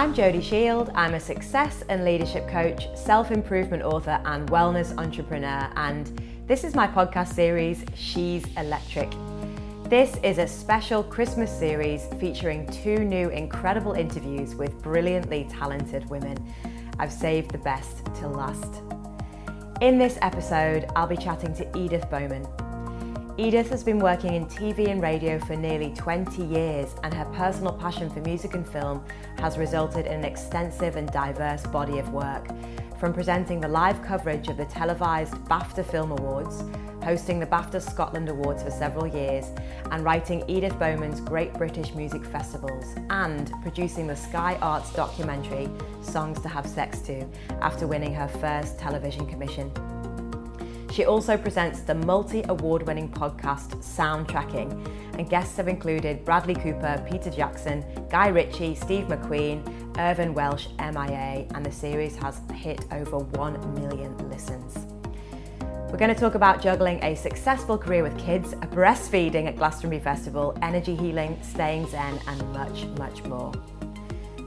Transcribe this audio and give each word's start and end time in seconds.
I'm 0.00 0.14
Jodie 0.14 0.42
Shield. 0.42 0.90
I'm 0.94 1.12
a 1.12 1.20
success 1.20 1.84
and 1.90 2.06
leadership 2.06 2.48
coach, 2.48 2.88
self 2.96 3.30
improvement 3.30 3.82
author, 3.82 4.18
and 4.24 4.48
wellness 4.48 4.96
entrepreneur. 4.96 5.70
And 5.76 6.06
this 6.46 6.64
is 6.64 6.74
my 6.74 6.86
podcast 6.86 7.34
series, 7.34 7.84
She's 7.94 8.46
Electric. 8.56 9.10
This 9.90 10.16
is 10.22 10.38
a 10.38 10.46
special 10.46 11.02
Christmas 11.02 11.50
series 11.50 12.06
featuring 12.18 12.66
two 12.68 13.04
new 13.04 13.28
incredible 13.28 13.92
interviews 13.92 14.54
with 14.54 14.72
brilliantly 14.82 15.46
talented 15.50 16.08
women. 16.08 16.50
I've 16.98 17.12
saved 17.12 17.50
the 17.50 17.58
best 17.58 18.06
till 18.14 18.30
last. 18.30 18.80
In 19.82 19.98
this 19.98 20.16
episode, 20.22 20.86
I'll 20.96 21.08
be 21.08 21.18
chatting 21.18 21.54
to 21.56 21.78
Edith 21.78 22.08
Bowman. 22.08 22.46
Edith 23.38 23.70
has 23.70 23.84
been 23.84 23.98
working 23.98 24.34
in 24.34 24.46
TV 24.46 24.88
and 24.88 25.00
radio 25.00 25.38
for 25.38 25.56
nearly 25.56 25.94
20 25.94 26.44
years, 26.44 26.94
and 27.04 27.14
her 27.14 27.24
personal 27.26 27.72
passion 27.72 28.10
for 28.10 28.20
music 28.20 28.54
and 28.54 28.68
film 28.68 29.04
has 29.38 29.56
resulted 29.56 30.06
in 30.06 30.12
an 30.12 30.24
extensive 30.24 30.96
and 30.96 31.10
diverse 31.10 31.62
body 31.66 31.98
of 31.98 32.12
work. 32.12 32.48
From 32.98 33.14
presenting 33.14 33.60
the 33.60 33.68
live 33.68 34.02
coverage 34.02 34.48
of 34.48 34.56
the 34.56 34.66
televised 34.66 35.34
BAFTA 35.44 35.86
Film 35.86 36.12
Awards, 36.12 36.64
hosting 37.02 37.40
the 37.40 37.46
BAFTA 37.46 37.80
Scotland 37.80 38.28
Awards 38.28 38.62
for 38.62 38.70
several 38.70 39.06
years, 39.06 39.46
and 39.90 40.04
writing 40.04 40.44
Edith 40.48 40.78
Bowman's 40.78 41.20
Great 41.20 41.54
British 41.54 41.94
Music 41.94 42.24
Festivals, 42.24 42.94
and 43.08 43.52
producing 43.62 44.06
the 44.06 44.16
Sky 44.16 44.58
Arts 44.60 44.92
documentary 44.92 45.68
Songs 46.02 46.40
to 46.42 46.48
Have 46.48 46.66
Sex 46.66 47.00
To 47.02 47.26
after 47.62 47.86
winning 47.86 48.12
her 48.12 48.28
first 48.28 48.78
television 48.78 49.26
commission. 49.26 49.72
She 50.92 51.04
also 51.04 51.36
presents 51.36 51.80
the 51.82 51.94
multi 51.94 52.42
award 52.48 52.86
winning 52.86 53.08
podcast 53.08 53.76
Soundtracking, 53.76 54.72
and 55.16 55.30
guests 55.30 55.56
have 55.56 55.68
included 55.68 56.24
Bradley 56.24 56.54
Cooper, 56.54 57.04
Peter 57.08 57.30
Jackson, 57.30 57.84
Guy 58.10 58.28
Ritchie, 58.28 58.74
Steve 58.74 59.04
McQueen, 59.04 59.62
Irvine 59.98 60.34
Welsh, 60.34 60.66
MIA, 60.78 61.46
and 61.54 61.64
the 61.64 61.70
series 61.70 62.16
has 62.16 62.40
hit 62.54 62.84
over 62.90 63.18
1 63.18 63.74
million 63.74 64.16
listens. 64.28 64.86
We're 65.90 65.98
going 65.98 66.14
to 66.14 66.20
talk 66.20 66.34
about 66.34 66.60
juggling 66.60 67.02
a 67.04 67.14
successful 67.14 67.78
career 67.78 68.02
with 68.02 68.18
kids, 68.18 68.54
breastfeeding 68.54 69.46
at 69.46 69.56
Glastonbury 69.56 70.02
Festival, 70.02 70.56
energy 70.62 70.96
healing, 70.96 71.38
staying 71.42 71.88
zen, 71.88 72.20
and 72.26 72.52
much, 72.52 72.84
much 72.98 73.24
more. 73.24 73.52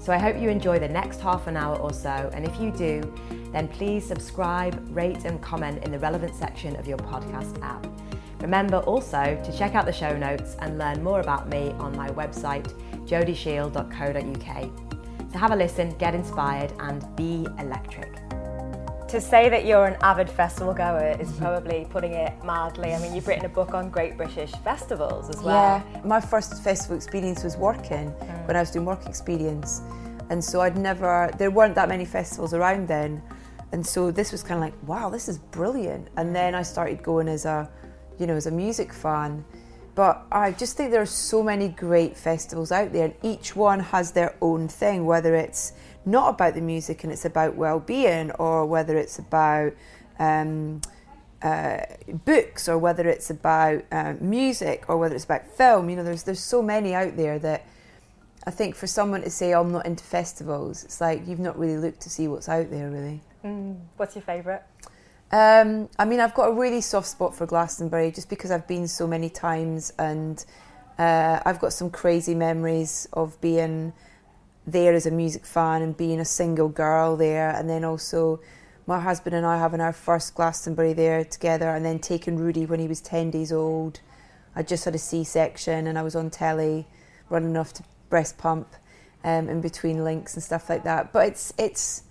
So 0.04 0.12
I 0.12 0.18
hope 0.18 0.38
you 0.38 0.50
enjoy 0.50 0.80
the 0.80 0.90
next 0.90 1.22
half 1.22 1.48
an 1.48 1.56
hour 1.56 1.78
or 1.78 1.94
so, 1.94 2.30
and 2.34 2.46
if 2.46 2.60
you 2.60 2.72
do, 2.72 3.02
then 3.54 3.70
please 3.70 4.06
subscribe, 4.06 4.86
rate, 4.94 5.24
and 5.24 5.42
comment 5.42 5.82
in 5.86 5.94
the 5.94 6.00
relevant 6.00 6.36
section 6.36 6.76
of 6.76 6.86
your 6.86 6.98
podcast 6.98 7.62
app. 7.62 7.88
Remember 8.42 8.80
also 8.80 9.42
to 9.42 9.58
check 9.58 9.76
out 9.76 9.86
the 9.86 9.94
show 9.94 10.18
notes 10.18 10.58
and 10.60 10.78
learn 10.78 11.02
more 11.02 11.22
about 11.22 11.48
me 11.48 11.70
on 11.80 11.96
my 11.96 12.10
website, 12.10 12.68
jodieshield.co.uk. 13.06 15.32
So 15.32 15.40
have 15.40 15.52
a 15.52 15.56
listen, 15.56 15.98
get 15.98 16.14
inspired, 16.14 16.74
and 16.80 17.16
be 17.16 17.48
electric. 17.58 18.33
To 19.14 19.22
say 19.22 19.48
that 19.48 19.68
you're 19.68 19.86
an 19.86 19.96
avid 20.02 20.28
festival 20.28 20.74
goer 20.74 21.16
is 21.20 21.32
probably 21.34 21.86
putting 21.92 22.14
it 22.14 22.34
mildly. 22.44 22.96
I 22.96 23.00
mean, 23.00 23.14
you've 23.14 23.28
written 23.28 23.46
a 23.46 23.50
book 23.50 23.76
on 23.76 23.92
Great 23.92 24.18
British 24.18 24.52
festivals 24.64 25.30
as 25.30 25.40
well. 25.40 25.84
Yeah, 25.94 26.02
my 26.04 26.20
first 26.20 26.64
festival 26.64 26.96
experience 26.96 27.44
was 27.44 27.56
working 27.56 28.10
mm. 28.10 28.48
when 28.48 28.58
I 28.58 28.62
was 28.62 28.72
doing 28.72 28.86
work 28.86 29.06
experience. 29.06 29.84
And 30.32 30.44
so 30.44 30.62
I'd 30.62 30.80
never, 30.80 31.30
there 31.38 31.52
weren't 31.52 31.76
that 31.76 31.90
many 31.90 32.06
festivals 32.06 32.56
around 32.56 32.88
then. 32.88 33.22
And 33.72 33.86
so 33.86 34.10
this 34.10 34.32
was 34.32 34.42
kind 34.42 34.56
of 34.56 34.62
like, 34.62 34.74
wow, 34.88 35.12
this 35.12 35.30
is 35.30 35.38
brilliant. 35.38 36.08
And 36.18 36.36
then 36.36 36.56
I 36.56 36.64
started 36.64 37.04
going 37.04 37.28
as 37.28 37.46
a, 37.46 37.70
you 38.18 38.26
know, 38.26 38.34
as 38.34 38.48
a 38.48 38.52
music 38.52 38.92
fan. 38.92 39.46
But 39.94 40.26
I 40.32 40.54
just 40.54 40.76
think 40.76 40.90
there 40.90 41.04
are 41.04 41.06
so 41.06 41.44
many 41.44 41.68
great 41.68 42.18
festivals 42.18 42.72
out 42.72 42.92
there, 42.92 43.06
and 43.06 43.14
each 43.22 43.56
one 43.56 43.80
has 43.80 44.12
their 44.12 44.36
own 44.42 44.68
thing, 44.68 45.06
whether 45.06 45.36
it's 45.36 45.74
not 46.06 46.36
about 46.36 46.56
the 46.56 46.62
music 46.62 47.04
and 47.04 47.12
it's 47.12 47.26
about 47.26 47.56
well-being, 47.56 48.32
or 48.32 48.66
whether 48.66 48.98
it's 48.98 49.20
about 49.20 49.74
um, 50.20 50.82
uh, 51.42 51.82
books, 52.26 52.68
or 52.68 52.78
whether 52.78 53.08
it's 53.08 53.30
about 53.30 53.84
uh, 53.92 54.14
music, 54.20 54.86
or 54.88 54.98
whether 54.98 55.16
it's 55.16 55.26
about 55.26 55.48
film. 55.48 55.90
You 55.90 55.98
know, 55.98 56.04
there's 56.04 56.24
there's 56.24 56.40
so 56.40 56.62
many 56.62 56.94
out 56.94 57.16
there 57.18 57.40
that 57.40 57.66
I 58.46 58.52
think 58.52 58.76
for 58.76 58.88
someone 58.88 59.22
to 59.22 59.30
say 59.30 59.54
oh, 59.54 59.62
I'm 59.62 59.72
not 59.72 59.86
into 59.86 60.04
festivals, 60.04 60.84
it's 60.84 61.00
like 61.02 61.28
you've 61.28 61.40
not 61.40 61.58
really 61.58 61.78
looked 61.78 62.02
to 62.02 62.10
see 62.10 62.28
what's 62.28 62.50
out 62.50 62.70
there, 62.70 62.90
really. 62.90 63.22
Mm. 63.44 63.78
What's 63.98 64.16
your 64.16 64.24
favourite? 64.24 64.62
Um, 65.32 65.90
I 65.98 66.06
mean, 66.06 66.20
I've 66.20 66.36
got 66.36 66.50
a 66.50 66.54
really 66.54 66.82
soft 66.82 67.08
spot 67.08 67.36
for 67.36 67.48
Glastonbury 67.48 68.12
just 68.12 68.30
because 68.30 68.52
I've 68.52 68.68
been 68.68 68.88
so 68.88 69.08
many 69.08 69.30
times 69.30 69.92
and 69.98 70.44
uh, 71.00 71.40
I've 71.44 71.60
got 71.60 71.74
some 71.74 71.90
crazy 71.90 72.36
memories 72.36 73.08
of 73.14 73.40
being 73.42 73.94
there 74.66 74.94
as 74.94 75.06
a 75.06 75.12
music 75.12 75.46
fan 75.46 75.82
and 75.82 75.96
being 75.96 76.20
a 76.20 76.26
single 76.26 76.70
girl 76.70 77.16
there, 77.16 77.50
and 77.50 77.70
then 77.70 77.84
also 77.84 78.40
my 78.86 79.00
husband 79.00 79.36
and 79.36 79.46
I 79.46 79.58
having 79.58 79.82
our 79.82 79.94
first 79.94 80.36
Glastonbury 80.36 80.94
there 80.94 81.24
together, 81.24 81.70
and 81.70 81.86
then 81.86 82.00
taking 82.00 82.38
Rudy 82.38 82.66
when 82.66 82.80
he 82.80 82.88
was 82.88 83.02
10 83.02 83.32
days 83.32 83.52
old. 83.52 84.00
I 84.56 84.64
just 84.64 84.86
had 84.86 84.96
a 84.96 85.00
C 85.00 85.24
section 85.24 85.88
and 85.88 85.98
I 85.98 86.04
was 86.04 86.16
on 86.16 86.30
telly 86.30 86.86
running 87.30 87.58
off 87.58 87.74
to 87.74 87.84
breast 88.10 88.38
pump 88.38 88.68
um, 89.24 89.50
in 89.50 89.62
between 89.62 90.04
links 90.04 90.36
and 90.36 90.44
stuff 90.44 90.70
like 90.70 90.84
that. 90.84 91.12
But 91.12 91.28
it's, 91.30 91.54
it's, 91.58 92.04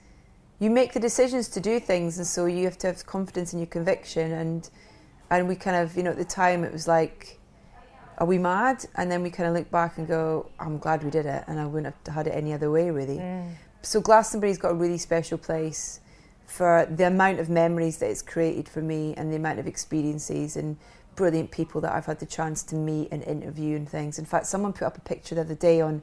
you 0.59 0.71
make 0.71 0.93
the 0.93 1.01
decisions 1.01 1.49
to 1.49 1.61
do 1.61 1.79
things, 1.79 2.19
and 2.19 2.27
so 2.27 2.47
you 2.47 2.65
have 2.65 2.79
to 2.79 2.89
have 2.89 3.05
confidence 3.07 3.53
in 3.53 3.59
your 3.59 3.67
conviction. 3.67 4.33
And 4.33 4.69
and 5.33 5.49
we 5.49 5.57
kind 5.57 5.77
of, 5.77 5.97
you 5.97 6.03
know, 6.03 6.11
at 6.11 6.19
the 6.19 6.27
time 6.27 6.63
it 6.63 6.73
was 6.73 6.87
like, 6.87 7.41
are 8.23 8.25
we 8.25 8.39
mad? 8.39 8.87
And 8.95 9.11
then 9.11 9.21
we 9.21 9.31
kind 9.31 9.49
of 9.49 9.55
look 9.57 9.69
back 9.73 9.99
and 9.99 10.07
go, 10.07 10.49
I'm 10.61 10.79
glad 10.79 11.03
we 11.03 11.11
did 11.11 11.27
it, 11.27 11.43
and 11.49 11.59
I 11.59 11.67
wouldn't 11.67 11.93
have 12.07 12.15
had 12.15 12.29
it 12.29 12.31
any 12.31 12.53
other 12.53 12.71
way, 12.71 12.89
really. 12.89 13.17
Mm. 13.17 13.51
So 13.83 14.01
Glastonbury's 14.01 14.59
got 14.59 14.71
a 14.71 14.75
really 14.75 14.99
special 14.99 15.37
place 15.37 15.99
for 16.47 16.87
the 16.89 17.09
amount 17.09 17.41
of 17.41 17.51
memories 17.51 17.99
that 17.99 18.11
it's 18.11 18.23
created 18.23 18.69
for 18.69 18.81
me, 18.81 19.13
and 19.17 19.33
the 19.33 19.37
amount 19.37 19.59
of 19.59 19.67
experiences 19.67 20.57
and 20.57 20.77
brilliant 21.17 21.51
people 21.51 21.81
that 21.81 21.93
I've 21.93 22.07
had 22.07 22.21
the 22.21 22.27
chance 22.27 22.63
to 22.65 22.77
meet 22.77 23.09
and 23.11 23.25
interview 23.25 23.75
and 23.75 23.89
things. 23.89 24.21
In 24.21 24.25
fact, 24.25 24.47
someone 24.47 24.73
put 24.73 24.85
up 24.85 24.97
a 24.97 25.01
picture 25.01 25.35
the 25.35 25.41
other 25.41 25.57
day 25.57 25.81
on 25.81 26.01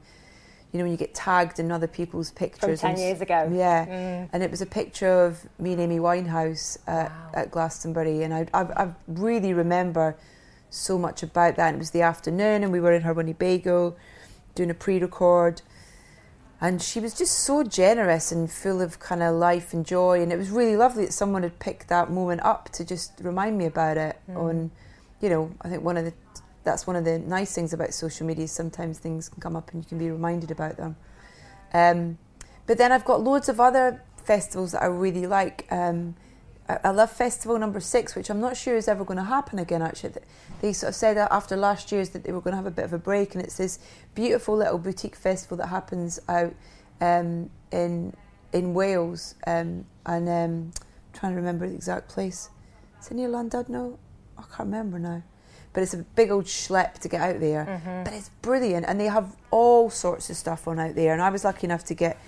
you 0.72 0.78
know, 0.78 0.84
when 0.84 0.92
you 0.92 0.98
get 0.98 1.14
tagged 1.14 1.58
in 1.58 1.72
other 1.72 1.88
people's 1.88 2.30
pictures. 2.32 2.80
From 2.82 2.90
10 2.90 2.90
and, 2.90 2.98
years 2.98 3.20
ago. 3.22 3.50
Yeah. 3.50 3.86
Mm. 3.86 4.28
And 4.34 4.42
it 4.42 4.50
was 4.50 4.60
a 4.60 4.66
picture 4.66 5.24
of 5.24 5.40
me 5.58 5.72
and 5.72 5.80
Amy 5.80 5.98
Winehouse 5.98 6.76
at, 6.86 7.10
wow. 7.10 7.30
at 7.32 7.50
Glastonbury. 7.50 8.24
And 8.24 8.34
I, 8.34 8.46
I, 8.52 8.62
I, 8.84 8.94
really 9.08 9.52
remember 9.52 10.16
so 10.70 10.98
much 10.98 11.22
about 11.22 11.56
that. 11.56 11.68
And 11.68 11.76
it 11.76 11.78
was 11.78 11.90
the 11.90 12.02
afternoon, 12.02 12.62
and 12.62 12.72
we 12.72 12.80
were 12.80 12.92
in 12.92 13.02
her 13.02 13.12
Winnebago 13.12 13.96
doing 14.54 14.70
a 14.70 14.74
pre 14.74 14.98
record. 15.00 15.62
And 16.62 16.82
she 16.82 17.00
was 17.00 17.14
just 17.14 17.38
so 17.38 17.64
generous 17.64 18.30
and 18.30 18.50
full 18.50 18.82
of 18.82 19.00
kind 19.00 19.22
of 19.22 19.34
life 19.34 19.72
and 19.72 19.84
joy. 19.84 20.22
And 20.22 20.30
it 20.30 20.36
was 20.36 20.50
really 20.50 20.76
lovely 20.76 21.06
that 21.06 21.12
someone 21.12 21.42
had 21.42 21.58
picked 21.58 21.88
that 21.88 22.10
moment 22.10 22.42
up 22.42 22.68
to 22.72 22.84
just 22.84 23.12
remind 23.22 23.56
me 23.56 23.64
about 23.64 23.96
it. 23.96 24.18
Mm. 24.28 24.36
On, 24.36 24.70
you 25.22 25.30
know, 25.30 25.54
I 25.62 25.70
think 25.70 25.82
one 25.82 25.96
of 25.96 26.04
the 26.04 26.12
that's 26.62 26.86
one 26.86 26.96
of 26.96 27.04
the 27.06 27.18
nice 27.18 27.54
things 27.54 27.72
about 27.72 27.94
social 27.94 28.26
media. 28.26 28.44
Is 28.44 28.52
sometimes 28.52 28.98
things 28.98 29.30
can 29.30 29.40
come 29.40 29.56
up 29.56 29.72
and 29.72 29.82
you 29.82 29.88
can 29.88 29.98
be 29.98 30.10
reminded 30.10 30.50
about 30.50 30.76
them. 30.76 30.96
Um, 31.72 32.18
but 32.66 32.78
then 32.78 32.92
I've 32.92 33.04
got 33.04 33.22
loads 33.22 33.48
of 33.48 33.58
other 33.58 34.02
festivals 34.24 34.72
that 34.72 34.82
I 34.82 34.86
really 34.86 35.26
like. 35.26 35.66
Um, 35.70 36.14
I, 36.82 36.90
love 36.90 37.10
Festival 37.10 37.58
Number 37.58 37.80
Six, 37.80 38.14
which 38.14 38.30
I'm 38.30 38.40
not 38.40 38.56
sure 38.56 38.76
is 38.76 38.88
ever 38.88 39.04
going 39.04 39.18
to 39.18 39.24
happen 39.24 39.58
again. 39.58 39.82
Actually, 39.82 40.14
they 40.60 40.72
sort 40.72 40.90
of 40.90 40.94
said 40.94 41.16
that 41.16 41.32
after 41.32 41.56
last 41.56 41.90
year's 41.90 42.10
that 42.10 42.24
they 42.24 42.32
were 42.32 42.40
going 42.40 42.52
to 42.52 42.56
have 42.56 42.66
a 42.66 42.70
bit 42.70 42.84
of 42.84 42.92
a 42.92 42.98
break, 42.98 43.34
and 43.34 43.42
it's 43.42 43.56
this 43.56 43.78
beautiful 44.14 44.56
little 44.56 44.78
boutique 44.78 45.16
festival 45.16 45.56
that 45.58 45.68
happens 45.68 46.20
out 46.28 46.54
um, 47.00 47.50
in 47.72 48.14
in 48.52 48.74
Wales, 48.74 49.34
um, 49.46 49.84
and 50.06 50.28
um, 50.28 50.72
I'm 50.72 50.72
trying 51.12 51.32
to 51.32 51.36
remember 51.36 51.68
the 51.68 51.74
exact 51.74 52.08
place. 52.08 52.50
Is 53.00 53.10
it 53.10 53.14
near 53.14 53.28
Llandudno? 53.28 53.96
I 54.38 54.42
can't 54.42 54.68
remember 54.68 54.98
now 54.98 55.22
but 55.72 55.82
it's 55.82 55.94
a 55.94 55.98
big 55.98 56.30
old 56.30 56.46
schlep 56.46 56.94
to 56.94 57.08
get 57.08 57.20
out 57.20 57.40
there. 57.40 57.64
Mm-hmm. 57.64 58.04
But 58.04 58.12
it's 58.12 58.30
brilliant, 58.42 58.86
and 58.88 59.00
they 59.00 59.06
have 59.06 59.36
all 59.50 59.90
sorts 59.90 60.30
of 60.30 60.36
stuff 60.36 60.66
on 60.66 60.78
out 60.80 60.94
there. 60.94 61.12
And 61.12 61.22
I 61.22 61.30
was 61.30 61.44
lucky 61.44 61.66
enough 61.66 61.84
to 61.84 61.94
get 61.94 62.18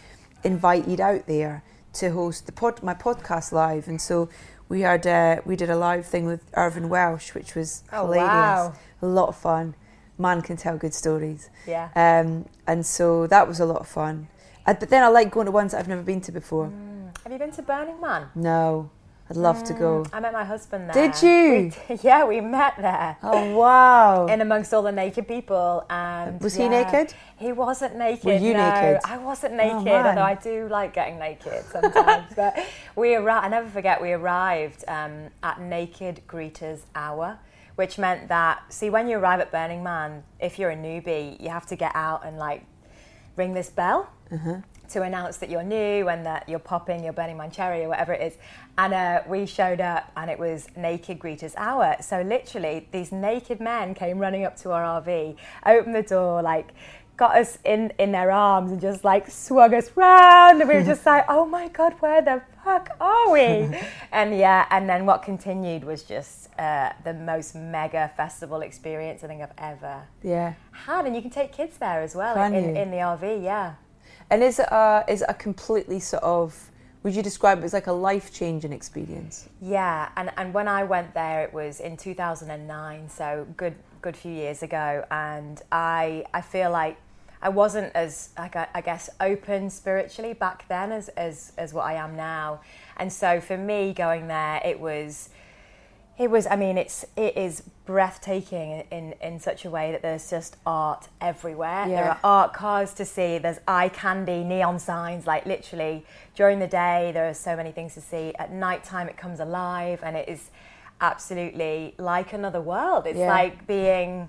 invited 0.44 1.00
out 1.00 1.26
there 1.26 1.62
to 1.94 2.10
host 2.10 2.46
the 2.46 2.52
pod, 2.52 2.82
my 2.82 2.94
podcast 2.94 3.52
live, 3.52 3.88
and 3.88 4.00
so 4.00 4.28
we 4.68 4.80
had 4.80 5.06
uh, 5.06 5.40
we 5.44 5.56
did 5.56 5.70
a 5.70 5.76
live 5.76 6.06
thing 6.06 6.24
with 6.24 6.42
Irvine 6.54 6.88
Welsh, 6.88 7.34
which 7.34 7.54
was 7.54 7.84
oh, 7.92 8.06
hilarious, 8.06 8.30
wow. 8.30 8.74
a 9.02 9.06
lot 9.06 9.28
of 9.28 9.36
fun. 9.36 9.74
Man 10.18 10.42
can 10.42 10.56
tell 10.56 10.78
good 10.78 10.94
stories. 10.94 11.50
Yeah. 11.66 11.88
Um, 11.96 12.46
and 12.66 12.84
so 12.86 13.26
that 13.26 13.48
was 13.48 13.60
a 13.60 13.64
lot 13.64 13.80
of 13.80 13.88
fun. 13.88 14.28
Uh, 14.66 14.74
but 14.74 14.90
then 14.90 15.02
I 15.02 15.08
like 15.08 15.30
going 15.30 15.46
to 15.46 15.52
ones 15.52 15.72
that 15.72 15.78
I've 15.78 15.88
never 15.88 16.02
been 16.02 16.20
to 16.22 16.32
before. 16.32 16.66
Mm. 16.66 17.18
Have 17.22 17.32
you 17.32 17.38
been 17.38 17.50
to 17.52 17.62
Burning 17.62 18.00
Man? 18.00 18.28
No. 18.34 18.90
I'd 19.32 19.38
love 19.38 19.62
mm, 19.62 19.66
to 19.68 19.72
go. 19.72 20.04
I 20.12 20.20
met 20.20 20.34
my 20.34 20.44
husband 20.44 20.90
there. 20.90 21.08
Did 21.08 21.22
you? 21.22 21.72
We, 21.88 21.98
yeah, 22.02 22.26
we 22.26 22.42
met 22.42 22.74
there. 22.76 23.16
Oh 23.22 23.56
wow! 23.56 24.26
In 24.26 24.42
amongst 24.42 24.74
all 24.74 24.82
the 24.82 24.92
naked 24.92 25.26
people, 25.26 25.86
and 25.88 26.38
was 26.38 26.54
yeah, 26.58 26.64
he 26.64 26.68
naked? 26.68 27.14
He 27.38 27.50
wasn't 27.52 27.96
naked. 27.96 28.26
Were 28.26 28.34
you 28.34 28.52
no, 28.52 28.68
naked? 28.68 29.00
I 29.06 29.16
wasn't 29.16 29.54
oh, 29.54 29.56
naked, 29.56 29.88
oh, 29.88 30.08
although 30.08 30.20
I 30.20 30.34
do 30.34 30.68
like 30.68 30.92
getting 30.92 31.18
naked 31.18 31.64
sometimes. 31.64 32.30
but 32.36 32.58
we 32.94 33.14
arrived. 33.14 33.46
I 33.46 33.48
never 33.48 33.70
forget. 33.70 34.02
We 34.02 34.12
arrived 34.12 34.84
um, 34.86 35.30
at 35.42 35.62
Naked 35.62 36.20
Greeters 36.28 36.82
Hour 36.94 37.38
which 37.76 37.96
meant 37.96 38.28
that 38.28 38.62
see 38.70 38.90
when 38.90 39.08
you 39.08 39.16
arrive 39.16 39.40
at 39.40 39.50
Burning 39.50 39.82
Man, 39.82 40.22
if 40.38 40.58
you're 40.58 40.68
a 40.68 40.76
newbie, 40.76 41.40
you 41.40 41.48
have 41.48 41.64
to 41.68 41.74
get 41.74 41.90
out 41.94 42.22
and 42.22 42.36
like 42.36 42.66
ring 43.34 43.54
this 43.54 43.70
bell. 43.70 44.12
Uh-huh 44.30 44.56
to 44.92 45.02
announce 45.02 45.36
that 45.38 45.50
you're 45.50 45.62
new 45.62 46.08
and 46.08 46.24
that 46.26 46.48
you're 46.48 46.58
popping 46.58 47.02
your 47.04 47.12
Burning 47.12 47.36
Man 47.36 47.50
cherry 47.50 47.84
or 47.84 47.88
whatever 47.88 48.12
it 48.12 48.22
is. 48.22 48.38
And 48.78 48.94
uh, 48.94 49.22
we 49.28 49.46
showed 49.46 49.80
up 49.80 50.10
and 50.16 50.30
it 50.30 50.38
was 50.38 50.68
Naked 50.76 51.18
Greeters 51.18 51.54
Hour. 51.56 51.96
So 52.00 52.22
literally, 52.22 52.88
these 52.92 53.12
naked 53.12 53.60
men 53.60 53.94
came 53.94 54.18
running 54.18 54.44
up 54.44 54.56
to 54.58 54.70
our 54.72 55.02
RV, 55.02 55.36
opened 55.66 55.94
the 55.94 56.02
door, 56.02 56.42
like 56.42 56.72
got 57.18 57.36
us 57.36 57.58
in, 57.64 57.92
in 57.98 58.10
their 58.10 58.30
arms 58.30 58.72
and 58.72 58.80
just 58.80 59.04
like 59.04 59.30
swung 59.30 59.74
us 59.74 59.90
round. 59.94 60.60
And 60.60 60.68
we 60.68 60.76
were 60.76 60.82
just 60.82 61.04
like, 61.04 61.24
oh 61.28 61.44
my 61.44 61.68
God, 61.68 61.94
where 62.00 62.22
the 62.22 62.42
fuck 62.64 62.88
are 63.00 63.30
we? 63.30 63.40
and 64.12 64.36
yeah, 64.36 64.66
and 64.70 64.88
then 64.88 65.04
what 65.06 65.22
continued 65.22 65.84
was 65.84 66.02
just 66.02 66.48
uh, 66.58 66.92
the 67.04 67.12
most 67.12 67.54
mega 67.54 68.10
festival 68.16 68.62
experience 68.62 69.22
I 69.22 69.26
think 69.28 69.42
I've 69.42 69.52
ever 69.58 70.02
Yeah. 70.22 70.54
had. 70.72 71.04
And 71.06 71.14
you 71.14 71.20
can 71.22 71.30
take 71.30 71.52
kids 71.52 71.76
there 71.78 72.00
as 72.00 72.14
well 72.16 72.34
in, 72.42 72.76
in 72.76 72.90
the 72.90 72.96
RV, 72.98 73.42
yeah. 73.44 73.74
And 74.32 74.42
is 74.42 74.58
it 74.58 74.68
a, 74.70 75.04
is 75.08 75.20
it 75.20 75.26
a 75.28 75.34
completely 75.34 76.00
sort 76.00 76.22
of, 76.22 76.70
would 77.02 77.14
you 77.14 77.22
describe 77.22 77.58
it 77.58 77.64
as 77.64 77.74
like 77.74 77.86
a 77.86 77.92
life 77.92 78.32
changing 78.32 78.72
experience? 78.72 79.46
Yeah, 79.60 80.08
and, 80.16 80.32
and 80.38 80.54
when 80.54 80.68
I 80.68 80.84
went 80.84 81.12
there, 81.12 81.44
it 81.44 81.52
was 81.52 81.80
in 81.80 81.98
2009, 81.98 83.10
so 83.10 83.46
good 83.58 83.74
good 84.00 84.16
few 84.16 84.32
years 84.32 84.62
ago, 84.62 85.04
and 85.10 85.60
I 85.70 86.24
I 86.32 86.40
feel 86.40 86.70
like 86.70 86.96
I 87.42 87.50
wasn't 87.50 87.94
as 87.94 88.30
like 88.38 88.56
I, 88.56 88.80
guess 88.80 89.10
open 89.20 89.68
spiritually 89.68 90.32
back 90.32 90.66
then 90.66 90.92
as, 90.92 91.08
as 91.10 91.52
as 91.58 91.74
what 91.74 91.84
I 91.84 91.94
am 91.94 92.16
now, 92.16 92.62
and 92.96 93.12
so 93.12 93.38
for 93.38 93.58
me 93.58 93.92
going 93.92 94.28
there, 94.28 94.62
it 94.64 94.80
was 94.80 95.28
it 96.22 96.30
was 96.30 96.46
i 96.46 96.56
mean 96.56 96.76
it's 96.78 97.04
it 97.16 97.36
is 97.36 97.62
breathtaking 97.84 98.84
in 98.90 99.14
in 99.20 99.40
such 99.40 99.64
a 99.64 99.70
way 99.70 99.90
that 99.92 100.02
there's 100.02 100.30
just 100.30 100.56
art 100.64 101.08
everywhere. 101.20 101.84
Yeah. 101.88 101.96
there 101.96 102.10
are 102.10 102.18
art 102.22 102.52
cars 102.54 102.94
to 102.94 103.04
see. 103.04 103.38
There's 103.38 103.58
eye 103.66 103.88
candy 103.88 104.44
neon 104.44 104.78
signs 104.78 105.26
like 105.26 105.44
literally 105.46 106.04
during 106.36 106.60
the 106.60 106.68
day 106.68 107.10
there 107.12 107.28
are 107.28 107.34
so 107.34 107.56
many 107.56 107.72
things 107.72 107.94
to 107.94 108.00
see. 108.00 108.32
At 108.38 108.52
night 108.52 108.84
time 108.84 109.08
it 109.08 109.16
comes 109.16 109.40
alive 109.40 109.98
and 110.04 110.16
it 110.16 110.28
is 110.28 110.50
absolutely 111.00 111.94
like 111.98 112.32
another 112.32 112.60
world. 112.60 113.06
It's 113.06 113.18
Yeah. 113.18 113.28
like 113.28 113.66
being 113.66 114.28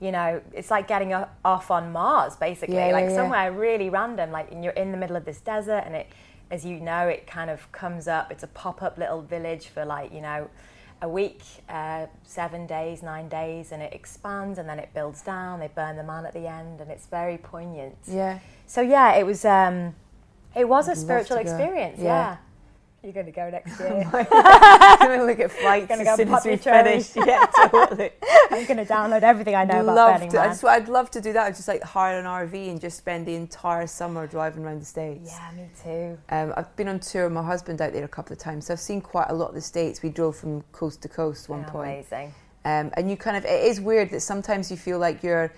you 0.00 0.12
know 0.12 0.40
it's 0.52 0.70
like 0.70 0.86
getting 0.86 1.12
off 1.44 1.70
on 1.72 1.90
mars 1.92 2.36
basically. 2.36 2.76
Yeah, 2.76 2.92
like 2.92 3.04
yeah, 3.06 3.10
yeah. 3.10 3.16
somewhere 3.16 3.52
really 3.52 3.90
random. 3.90 4.30
Like 4.30 4.52
and 4.52 4.62
you're 4.62 4.72
in 4.84 4.92
the 4.92 4.98
middle 4.98 5.16
of 5.16 5.24
this 5.24 5.40
desert 5.40 5.82
and 5.84 5.96
it 5.96 6.06
as 6.50 6.64
you 6.64 6.78
know 6.78 7.08
it 7.08 7.26
kind 7.26 7.50
of 7.50 7.70
comes 7.72 8.06
up. 8.06 8.30
It's 8.30 8.44
a 8.44 8.52
pop-up 8.62 8.96
little 8.98 9.20
village 9.22 9.66
for 9.66 9.84
like 9.84 10.12
you 10.12 10.20
know 10.20 10.48
a 11.00 11.08
week 11.08 11.42
uh, 11.68 12.06
seven 12.24 12.66
days 12.66 13.02
nine 13.02 13.28
days 13.28 13.70
and 13.72 13.82
it 13.82 13.92
expands 13.92 14.58
and 14.58 14.68
then 14.68 14.78
it 14.78 14.88
builds 14.94 15.22
down 15.22 15.60
they 15.60 15.68
burn 15.68 15.96
the 15.96 16.02
man 16.02 16.26
at 16.26 16.32
the 16.32 16.46
end 16.48 16.80
and 16.80 16.90
it's 16.90 17.06
very 17.06 17.38
poignant 17.38 17.96
Yeah. 18.06 18.38
so 18.66 18.80
yeah 18.80 19.14
it 19.14 19.24
was 19.24 19.44
um 19.44 19.94
it 20.56 20.68
was 20.68 20.88
a 20.88 20.92
I'd 20.92 20.96
love 20.96 21.04
spiritual 21.04 21.36
experience 21.38 21.98
Yeah. 22.00 22.04
yeah. 22.04 22.36
You're 23.02 23.12
going 23.12 23.26
to 23.26 23.32
go 23.32 23.48
next 23.48 23.78
year 23.80 24.10
I'm 24.12 25.06
going 25.08 25.20
to 25.20 25.24
look 25.24 25.38
at 25.38 25.52
flights 25.52 25.90
as 25.90 26.02
go 26.04 26.16
soon 26.16 26.34
as 26.34 26.44
we 26.44 26.56
finish. 26.56 27.10
Yeah, 27.16 27.46
totally. 27.68 28.10
i'm 28.50 28.64
going 28.66 28.76
to 28.78 28.84
download 28.84 29.22
everything 29.22 29.54
i 29.54 29.64
know 29.64 29.82
about 29.82 29.94
love 29.94 30.14
burning 30.14 30.30
to, 30.30 30.38
I 30.40 30.46
man 30.46 30.50
just, 30.50 30.64
I'd 30.64 30.88
love 30.88 31.10
to 31.12 31.20
do 31.20 31.32
that. 31.32 31.46
I'd 31.46 31.54
just 31.54 31.68
like 31.68 31.82
hire 31.82 32.18
an 32.18 32.24
RV 32.24 32.70
and 32.70 32.80
just 32.80 32.98
spend 32.98 33.26
the 33.26 33.34
entire 33.34 33.86
summer 33.86 34.26
driving 34.26 34.64
around 34.64 34.80
the 34.80 34.86
States. 34.86 35.30
yeah 35.32 35.50
me 35.56 35.68
too 35.82 36.18
Um, 36.30 36.52
I've 36.56 36.74
been 36.76 36.88
on 36.88 36.98
tour 37.00 37.24
with 37.24 37.32
my 37.32 37.42
husband 37.42 37.80
out 37.80 37.92
there 37.92 38.04
a 38.04 38.08
couple 38.08 38.32
of 38.32 38.38
times, 38.38 38.66
so 38.66 38.72
I've 38.74 38.80
seen 38.80 39.00
quite 39.00 39.26
a 39.28 39.34
lot 39.34 39.50
of 39.50 39.54
the 39.54 39.60
States. 39.60 40.02
We 40.02 40.08
drove 40.10 40.36
from 40.36 40.62
coast 40.72 41.00
to 41.02 41.08
coast 41.08 41.48
one 41.48 41.60
Yeah, 41.60 41.70
point. 41.70 41.90
amazing 41.90 42.34
Um, 42.64 42.90
and 42.96 43.08
you 43.10 43.16
kind 43.16 43.36
of, 43.36 43.44
it 43.44 43.64
is 43.64 43.80
weird 43.80 44.10
that 44.10 44.20
sometimes 44.20 44.70
you 44.70 44.76
feel 44.76 44.98
like 44.98 45.22
you're 45.22 45.52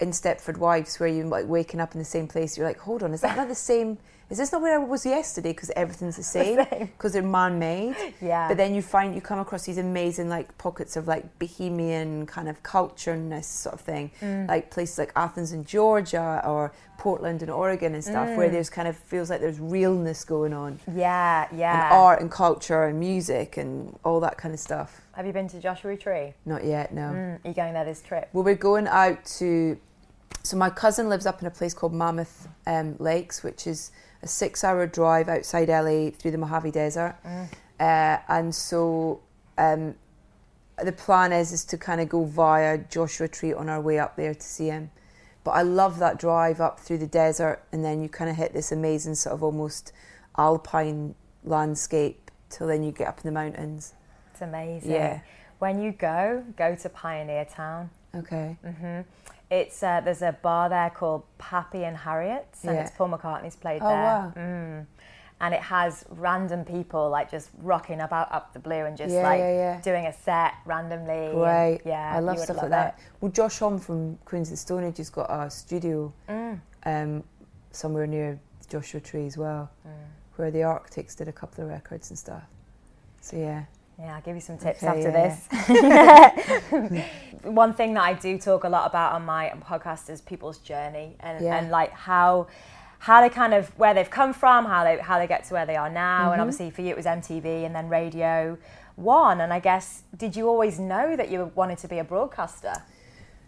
in 0.00 0.10
Stepford 0.10 0.58
Wives 0.58 1.00
where 1.00 1.08
you're 1.08 1.24
like 1.26 1.46
waking 1.48 1.80
up 1.80 1.94
in 1.94 1.98
the 1.98 2.04
same 2.04 2.26
place. 2.28 2.56
You're 2.58 2.66
like, 2.66 2.78
hold 2.78 3.02
on, 3.02 3.12
is 3.14 3.22
that 3.22 3.36
not 3.36 3.48
the 3.48 3.54
same? 3.54 3.96
Is 4.30 4.38
this 4.38 4.52
not 4.52 4.62
where 4.62 4.74
I 4.80 4.82
was 4.84 5.04
yesterday? 5.04 5.52
Because 5.52 5.70
everything's 5.76 6.16
the 6.16 6.22
same. 6.38 6.56
Because 6.80 7.12
they're 7.12 7.22
man 7.22 7.58
made. 7.58 7.94
yeah 8.20 8.48
But 8.48 8.56
then 8.56 8.74
you 8.74 8.82
find 8.82 9.14
you 9.14 9.20
come 9.20 9.38
across 9.38 9.64
these 9.66 9.78
amazing 9.78 10.28
like 10.28 10.56
pockets 10.58 10.96
of 10.96 11.06
like 11.06 11.38
bohemian 11.38 12.26
kind 12.26 12.48
of 12.48 12.62
cultureness 12.62 13.44
sort 13.44 13.74
of 13.74 13.80
thing, 13.80 14.10
Mm. 14.22 14.48
like 14.48 14.70
places 14.70 14.98
like 14.98 15.12
Athens 15.16 15.52
in 15.52 15.64
Georgia 15.64 16.40
or 16.44 16.72
Portland 16.98 17.42
in 17.42 17.50
Oregon 17.50 17.94
and 17.94 18.02
stuff, 18.02 18.28
Mm. 18.28 18.36
where 18.36 18.48
there's 18.48 18.70
kind 18.70 18.88
of 18.88 18.96
feels 18.96 19.28
like 19.30 19.40
there's 19.40 19.60
realness 19.60 20.24
going 20.24 20.52
on, 20.52 20.80
yeah 20.94 21.46
yeah 21.52 21.74
and 21.86 21.94
art 21.94 22.20
and 22.20 22.30
culture 22.30 22.84
and 22.84 22.98
music 22.98 23.56
and 23.56 23.96
all 24.04 24.20
that 24.20 24.36
kind 24.38 24.54
of 24.54 24.60
stuff. 24.60 25.00
have 25.12 25.26
you 25.26 25.32
been 25.32 25.48
to 25.48 25.60
joshua 25.60 25.96
tree 25.96 26.34
Not 26.46 26.64
yet, 26.64 26.92
no. 26.94 27.02
mm, 27.02 27.44
are 27.44 27.48
you 27.48 27.54
going 27.54 27.74
there 27.74 27.84
this 27.84 28.00
trip 28.02 28.28
Well, 28.32 28.44
we're 28.44 28.54
going 28.70 28.86
out 28.88 29.24
to. 29.38 29.76
So 30.42 30.56
my 30.58 30.68
cousin 30.70 31.08
lives 31.08 31.24
up 31.26 31.40
in 31.40 31.46
a 31.46 31.50
place 31.50 31.72
called 31.72 31.94
Mammoth 31.94 32.48
um, 32.66 32.96
Lakes, 32.98 33.42
which 33.42 33.66
is 33.66 33.90
a 34.24 34.26
six-hour 34.26 34.86
drive 34.86 35.28
outside 35.28 35.68
LA 35.68 36.10
through 36.10 36.30
the 36.32 36.38
Mojave 36.38 36.70
Desert, 36.70 37.14
Mm. 37.24 37.48
uh, 37.78 38.18
and 38.28 38.54
so 38.54 39.20
um, 39.58 39.94
the 40.82 40.92
plan 40.92 41.30
is 41.32 41.52
is 41.52 41.64
to 41.66 41.76
kind 41.78 42.00
of 42.00 42.08
go 42.08 42.24
via 42.24 42.78
Joshua 42.78 43.28
Tree 43.28 43.52
on 43.52 43.68
our 43.68 43.80
way 43.80 43.98
up 43.98 44.16
there 44.16 44.34
to 44.34 44.46
see 44.46 44.66
him. 44.68 44.90
But 45.44 45.52
I 45.52 45.62
love 45.62 45.98
that 45.98 46.18
drive 46.18 46.60
up 46.60 46.80
through 46.80 46.98
the 46.98 47.06
desert, 47.06 47.62
and 47.70 47.84
then 47.84 48.02
you 48.02 48.08
kind 48.08 48.30
of 48.30 48.36
hit 48.36 48.54
this 48.54 48.72
amazing 48.72 49.14
sort 49.14 49.34
of 49.34 49.42
almost 49.42 49.92
alpine 50.38 51.14
landscape 51.44 52.30
till 52.48 52.66
then 52.66 52.82
you 52.82 52.92
get 52.92 53.06
up 53.08 53.18
in 53.18 53.24
the 53.24 53.32
mountains. 53.32 53.92
It's 54.32 54.40
amazing. 54.40 54.90
Yeah. 54.90 55.20
When 55.58 55.80
you 55.82 55.92
go, 55.92 56.42
go 56.56 56.74
to 56.74 56.88
Pioneer 56.88 57.44
Town. 57.44 57.90
Okay. 58.14 58.56
hmm 58.64 59.00
It's 59.50 59.82
uh, 59.82 60.00
there's 60.00 60.22
a 60.22 60.32
bar 60.42 60.68
there 60.68 60.90
called 60.90 61.22
Pappy 61.38 61.84
and 61.84 61.96
Harriet's, 61.96 62.64
and 62.64 62.74
Yeah. 62.74 62.82
it's 62.82 62.90
Paul 62.92 63.10
McCartney's 63.10 63.56
played 63.56 63.82
Oh, 63.82 63.88
there. 63.88 64.02
wow. 64.02 64.32
Mm. 64.36 64.86
And 65.40 65.52
it 65.52 65.60
has 65.60 66.04
random 66.10 66.64
people 66.64 67.10
like 67.10 67.30
just 67.30 67.50
rocking 67.58 68.00
about 68.00 68.32
up 68.32 68.52
the 68.52 68.58
blue 68.58 68.84
and 68.86 68.96
just 68.96 69.12
Yeah, 69.14 69.22
like 69.22 69.40
yeah, 69.40 69.80
doing 69.82 70.06
a 70.06 70.12
set 70.12 70.54
randomly. 70.64 71.26
and- 71.26 71.80
yeah, 71.84 72.14
I 72.16 72.20
love 72.20 72.38
stuff 72.38 72.56
love 72.56 72.62
like 72.64 72.70
that. 72.70 72.98
Well, 73.20 73.30
Josh 73.32 73.58
Homme 73.58 73.78
from 73.78 74.16
Queens 74.24 74.48
of 74.48 74.52
the 74.52 74.56
Stone 74.56 74.84
Age 74.84 74.96
has 74.98 75.10
got 75.10 75.30
a 75.30 75.50
studio. 75.50 76.12
Mm. 76.28 76.60
um, 76.86 77.24
somewhere 77.72 78.06
near 78.06 78.38
Joshua 78.68 79.00
Tree 79.00 79.26
as 79.26 79.36
well, 79.36 79.68
Mm. 79.86 79.90
where 80.36 80.50
the 80.50 80.62
Arctics 80.62 81.14
did 81.16 81.28
a 81.28 81.32
couple 81.32 81.64
of 81.64 81.70
records 81.70 82.10
and 82.10 82.18
stuff. 82.18 82.44
So 83.20 83.36
yeah, 83.36 83.64
Yeah, 83.98 84.16
I'll 84.16 84.22
give 84.22 84.34
you 84.34 84.40
some 84.40 84.58
tips 84.58 84.82
Okay, 84.82 84.86
after 84.86 85.10
yeah, 85.10 86.30
this. 86.34 87.04
One 87.44 87.74
thing 87.74 87.94
that 87.94 88.02
I 88.04 88.14
do 88.14 88.38
talk 88.38 88.64
a 88.64 88.68
lot 88.68 88.86
about 88.86 89.12
on 89.12 89.24
my 89.24 89.52
podcast 89.62 90.10
is 90.10 90.20
people's 90.20 90.58
journey 90.58 91.16
and, 91.20 91.44
Yeah. 91.44 91.56
and 91.56 91.70
like 91.70 91.92
how 91.92 92.46
how 92.98 93.20
they 93.20 93.28
kind 93.28 93.52
of 93.52 93.68
where 93.78 93.92
they've 93.92 94.08
come 94.10 94.32
from, 94.32 94.64
how 94.64 94.82
they 94.82 94.96
how 94.98 95.18
they 95.18 95.26
get 95.26 95.44
to 95.44 95.54
where 95.54 95.66
they 95.66 95.76
are 95.76 95.90
now, 95.90 96.24
Mm-hmm. 96.24 96.32
and 96.32 96.40
obviously 96.40 96.70
for 96.70 96.82
you 96.82 96.88
it 96.90 96.96
was 96.96 97.06
MTV 97.06 97.64
and 97.66 97.74
then 97.74 97.88
Radio 97.88 98.56
One. 98.96 99.40
And 99.40 99.52
I 99.52 99.60
guess 99.60 100.02
did 100.16 100.34
you 100.34 100.48
always 100.48 100.78
know 100.78 101.14
that 101.16 101.30
you 101.30 101.52
wanted 101.54 101.78
to 101.78 101.88
be 101.88 101.98
a 101.98 102.04
broadcaster? 102.04 102.82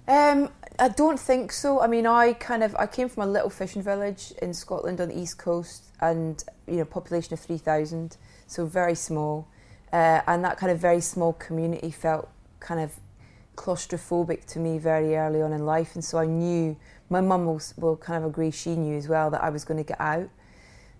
Um, 0.08 0.50
I 0.78 0.88
don't 0.88 1.18
think 1.18 1.50
so. 1.52 1.80
I 1.80 1.88
mean, 1.88 2.06
I 2.06 2.34
kind 2.34 2.62
of 2.62 2.76
I 2.76 2.86
came 2.86 3.08
from 3.08 3.24
a 3.24 3.26
little 3.26 3.50
fishing 3.50 3.82
village 3.82 4.32
in 4.40 4.54
Scotland 4.54 5.00
on 5.00 5.08
the 5.08 5.18
east 5.18 5.38
coast, 5.38 5.86
and 6.00 6.44
you 6.68 6.76
know, 6.76 6.84
population 6.84 7.32
of 7.34 7.40
three 7.40 7.58
thousand, 7.58 8.16
so 8.46 8.66
very 8.66 8.94
small, 8.94 9.48
uh, 9.96 10.20
and 10.26 10.44
that 10.44 10.58
kind 10.58 10.70
of 10.70 10.78
very 10.78 11.00
small 11.00 11.32
community 11.32 11.90
felt 11.90 12.28
kind 12.60 12.80
of 12.80 12.92
claustrophobic 13.56 14.44
to 14.44 14.58
me 14.58 14.76
very 14.76 15.16
early 15.16 15.40
on 15.40 15.54
in 15.54 15.64
life, 15.64 15.94
and 15.94 16.04
so 16.04 16.18
I 16.18 16.26
knew 16.26 16.76
my 17.08 17.22
mum 17.22 17.46
will, 17.46 17.62
will 17.78 17.96
kind 17.96 18.22
of 18.22 18.28
agree. 18.28 18.50
She 18.50 18.76
knew 18.76 18.98
as 18.98 19.08
well 19.08 19.30
that 19.30 19.42
I 19.42 19.48
was 19.48 19.64
going 19.64 19.78
to 19.78 19.88
get 19.88 19.98
out. 19.98 20.28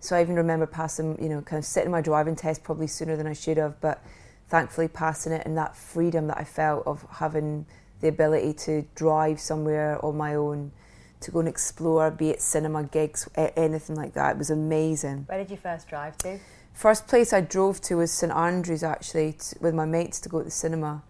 So 0.00 0.17
I 0.17 0.23
even 0.23 0.37
remember 0.37 0.67
passing, 0.67 1.23
you 1.23 1.29
know, 1.29 1.43
kind 1.43 1.59
of 1.59 1.67
sitting 1.67 1.91
my 1.91 2.00
driving 2.00 2.37
test 2.37 2.65
probably 2.65 2.87
sooner 2.87 3.17
than 3.19 3.26
I 3.26 3.35
should 3.35 3.59
have, 3.59 3.79
but 3.83 4.03
thankfully 4.49 4.88
passing 4.88 5.33
it 5.33 5.43
and 5.45 5.59
that 5.59 5.76
freedom 5.76 6.29
that 6.29 6.38
I 6.38 6.45
felt 6.45 6.87
of 6.87 7.05
having 7.11 7.67
the 8.00 8.09
ability 8.09 8.55
to 8.55 8.87
drive 8.95 9.41
somewhere 9.41 10.03
on 10.03 10.17
my 10.17 10.37
own, 10.37 10.73
to 11.21 11.31
go 11.31 11.41
and 11.41 11.49
explore, 11.49 12.11
be 12.11 12.31
it 12.31 12.41
cinema 12.41 12.85
gigs, 12.85 13.29
anything 13.37 13.97
like 13.97 14.15
that. 14.15 14.37
It 14.37 14.38
was 14.38 14.49
amazing. 14.49 15.25
Where 15.29 15.37
did 15.37 15.50
you 15.50 15.59
first 15.59 15.87
drive 15.87 16.17
to? 16.19 16.38
First 16.76 17.06
place 17.09 17.33
I 17.33 17.40
drove 17.40 17.80
to 17.83 17.97
was 17.97 18.12
St 18.12 18.30
Andrews 18.30 18.83
actually, 18.83 19.33
t 19.33 19.56
with 19.62 19.75
my 19.75 19.87
mates 19.87 20.21
to 20.21 20.28
go 20.28 20.40
to 20.40 20.45
the 20.45 20.50
cinema, 20.50 21.02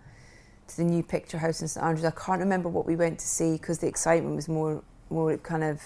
to 0.68 0.76
the 0.76 0.84
new 0.84 1.02
picture 1.02 1.38
house 1.38 1.60
in 1.60 1.66
St 1.66 1.84
Andrews. 1.84 2.04
I 2.04 2.12
can't 2.12 2.38
remember 2.38 2.68
what 2.68 2.86
we 2.86 2.94
went 2.94 3.18
to 3.18 3.26
see 3.26 3.54
because 3.54 3.80
the 3.80 3.88
excitement 3.88 4.36
was 4.36 4.48
more, 4.48 4.84
more 5.10 5.36
kind 5.38 5.64
of 5.64 5.82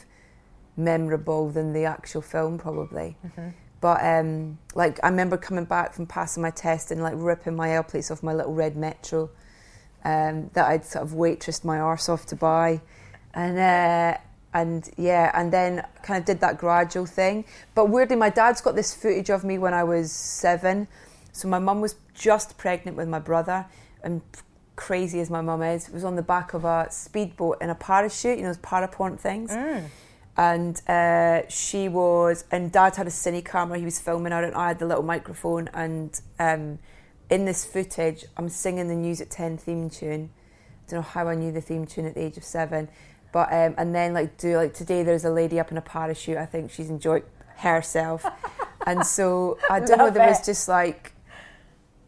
memorable 0.76 1.48
than 1.48 1.72
the 1.72 1.86
actual 1.86 2.20
film 2.20 2.58
probably. 2.58 3.16
But 3.80 4.04
um, 4.04 4.58
like 4.74 5.00
I 5.02 5.08
remember 5.08 5.38
coming 5.38 5.64
back 5.64 5.94
from 5.94 6.04
passing 6.04 6.42
my 6.42 6.50
test 6.50 6.90
and 6.90 7.02
like 7.02 7.14
ripping 7.16 7.56
my 7.56 7.72
L 7.72 7.82
plates 7.82 8.10
off 8.10 8.22
my 8.22 8.34
little 8.34 8.52
red 8.52 8.76
Metro 8.76 9.30
um, 10.04 10.50
that 10.52 10.66
I'd 10.68 10.84
sort 10.84 11.04
of 11.04 11.12
waitressed 11.12 11.64
my 11.64 11.80
arse 11.80 12.10
off 12.10 12.26
to 12.26 12.36
buy, 12.36 12.82
and 13.32 13.58
uh, 13.58 14.18
and 14.52 14.88
yeah, 14.96 15.30
and 15.34 15.52
then 15.52 15.86
kind 16.02 16.18
of 16.18 16.24
did 16.24 16.40
that 16.40 16.58
gradual 16.58 17.06
thing. 17.06 17.44
But 17.74 17.88
weirdly, 17.88 18.16
my 18.16 18.30
dad's 18.30 18.60
got 18.60 18.74
this 18.74 18.94
footage 18.94 19.30
of 19.30 19.44
me 19.44 19.58
when 19.58 19.74
I 19.74 19.84
was 19.84 20.10
seven. 20.12 20.88
So 21.32 21.48
my 21.48 21.58
mum 21.58 21.80
was 21.80 21.94
just 22.14 22.58
pregnant 22.58 22.96
with 22.96 23.08
my 23.08 23.20
brother, 23.20 23.66
and 24.02 24.22
crazy 24.76 25.20
as 25.20 25.30
my 25.30 25.40
mum 25.40 25.62
is, 25.62 25.90
was 25.90 26.04
on 26.04 26.16
the 26.16 26.22
back 26.22 26.54
of 26.54 26.64
a 26.64 26.88
speedboat 26.90 27.58
in 27.60 27.70
a 27.70 27.74
parachute, 27.74 28.38
you 28.38 28.42
know, 28.42 28.48
those 28.48 28.58
parapont 28.58 29.20
things. 29.20 29.50
Mm. 29.50 29.84
and 30.36 30.88
uh, 30.88 31.46
she 31.48 31.88
was, 31.88 32.44
and 32.50 32.72
Dad 32.72 32.96
had 32.96 33.06
a 33.06 33.10
cine 33.10 33.44
camera. 33.44 33.78
He 33.78 33.84
was 33.84 34.00
filming 34.00 34.32
her, 34.32 34.42
and 34.42 34.54
I 34.54 34.68
had 34.68 34.78
the 34.78 34.86
little 34.86 35.02
microphone. 35.02 35.68
And 35.74 36.18
um, 36.38 36.78
in 37.28 37.44
this 37.44 37.64
footage, 37.64 38.24
I'm 38.36 38.48
singing 38.48 38.88
the 38.88 38.94
News 38.94 39.20
at 39.20 39.30
Ten 39.30 39.58
theme 39.58 39.90
tune. 39.90 40.30
I 40.86 40.90
don't 40.90 41.00
know 41.00 41.02
how 41.02 41.28
I 41.28 41.34
knew 41.34 41.52
the 41.52 41.60
theme 41.60 41.86
tune 41.86 42.06
at 42.06 42.14
the 42.14 42.22
age 42.22 42.36
of 42.36 42.44
seven, 42.44 42.88
but 43.32 43.52
um, 43.52 43.74
and 43.78 43.94
then 43.94 44.12
like 44.14 44.36
do 44.38 44.56
like 44.56 44.74
today, 44.74 45.02
there's 45.02 45.24
a 45.24 45.30
lady 45.30 45.60
up 45.60 45.70
in 45.70 45.76
a 45.78 45.82
parachute. 45.82 46.36
I 46.36 46.46
think 46.46 46.70
she's 46.70 46.90
enjoyed 46.90 47.24
herself, 47.56 48.24
and 48.86 49.04
so 49.06 49.58
I 49.68 49.80
don't 49.80 49.98
know. 49.98 50.10
There 50.10 50.26
was 50.28 50.44
just 50.44 50.68
like 50.68 51.12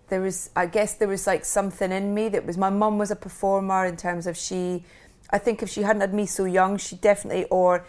there 0.09 0.21
was 0.21 0.50
I 0.55 0.67
guess 0.67 0.95
there 0.95 1.09
was 1.09 1.26
like 1.26 1.45
something 1.45 1.91
in 1.91 2.12
me 2.12 2.29
that 2.29 2.45
was 2.45 2.59
my 2.59 2.69
mum 2.69 2.99
was 2.99 3.11
a 3.11 3.17
performer 3.17 3.87
in 3.87 3.97
terms 3.97 4.26
of 4.26 4.37
she 4.37 4.85
I 5.31 5.38
think 5.38 5.62
if 5.62 5.71
she 5.71 5.83
hadn't 5.83 6.02
had 6.02 6.12
me 6.12 6.26
so 6.26 6.45
young 6.45 6.76
she 6.76 6.97
definitely 6.97 7.45
or 7.47 7.87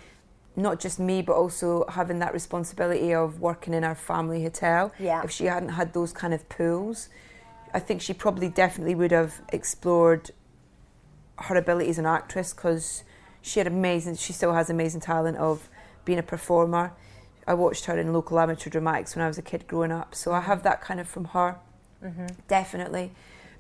not 0.55 0.79
just 0.79 0.99
me 1.01 1.21
but 1.21 1.33
also 1.33 1.83
having 1.89 2.19
that 2.19 2.31
responsibility 2.31 3.13
of 3.13 3.41
working 3.41 3.73
in 3.73 3.83
our 3.83 3.95
family 3.95 4.41
hotel 4.43 4.93
Yeah. 4.99 5.21
if 5.23 5.31
she 5.31 5.45
hadn't 5.45 5.69
had 5.69 5.91
those 5.91 6.13
kind 6.13 6.33
of 6.33 6.47
pools 6.47 7.09
I 7.73 7.79
think 7.79 8.01
she 8.01 8.13
probably 8.13 8.47
definitely 8.47 8.95
would 8.95 9.11
have 9.11 9.41
explored 9.51 10.31
her 11.39 11.57
ability 11.57 11.89
as 11.89 11.97
an 11.99 12.05
actress 12.05 12.53
because 12.53 13.03
she 13.43 13.59
had 13.59 13.67
amazing 13.67 14.15
she 14.15 14.33
still 14.33 14.53
has 14.53 14.71
amazing 14.71 15.01
talent 15.01 15.37
of 15.37 15.69
being 16.05 16.17
a 16.17 16.23
performer 16.23 16.93
I 17.45 17.53
watched 17.53 17.85
her 17.85 17.99
in 17.99 18.11
local 18.11 18.39
amateur 18.39 18.71
dramatics 18.71 19.15
when 19.15 19.23
I 19.23 19.27
was 19.27 19.37
a 19.37 19.43
kid 19.43 19.67
growing 19.67 19.91
up 19.91 20.15
so 20.15 20.33
I 20.33 20.41
have 20.41 20.63
that 20.63 20.81
kind 20.81 20.99
of 20.99 21.07
from 21.07 21.25
her 21.25 21.57
mm-hmm. 22.03 22.27
definitely. 22.47 23.11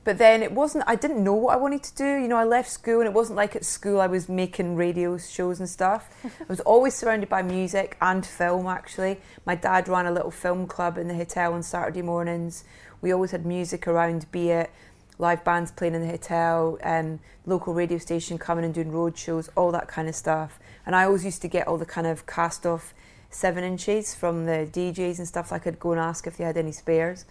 But 0.03 0.17
then 0.17 0.43
it 0.43 0.51
wasn't, 0.51 0.83
I 0.85 0.95
didn't 0.95 1.23
know 1.23 1.33
what 1.33 1.53
I 1.53 1.57
wanted 1.57 1.83
to 1.83 1.95
do. 1.95 2.03
You 2.03 2.27
know, 2.27 2.35
I 2.35 2.43
left 2.43 2.69
school 2.69 2.99
and 2.99 3.07
it 3.07 3.13
wasn't 3.13 3.37
like 3.37 3.55
at 3.55 3.63
school 3.63 4.01
I 4.01 4.07
was 4.07 4.27
making 4.27 4.75
radio 4.75 5.17
shows 5.17 5.59
and 5.59 5.69
stuff. 5.69 6.09
I 6.25 6.45
was 6.49 6.59
always 6.61 6.93
surrounded 6.93 7.29
by 7.29 7.41
music 7.41 7.95
and 8.01 8.25
film, 8.25 8.67
actually. 8.67 9.21
My 9.45 9.55
dad 9.55 9.87
ran 9.87 10.05
a 10.05 10.11
little 10.11 10.31
film 10.31 10.67
club 10.67 10.97
in 10.97 11.07
the 11.07 11.15
hotel 11.15 11.53
on 11.53 11.63
Saturday 11.63 12.01
mornings. 12.01 12.65
We 13.01 13.13
always 13.13 13.31
had 13.31 13.45
music 13.45 13.87
around, 13.87 14.29
be 14.31 14.49
it 14.49 14.71
live 15.19 15.43
bands 15.43 15.71
playing 15.71 15.95
in 15.95 16.01
the 16.01 16.07
hotel, 16.07 16.77
um, 16.83 17.19
local 17.45 17.73
radio 17.73 17.97
station 17.97 18.37
coming 18.37 18.65
and 18.65 18.73
doing 18.73 18.91
road 18.91 19.17
shows, 19.17 19.49
all 19.55 19.71
that 19.71 19.87
kind 19.87 20.07
of 20.07 20.15
stuff. 20.15 20.59
And 20.85 20.95
I 20.95 21.05
always 21.05 21.23
used 21.23 21.41
to 21.43 21.47
get 21.47 21.67
all 21.67 21.77
the 21.77 21.85
kind 21.85 22.07
of 22.07 22.25
cast 22.25 22.65
off 22.65 22.93
seven 23.29 23.63
inches 23.63 24.13
from 24.13 24.45
the 24.45 24.67
DJs 24.71 25.19
and 25.19 25.27
stuff. 25.27 25.49
So 25.49 25.55
I 25.55 25.59
could 25.59 25.79
go 25.79 25.91
and 25.91 25.99
ask 25.99 26.27
if 26.27 26.37
they 26.37 26.43
had 26.43 26.57
any 26.57 26.71
spares. 26.71 27.25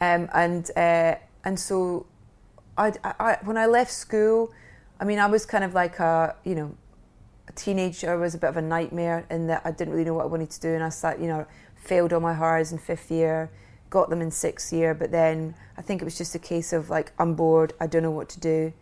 Um, 0.00 0.28
and 0.34 0.70
uh, 0.76 1.16
and 1.44 1.58
so, 1.58 2.06
I, 2.76 2.92
I 3.04 3.38
when 3.44 3.56
I 3.56 3.66
left 3.66 3.90
school, 3.90 4.52
I 5.00 5.04
mean, 5.04 5.18
I 5.18 5.26
was 5.26 5.46
kind 5.46 5.64
of 5.64 5.74
like 5.74 5.98
a 5.98 6.36
you 6.44 6.54
know, 6.54 6.74
a 7.48 7.52
teenager 7.52 8.18
was 8.18 8.34
a 8.34 8.38
bit 8.38 8.50
of 8.50 8.56
a 8.56 8.62
nightmare 8.62 9.26
in 9.30 9.46
that 9.46 9.62
I 9.64 9.70
didn't 9.70 9.94
really 9.94 10.04
know 10.04 10.14
what 10.14 10.24
I 10.24 10.28
wanted 10.28 10.50
to 10.50 10.60
do, 10.60 10.68
and 10.74 10.82
I 10.82 10.90
sat 10.90 11.18
you 11.20 11.28
know, 11.28 11.46
failed 11.76 12.12
all 12.12 12.20
my 12.20 12.34
Highers 12.34 12.72
in 12.72 12.78
fifth 12.78 13.10
year, 13.10 13.50
got 13.90 14.10
them 14.10 14.20
in 14.20 14.30
sixth 14.30 14.72
year, 14.72 14.94
but 14.94 15.10
then 15.10 15.54
I 15.76 15.82
think 15.82 16.02
it 16.02 16.04
was 16.04 16.18
just 16.18 16.34
a 16.34 16.38
case 16.38 16.72
of 16.72 16.90
like 16.90 17.12
I'm 17.18 17.34
bored, 17.34 17.72
I 17.80 17.86
don't 17.86 18.02
know 18.02 18.10
what 18.10 18.28
to 18.30 18.40
do, 18.40 18.72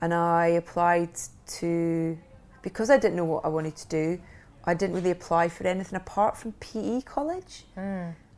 and 0.00 0.12
I 0.12 0.46
applied 0.48 1.10
to 1.58 2.18
because 2.62 2.90
I 2.90 2.98
didn't 2.98 3.16
know 3.16 3.24
what 3.24 3.44
I 3.44 3.48
wanted 3.48 3.76
to 3.76 3.88
do. 3.88 4.20
I 4.64 4.74
didn't 4.74 4.94
really 4.94 5.10
apply 5.10 5.48
for 5.48 5.66
anything 5.66 5.96
apart 5.96 6.36
from 6.36 6.52
PE 6.52 7.00
college 7.02 7.64
hmm. 7.74 7.80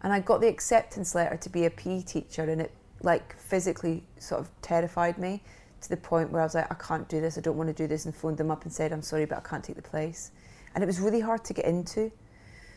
and 0.03 0.13
I 0.13 0.21
got 0.21 0.41
the 0.41 0.47
acceptance 0.47 1.17
letter 1.17 1.37
to 1.37 1.49
be 1.49 1.65
a 1.65 1.71
PE 1.71 2.03
teacher, 2.03 2.45
and 2.45 2.61
it 2.61 2.73
like 3.03 3.37
physically 3.39 4.05
sort 4.19 4.41
of 4.41 4.49
terrified 4.63 5.19
me 5.19 5.43
to 5.81 5.89
the 5.89 5.97
point 5.97 6.31
where 6.31 6.41
I 6.41 6.45
was 6.45 6.55
like, 6.55 6.71
I 6.71 6.77
can't 6.77 7.09
do 7.09 7.21
this, 7.21 7.37
I 7.37 7.41
don't 7.41 7.57
want 7.57 7.69
to 7.69 7.75
do 7.75 7.87
this, 7.89 8.05
and 8.05 8.15
phoned 8.15 8.39
them 8.39 8.51
up 8.51 8.63
and 8.63 8.73
said, 8.73 8.93
I'm 8.93 9.03
sorry, 9.03 9.25
but 9.25 9.39
I 9.39 9.41
can't 9.41 9.65
take 9.65 9.77
the 9.77 9.83
place. 9.83 10.31
And 10.75 10.83
it 10.83 10.87
was 10.87 11.01
really 11.01 11.21
hard 11.21 11.45
to 11.47 11.53
get 11.53 11.65
into, 11.65 12.13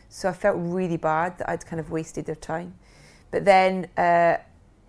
so 0.08 0.28
I 0.28 0.32
felt 0.32 0.56
really 0.58 0.96
bad 0.96 1.38
that 1.38 1.48
I'd 1.48 1.64
kind 1.64 1.80
of 1.80 1.90
wasted 1.90 2.26
their 2.26 2.34
time. 2.34 2.74
But 3.30 3.44
then, 3.44 3.88
uh, 3.96 4.38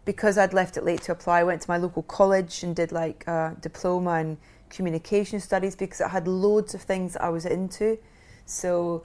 because 0.06 0.38
I'd 0.38 0.54
left 0.54 0.78
it 0.78 0.84
late 0.84 1.02
to 1.04 1.12
apply, 1.12 1.40
I 1.40 1.44
went 1.44 1.62
to 1.64 1.70
my 1.70 1.78
local 1.78 2.04
college 2.04 2.64
and 2.64 2.76
did 2.76 2.92
like 2.92 3.26
a 3.28 3.56
diploma 3.60 4.20
in 4.20 4.38
communication 4.70 5.40
studies 5.40 5.76
because 5.76 6.02
it 6.02 6.10
had 6.10 6.28
loads 6.28 6.74
of 6.74 6.82
things 6.82 7.18
I 7.18 7.30
was 7.30 7.46
into. 7.46 7.98
So, 8.46 9.04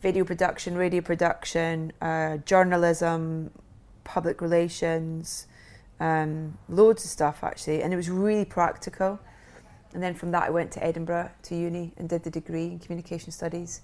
video 0.00 0.24
production, 0.24 0.76
radio 0.76 1.00
production, 1.00 1.92
uh, 2.00 2.38
journalism, 2.38 3.50
public 4.04 4.40
relations, 4.40 5.46
um, 6.00 6.56
loads 6.68 7.04
of 7.04 7.10
stuff 7.10 7.42
actually, 7.42 7.82
and 7.82 7.92
it 7.92 7.96
was 7.96 8.08
really 8.08 8.44
practical. 8.44 9.18
And 9.92 10.02
then 10.02 10.14
from 10.14 10.30
that, 10.32 10.44
I 10.44 10.50
went 10.50 10.70
to 10.72 10.84
Edinburgh 10.84 11.30
to 11.44 11.56
uni 11.56 11.92
and 11.96 12.08
did 12.08 12.22
the 12.22 12.30
degree 12.30 12.66
in 12.66 12.78
communication 12.78 13.32
studies. 13.32 13.80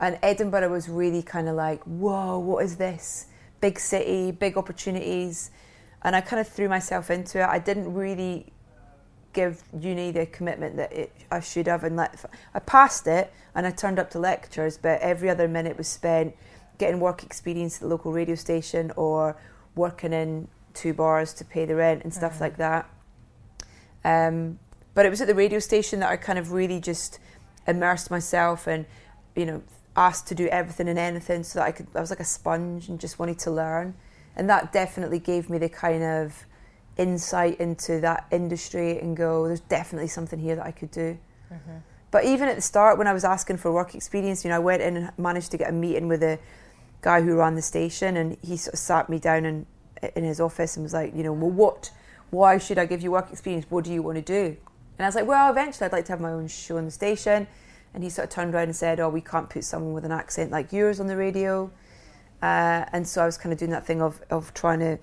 And 0.00 0.18
Edinburgh 0.22 0.70
was 0.70 0.88
really 0.88 1.22
kind 1.22 1.48
of 1.48 1.56
like, 1.56 1.82
whoa, 1.84 2.38
what 2.38 2.64
is 2.64 2.76
this? 2.76 3.26
Big 3.60 3.78
city, 3.78 4.30
big 4.30 4.56
opportunities. 4.56 5.50
And 6.02 6.14
I 6.14 6.20
kind 6.20 6.40
of 6.40 6.48
threw 6.48 6.68
myself 6.68 7.10
into 7.10 7.40
it. 7.40 7.46
I 7.46 7.58
didn't 7.58 7.92
really 7.92 8.52
give 9.32 9.62
uni 9.78 10.10
the 10.10 10.26
commitment 10.26 10.76
that 10.76 10.92
it, 10.92 11.12
I 11.30 11.40
should 11.40 11.66
have. 11.66 11.84
And 11.84 11.96
let, 11.96 12.24
I 12.54 12.60
passed 12.60 13.06
it 13.06 13.32
and 13.54 13.66
I 13.66 13.70
turned 13.70 13.98
up 13.98 14.10
to 14.10 14.18
lectures, 14.18 14.78
but 14.78 15.00
every 15.00 15.28
other 15.30 15.48
minute 15.48 15.76
was 15.76 15.88
spent 15.88 16.34
getting 16.78 17.00
work 17.00 17.22
experience 17.22 17.76
at 17.76 17.82
the 17.82 17.88
local 17.88 18.12
radio 18.12 18.34
station 18.34 18.92
or 18.96 19.36
working 19.74 20.12
in 20.12 20.48
two 20.74 20.94
bars 20.94 21.32
to 21.34 21.44
pay 21.44 21.64
the 21.64 21.74
rent 21.74 22.04
and 22.04 22.14
stuff 22.14 22.40
like 22.40 22.56
that. 22.56 22.88
Um, 24.04 24.58
but 24.94 25.06
it 25.06 25.10
was 25.10 25.20
at 25.20 25.26
the 25.26 25.34
radio 25.34 25.58
station 25.58 26.00
that 26.00 26.10
I 26.10 26.16
kind 26.16 26.38
of 26.38 26.52
really 26.52 26.80
just 26.80 27.18
immersed 27.66 28.10
myself 28.10 28.66
and, 28.66 28.86
you 29.34 29.46
know, 29.46 29.62
asked 29.98 30.28
to 30.28 30.34
do 30.34 30.46
everything 30.48 30.88
and 30.88 30.98
anything 30.98 31.42
so 31.42 31.58
that 31.58 31.66
I 31.66 31.72
could, 31.72 31.88
I 31.94 32.00
was 32.00 32.10
like 32.10 32.20
a 32.20 32.24
sponge 32.24 32.88
and 32.88 33.00
just 33.00 33.18
wanted 33.18 33.38
to 33.40 33.50
learn. 33.50 33.94
And 34.36 34.48
that 34.48 34.72
definitely 34.72 35.18
gave 35.18 35.50
me 35.50 35.58
the 35.58 35.68
kind 35.68 36.04
of 36.04 36.46
insight 36.96 37.58
into 37.60 38.00
that 38.00 38.26
industry 38.30 39.00
and 39.00 39.16
go, 39.16 39.46
there's 39.48 39.60
definitely 39.60 40.08
something 40.08 40.38
here 40.38 40.54
that 40.54 40.64
I 40.64 40.70
could 40.70 40.92
do. 40.92 41.18
Mm-hmm. 41.52 41.78
But 42.10 42.24
even 42.24 42.48
at 42.48 42.56
the 42.56 42.62
start, 42.62 42.96
when 42.96 43.06
I 43.06 43.12
was 43.12 43.24
asking 43.24 43.56
for 43.58 43.72
work 43.72 43.94
experience, 43.94 44.44
you 44.44 44.50
know, 44.50 44.56
I 44.56 44.60
went 44.60 44.82
in 44.82 44.96
and 44.96 45.12
managed 45.18 45.50
to 45.50 45.58
get 45.58 45.68
a 45.68 45.72
meeting 45.72 46.08
with 46.08 46.22
a 46.22 46.38
guy 47.02 47.20
who 47.20 47.36
ran 47.36 47.54
the 47.54 47.62
station, 47.62 48.16
and 48.16 48.36
he 48.42 48.56
sort 48.56 48.74
of 48.74 48.78
sat 48.78 49.08
me 49.08 49.18
down 49.18 49.44
in, 49.44 49.66
in 50.14 50.24
his 50.24 50.40
office 50.40 50.76
and 50.76 50.84
was 50.84 50.94
like, 50.94 51.14
you 51.14 51.22
know, 51.22 51.32
well, 51.32 51.50
what, 51.50 51.90
why 52.30 52.58
should 52.58 52.78
I 52.78 52.86
give 52.86 53.02
you 53.02 53.10
work 53.10 53.30
experience? 53.30 53.66
What 53.68 53.84
do 53.84 53.92
you 53.92 54.02
want 54.02 54.16
to 54.16 54.22
do? 54.22 54.56
And 54.98 55.04
I 55.04 55.06
was 55.06 55.14
like, 55.14 55.26
well, 55.26 55.50
eventually 55.50 55.86
I'd 55.86 55.92
like 55.92 56.06
to 56.06 56.12
have 56.12 56.20
my 56.20 56.32
own 56.32 56.48
show 56.48 56.78
on 56.78 56.86
the 56.86 56.90
station. 56.90 57.46
And 57.98 58.04
he 58.04 58.10
sort 58.10 58.28
of 58.28 58.30
turned 58.32 58.54
around 58.54 58.68
and 58.68 58.76
said, 58.76 59.00
oh, 59.00 59.08
we 59.08 59.20
can't 59.20 59.50
put 59.50 59.64
someone 59.64 59.92
with 59.92 60.04
an 60.04 60.12
accent 60.12 60.52
like 60.52 60.72
yours 60.72 61.00
on 61.00 61.08
the 61.08 61.16
radio. 61.16 61.68
Uh, 62.40 62.84
and 62.92 63.08
so 63.08 63.24
I 63.24 63.26
was 63.26 63.36
kind 63.36 63.52
of 63.52 63.58
doing 63.58 63.72
that 63.72 63.84
thing 63.84 64.00
of, 64.00 64.22
of 64.30 64.54
trying 64.54 64.78
to 64.78 65.00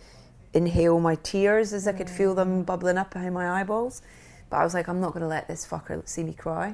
inhale 0.53 1.01
my 1.01 1.15
tears 1.15 1.73
as 1.73 1.89
I 1.89 1.91
could 1.91 2.09
feel 2.09 2.33
them 2.33 2.63
bubbling 2.63 2.97
up 2.97 3.11
behind 3.11 3.33
my 3.33 3.59
eyeballs. 3.59 4.01
But 4.49 4.59
I 4.59 4.63
was 4.63 4.73
like, 4.73 4.87
I'm 4.87 5.01
not 5.01 5.11
going 5.11 5.23
to 5.23 5.27
let 5.27 5.49
this 5.49 5.67
fucker 5.67 6.07
see 6.07 6.23
me 6.23 6.31
cry. 6.31 6.73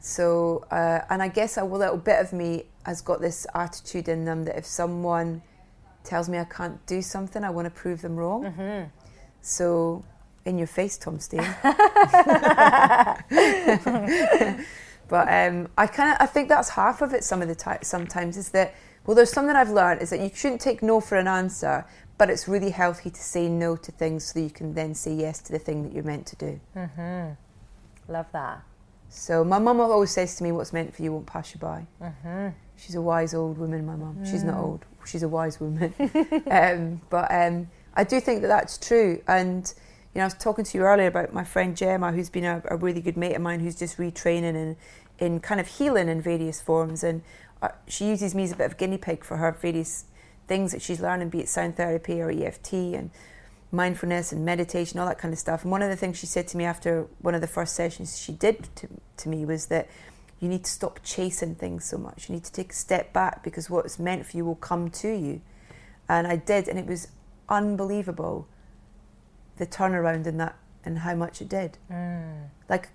So, 0.00 0.64
uh, 0.72 1.02
and 1.08 1.22
I 1.22 1.28
guess 1.28 1.56
a 1.56 1.62
little 1.62 1.96
bit 1.96 2.18
of 2.18 2.32
me 2.32 2.64
has 2.84 3.00
got 3.00 3.20
this 3.20 3.46
attitude 3.54 4.08
in 4.08 4.24
them 4.24 4.42
that 4.46 4.58
if 4.58 4.66
someone 4.66 5.42
tells 6.02 6.28
me 6.28 6.38
I 6.38 6.44
can't 6.44 6.84
do 6.86 7.00
something, 7.02 7.44
I 7.44 7.50
want 7.50 7.66
to 7.66 7.70
prove 7.70 8.02
them 8.02 8.16
wrong. 8.16 8.42
So, 9.42 10.04
in 10.44 10.58
your 10.58 10.66
face, 10.66 10.98
Tom 10.98 11.20
Steen. 11.20 11.46
but 15.12 15.28
um, 15.28 15.68
I 15.76 15.88
kind 15.88 16.10
of 16.10 16.16
I 16.20 16.24
think 16.24 16.48
that's 16.48 16.70
half 16.70 17.02
of 17.02 17.12
it. 17.12 17.22
Some 17.22 17.42
of 17.42 17.48
the 17.48 17.54
time, 17.54 17.80
sometimes 17.82 18.38
is 18.38 18.48
that 18.52 18.74
well, 19.04 19.14
there's 19.14 19.30
something 19.30 19.54
I've 19.54 19.68
learned 19.68 20.00
is 20.00 20.08
that 20.08 20.20
you 20.20 20.30
shouldn't 20.34 20.62
take 20.62 20.82
no 20.82 21.02
for 21.02 21.18
an 21.18 21.28
answer, 21.28 21.84
but 22.16 22.30
it's 22.30 22.48
really 22.48 22.70
healthy 22.70 23.10
to 23.10 23.20
say 23.20 23.46
no 23.46 23.76
to 23.76 23.92
things 23.92 24.24
so 24.24 24.38
that 24.38 24.42
you 24.42 24.48
can 24.48 24.72
then 24.72 24.94
say 24.94 25.12
yes 25.12 25.40
to 25.42 25.52
the 25.52 25.58
thing 25.58 25.82
that 25.82 25.92
you're 25.92 26.02
meant 26.02 26.26
to 26.28 26.36
do. 26.36 26.60
Love 28.08 28.24
that. 28.32 28.62
So 29.10 29.44
my 29.44 29.58
mum 29.58 29.82
always 29.82 30.12
says 30.12 30.34
to 30.36 30.44
me, 30.44 30.50
"What's 30.50 30.72
meant 30.72 30.96
for 30.96 31.02
you 31.02 31.12
won't 31.12 31.26
pass 31.26 31.52
you 31.52 31.60
by." 31.60 31.86
She's 32.76 32.94
a 32.94 33.02
wise 33.02 33.34
old 33.34 33.58
woman. 33.58 33.84
My 33.84 33.96
mum. 33.96 34.24
She's 34.24 34.44
not 34.44 34.56
old. 34.56 34.86
She's 35.04 35.22
a 35.22 35.28
wise 35.28 35.60
woman. 35.60 35.92
um, 36.50 37.02
but 37.10 37.30
um, 37.30 37.68
I 37.92 38.04
do 38.04 38.18
think 38.18 38.40
that 38.40 38.48
that's 38.48 38.78
true. 38.78 39.20
And 39.28 39.70
you 40.14 40.18
know, 40.18 40.24
I 40.24 40.26
was 40.26 40.34
talking 40.34 40.64
to 40.64 40.78
you 40.78 40.84
earlier 40.84 41.06
about 41.06 41.32
my 41.32 41.42
friend 41.42 41.74
Gemma, 41.74 42.12
who's 42.12 42.28
been 42.28 42.44
a, 42.44 42.62
a 42.66 42.76
really 42.76 43.00
good 43.00 43.16
mate 43.16 43.34
of 43.34 43.40
mine, 43.40 43.60
who's 43.60 43.76
just 43.76 43.96
retraining 43.96 44.54
in 44.54 44.76
in 45.18 45.40
kind 45.40 45.60
of 45.60 45.66
healing 45.66 46.08
in 46.08 46.20
various 46.20 46.60
forms. 46.60 47.04
And 47.04 47.22
uh, 47.60 47.68
she 47.86 48.08
uses 48.08 48.34
me 48.34 48.44
as 48.44 48.52
a 48.52 48.56
bit 48.56 48.66
of 48.66 48.76
guinea 48.76 48.98
pig 48.98 49.24
for 49.24 49.36
her 49.36 49.52
various 49.52 50.04
things 50.48 50.72
that 50.72 50.82
she's 50.82 51.00
learning, 51.00 51.28
be 51.28 51.40
it 51.40 51.48
sound 51.48 51.76
therapy 51.76 52.20
or 52.20 52.30
EFT 52.30 52.72
and 52.72 53.10
mindfulness 53.70 54.32
and 54.32 54.44
meditation, 54.44 54.98
all 54.98 55.06
that 55.06 55.18
kind 55.18 55.32
of 55.32 55.38
stuff. 55.38 55.62
And 55.62 55.70
one 55.70 55.82
of 55.82 55.88
the 55.88 55.96
things 55.96 56.18
she 56.18 56.26
said 56.26 56.46
to 56.48 56.56
me 56.56 56.64
after 56.64 57.06
one 57.20 57.34
of 57.34 57.40
the 57.40 57.46
first 57.46 57.74
sessions 57.74 58.18
she 58.18 58.32
did 58.32 58.68
to, 58.76 58.88
to 59.18 59.28
me 59.28 59.44
was 59.44 59.66
that 59.66 59.88
you 60.40 60.48
need 60.48 60.64
to 60.64 60.70
stop 60.70 61.00
chasing 61.04 61.54
things 61.54 61.84
so 61.84 61.96
much. 61.96 62.28
You 62.28 62.34
need 62.34 62.44
to 62.44 62.52
take 62.52 62.72
a 62.72 62.74
step 62.74 63.12
back 63.12 63.42
because 63.44 63.70
what's 63.70 63.98
meant 63.98 64.26
for 64.26 64.36
you 64.36 64.44
will 64.44 64.56
come 64.56 64.90
to 64.90 65.08
you. 65.08 65.40
And 66.08 66.26
I 66.26 66.36
did, 66.36 66.68
and 66.68 66.78
it 66.78 66.86
was 66.86 67.08
unbelievable 67.48 68.48
the 69.56 69.66
turnaround 69.66 70.26
in 70.26 70.38
that 70.38 70.56
and 70.84 70.98
how 70.98 71.14
much 71.14 71.40
it 71.40 71.48
did. 71.48 71.78
Like 72.68 72.88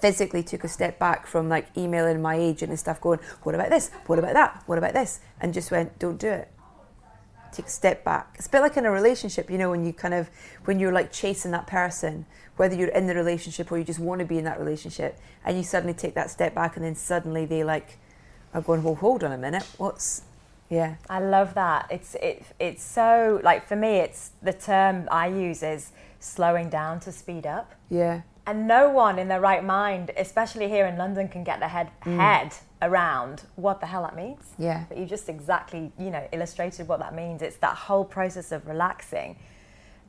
physically 0.00 0.42
took 0.42 0.64
a 0.64 0.68
step 0.68 0.98
back 0.98 1.26
from 1.26 1.48
like 1.48 1.66
emailing 1.76 2.20
my 2.20 2.36
agent 2.36 2.70
and 2.70 2.78
stuff, 2.78 3.00
going, 3.00 3.20
"What 3.42 3.54
about 3.54 3.70
this? 3.70 3.90
What 4.06 4.18
about 4.18 4.34
that? 4.34 4.62
What 4.66 4.78
about 4.78 4.94
this?" 4.94 5.20
and 5.40 5.54
just 5.54 5.70
went, 5.70 5.98
"Don't 5.98 6.18
do 6.18 6.28
it." 6.28 6.48
Take 7.52 7.66
a 7.66 7.70
step 7.70 8.02
back. 8.02 8.34
It's 8.36 8.46
a 8.46 8.50
bit 8.50 8.60
like 8.60 8.76
in 8.76 8.86
a 8.86 8.90
relationship, 8.90 9.50
you 9.50 9.58
know, 9.58 9.70
when 9.70 9.84
you 9.84 9.92
kind 9.92 10.14
of 10.14 10.30
when 10.64 10.78
you're 10.78 10.92
like 10.92 11.12
chasing 11.12 11.50
that 11.50 11.66
person, 11.66 12.26
whether 12.56 12.74
you're 12.74 12.88
in 12.88 13.06
the 13.06 13.14
relationship 13.14 13.70
or 13.70 13.78
you 13.78 13.84
just 13.84 14.00
want 14.00 14.20
to 14.20 14.24
be 14.24 14.38
in 14.38 14.44
that 14.44 14.58
relationship, 14.58 15.18
and 15.44 15.56
you 15.56 15.62
suddenly 15.62 15.94
take 15.94 16.14
that 16.14 16.30
step 16.30 16.54
back, 16.54 16.76
and 16.76 16.84
then 16.84 16.94
suddenly 16.94 17.44
they 17.44 17.64
like 17.64 17.98
are 18.54 18.62
going, 18.62 18.82
"Well, 18.82 18.94
hold 18.94 19.22
on 19.22 19.32
a 19.32 19.38
minute, 19.38 19.66
what's 19.76 20.22
yeah. 20.72 20.94
I 21.10 21.20
love 21.20 21.52
that. 21.52 21.88
It's 21.90 22.14
it, 22.14 22.44
it's 22.58 22.82
so 22.82 23.42
like 23.44 23.66
for 23.68 23.76
me 23.76 23.98
it's 23.98 24.30
the 24.42 24.54
term 24.54 25.06
I 25.10 25.26
use 25.26 25.62
is 25.62 25.92
slowing 26.18 26.70
down 26.70 26.98
to 27.00 27.12
speed 27.12 27.46
up. 27.46 27.74
Yeah. 27.90 28.22
And 28.46 28.66
no 28.66 28.88
one 28.90 29.18
in 29.18 29.28
their 29.28 29.40
right 29.40 29.62
mind, 29.64 30.10
especially 30.16 30.68
here 30.68 30.86
in 30.86 30.98
London, 30.98 31.28
can 31.28 31.44
get 31.44 31.60
their 31.60 31.68
head 31.68 31.90
Mm. 32.04 32.16
head 32.18 32.54
around 32.80 33.42
what 33.54 33.78
the 33.80 33.86
hell 33.86 34.02
that 34.02 34.16
means. 34.16 34.42
Yeah. 34.58 34.84
But 34.88 34.98
you 34.98 35.06
just 35.06 35.28
exactly, 35.28 35.92
you 35.96 36.10
know, 36.10 36.26
illustrated 36.32 36.88
what 36.88 36.98
that 36.98 37.14
means. 37.14 37.40
It's 37.42 37.56
that 37.58 37.76
whole 37.76 38.04
process 38.04 38.50
of 38.50 38.66
relaxing, 38.66 39.36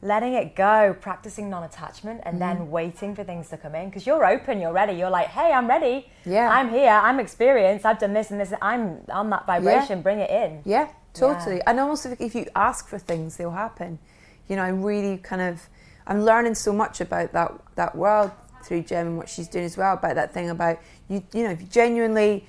letting 0.01 0.33
it 0.33 0.55
go, 0.55 0.95
practicing 0.99 1.49
non-attachment, 1.49 2.21
and 2.23 2.37
Mm. 2.37 2.39
then 2.39 2.71
waiting 2.71 3.13
for 3.15 3.23
things 3.23 3.49
to 3.49 3.57
come 3.57 3.75
in. 3.75 3.89
Because 3.89 4.07
you're 4.07 4.25
open, 4.25 4.59
you're 4.59 4.73
ready. 4.73 4.93
You're 4.93 5.11
like, 5.11 5.27
hey, 5.27 5.53
I'm 5.53 5.67
ready. 5.67 6.09
Yeah. 6.25 6.49
I'm 6.49 6.69
here. 6.69 6.89
I'm 6.91 7.19
experienced. 7.19 7.85
I've 7.85 7.99
done 7.99 8.13
this 8.13 8.31
and 8.31 8.39
this. 8.41 8.51
I'm 8.63 9.05
on 9.11 9.29
that 9.29 9.45
vibration. 9.45 10.01
Bring 10.01 10.19
it 10.19 10.31
in. 10.31 10.61
Yeah, 10.65 10.87
totally. 11.13 11.61
And 11.67 11.79
almost 11.79 12.07
if, 12.07 12.19
if 12.19 12.33
you 12.33 12.47
ask 12.55 12.87
for 12.87 12.97
things, 12.97 13.37
they'll 13.37 13.51
happen. 13.51 13.99
You 14.47 14.55
know, 14.55 14.63
I'm 14.63 14.81
really 14.83 15.17
kind 15.19 15.41
of, 15.43 15.69
I'm 16.07 16.23
learning 16.23 16.55
so 16.55 16.73
much 16.73 17.01
about 17.01 17.33
that 17.33 17.51
that 17.75 17.95
world 17.95 18.31
through 18.63 18.83
Jem 18.83 19.07
and 19.07 19.17
what 19.17 19.29
she's 19.29 19.47
doing 19.47 19.65
as 19.65 19.77
well. 19.77 19.93
About 19.93 20.15
that 20.15 20.33
thing 20.33 20.49
about 20.49 20.79
you, 21.09 21.23
you 21.33 21.43
know, 21.43 21.51
if 21.51 21.61
you 21.61 21.67
genuinely 21.67 22.45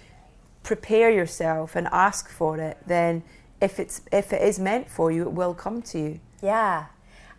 prepare 0.63 1.11
yourself 1.11 1.77
and 1.77 1.87
ask 1.89 2.29
for 2.29 2.59
it, 2.59 2.79
then 2.87 3.23
if 3.61 3.79
it's 3.79 4.03
if 4.13 4.33
it 4.33 4.43
is 4.43 4.59
meant 4.59 4.89
for 4.91 5.11
you, 5.11 5.23
it 5.23 5.33
will 5.33 5.55
come 5.55 5.83
to 5.83 5.99
you. 5.99 6.21
Yeah. 6.43 6.87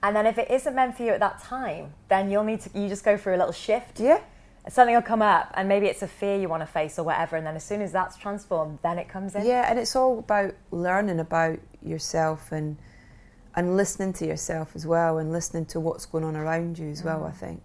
And 0.03 0.15
then 0.15 0.25
if 0.27 0.38
it 0.38 0.51
isn't 0.51 0.75
meant 0.75 0.95
for 0.98 1.03
you 1.03 1.12
at 1.12 1.19
that 1.19 1.41
time, 1.41 1.93
then 2.10 2.29
you'll 2.29 2.43
need 2.43 2.62
to 2.62 2.79
you 2.79 2.88
just 2.88 3.03
go 3.03 3.17
through 3.17 3.36
a 3.36 3.38
little 3.38 3.51
shift. 3.53 4.00
Yeah, 4.00 4.19
Something 4.69 4.95
will 4.95 5.01
come 5.01 5.22
up 5.22 5.51
and 5.55 5.67
maybe 5.67 5.88
it's 5.88 6.01
a 6.01 6.07
fear 6.07 6.39
you 6.39 6.48
want 6.50 6.62
to 6.62 6.67
face 6.67 6.98
or 7.00 7.03
whatever 7.03 7.36
and 7.38 7.45
then 7.45 7.55
as 7.55 7.63
soon 7.63 7.81
as 7.81 7.91
that's 7.91 8.17
transformed, 8.17 8.79
then 8.84 8.98
it 9.00 9.07
comes 9.07 9.36
in. 9.36 9.45
yeah, 9.45 9.69
and 9.69 9.79
it's 9.79 9.95
all 9.95 10.19
about 10.19 10.53
learning 10.72 11.19
about 11.19 11.60
yourself 11.84 12.51
and 12.51 12.77
and 13.55 13.77
listening 13.77 14.13
to 14.13 14.25
yourself 14.25 14.75
as 14.75 14.85
well, 14.85 15.17
and 15.17 15.31
listening 15.31 15.65
to 15.67 15.79
what's 15.79 16.05
going 16.05 16.24
on 16.24 16.35
around 16.35 16.77
you 16.77 16.89
as 16.89 17.03
well. 17.03 17.24
I 17.24 17.31
think 17.31 17.62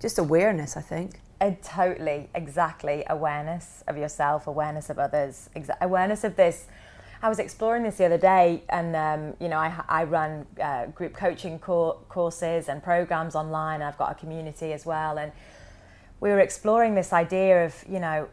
just 0.00 0.18
awareness. 0.18 0.76
I 0.76 0.82
think. 0.82 1.20
Uh, 1.40 1.52
totally, 1.62 2.28
exactly. 2.34 3.04
Awareness 3.08 3.84
of 3.86 3.96
yourself, 3.96 4.46
awareness 4.48 4.90
of 4.90 4.98
others, 4.98 5.48
exa- 5.54 5.80
awareness 5.80 6.24
of 6.24 6.34
this. 6.34 6.66
I 7.22 7.28
was 7.28 7.38
exploring 7.38 7.82
this 7.82 7.96
the 7.96 8.06
other 8.06 8.18
day, 8.18 8.62
and 8.68 8.94
um, 8.94 9.36
you 9.40 9.48
know, 9.48 9.58
I, 9.58 9.72
I 9.88 10.04
run 10.04 10.46
uh, 10.60 10.86
group 10.86 11.14
coaching 11.14 11.58
cour- 11.58 11.98
courses 12.08 12.68
and 12.68 12.82
programs 12.82 13.34
online. 13.34 13.82
I've 13.82 13.98
got 13.98 14.12
a 14.12 14.14
community 14.14 14.72
as 14.72 14.86
well, 14.86 15.18
and 15.18 15.32
we 16.20 16.30
were 16.30 16.40
exploring 16.40 16.94
this 16.94 17.12
idea 17.12 17.64
of, 17.64 17.84
you 17.88 18.00
know, 18.00 18.28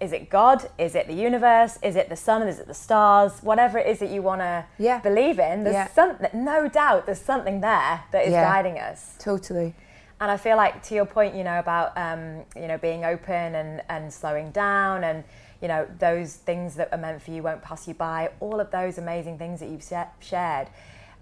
is 0.00 0.12
it 0.12 0.30
God? 0.30 0.68
Is 0.78 0.94
it 0.94 1.06
the 1.08 1.14
universe? 1.14 1.78
Is 1.82 1.96
it 1.96 2.08
the 2.08 2.16
sun? 2.16 2.46
Is 2.46 2.58
it 2.60 2.66
the 2.68 2.74
stars? 2.74 3.40
Whatever 3.42 3.78
it 3.78 3.86
is 3.88 3.98
that 3.98 4.10
you 4.10 4.22
want 4.22 4.40
to 4.42 4.64
Yeah. 4.78 5.00
believe 5.00 5.38
in, 5.40 5.64
there's 5.64 5.74
Yeah. 5.74 5.88
something. 5.88 6.30
No 6.32 6.68
doubt, 6.68 7.06
there's 7.06 7.20
something 7.20 7.60
there 7.60 8.02
that 8.12 8.24
is 8.24 8.32
Yeah. 8.32 8.44
guiding 8.44 8.78
us. 8.78 9.16
Totally. 9.18 9.74
And 10.20 10.30
I 10.30 10.36
feel 10.36 10.56
like 10.56 10.82
to 10.84 10.94
your 10.94 11.04
point, 11.04 11.34
you 11.34 11.44
know, 11.44 11.58
about 11.58 11.96
um, 11.96 12.44
you 12.56 12.66
know 12.68 12.78
being 12.78 13.04
open 13.04 13.54
and 13.54 13.82
and 13.88 14.12
slowing 14.12 14.50
down, 14.50 15.04
and 15.04 15.22
you 15.60 15.68
know 15.68 15.86
those 15.98 16.34
things 16.34 16.74
that 16.76 16.88
are 16.92 16.98
meant 16.98 17.22
for 17.22 17.30
you 17.30 17.42
won't 17.42 17.62
pass 17.62 17.86
you 17.86 17.94
by. 17.94 18.30
All 18.40 18.58
of 18.60 18.70
those 18.70 18.98
amazing 18.98 19.38
things 19.38 19.60
that 19.60 19.68
you've 19.68 19.88
shared. 20.20 20.68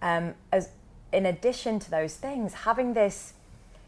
Um, 0.02 0.34
as 0.52 0.70
in 1.12 1.24
addition 1.26 1.78
to 1.80 1.90
those 1.90 2.16
things, 2.16 2.52
having 2.54 2.92
this. 2.94 3.32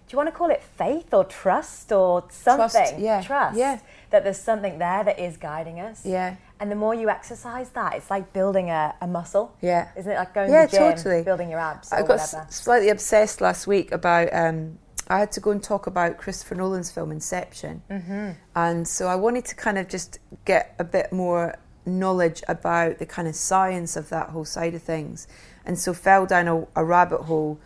Do 0.09 0.15
you 0.15 0.17
want 0.17 0.29
to 0.31 0.35
call 0.35 0.49
it 0.49 0.63
faith 0.63 1.13
or 1.13 1.23
trust 1.25 1.93
or 1.93 2.25
something? 2.31 2.71
Trust, 2.71 2.99
yeah, 2.99 3.21
Trust. 3.21 3.59
yeah. 3.59 3.81
That 4.09 4.25
there's 4.25 4.39
something 4.41 4.79
there 4.79 5.05
that 5.05 5.19
is 5.19 5.37
guiding 5.37 5.81
us. 5.81 6.07
Yeah. 6.07 6.37
And 6.59 6.71
the 6.73 6.77
more 6.77 6.95
you 6.95 7.11
exercise 7.11 7.69
that, 7.71 7.95
it's 7.95 8.11
like 8.11 8.33
building 8.33 8.71
a, 8.71 8.95
a 9.03 9.07
muscle. 9.07 9.55
Yeah. 9.61 9.89
Isn't 9.99 10.11
it 10.11 10.15
like 10.17 10.33
going 10.33 10.51
Yeah, 10.51 10.65
to 10.65 10.71
the 10.71 10.77
gym, 10.79 10.93
totally. 10.97 11.23
building 11.25 11.51
your 11.51 11.61
abs 11.61 11.93
or 11.93 11.99
I 11.99 12.03
got 12.03 12.21
s- 12.21 12.35
slightly 12.49 12.89
obsessed 12.89 13.43
last 13.43 13.67
week 13.67 13.93
about. 13.93 14.33
Um, 14.33 14.79
I 15.11 15.19
had 15.19 15.31
to 15.33 15.41
go 15.41 15.51
and 15.51 15.63
talk 15.63 15.87
about 15.87 16.17
Christopher 16.17 16.55
Nolan's 16.55 16.91
film 16.91 17.13
Inception, 17.13 17.83
mm-hmm. 17.91 18.31
and 18.55 18.87
so 18.89 19.07
I 19.09 19.15
wanted 19.15 19.45
to 19.47 19.55
kind 19.55 19.79
of 19.79 19.89
just 19.89 20.19
get 20.45 20.75
a 20.79 20.85
bit 20.85 21.13
more 21.13 21.57
knowledge 21.87 22.43
about 22.47 22.99
the 22.99 23.07
kind 23.07 23.27
of 23.27 23.35
science 23.35 23.97
of 23.97 24.11
that 24.11 24.31
whole 24.31 24.45
side 24.45 24.75
of 24.75 24.83
things, 24.83 25.27
and 25.65 25.79
so 25.79 25.95
fell 25.95 26.27
down 26.27 26.47
a, 26.49 26.67
a 26.77 26.85
rabbit 26.85 27.23
hole 27.23 27.59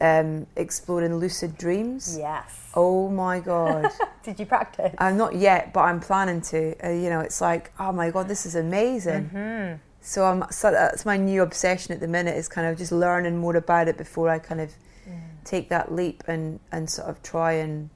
um, 0.00 0.46
exploring 0.56 1.16
lucid 1.16 1.56
dreams. 1.58 2.16
Yes. 2.18 2.70
Oh 2.74 3.08
my 3.08 3.40
god! 3.40 3.90
Did 4.22 4.38
you 4.40 4.46
practice? 4.46 4.94
I'm 4.98 5.16
not 5.16 5.34
yet, 5.34 5.72
but 5.72 5.80
I'm 5.82 6.00
planning 6.00 6.40
to. 6.42 6.74
Uh, 6.86 6.90
you 6.90 7.08
know, 7.10 7.20
it's 7.20 7.40
like, 7.40 7.72
oh 7.78 7.92
my 7.92 8.10
god, 8.10 8.28
this 8.28 8.46
is 8.46 8.54
amazing. 8.54 9.30
Mm-hmm. 9.32 9.76
So 10.00 10.24
I'm 10.24 10.44
so 10.50 10.70
that's 10.70 11.04
my 11.04 11.16
new 11.16 11.42
obsession 11.42 11.92
at 11.94 12.00
the 12.00 12.08
minute 12.08 12.36
is 12.36 12.48
kind 12.48 12.66
of 12.66 12.78
just 12.78 12.92
learning 12.92 13.38
more 13.38 13.56
about 13.56 13.88
it 13.88 13.96
before 13.98 14.28
I 14.28 14.38
kind 14.38 14.60
of 14.60 14.72
Mm. 15.08 15.20
take 15.44 15.68
that 15.68 15.92
leap 15.92 16.24
and 16.26 16.58
and 16.72 16.90
sort 16.90 17.08
of 17.08 17.22
try 17.22 17.52
and 17.52 17.90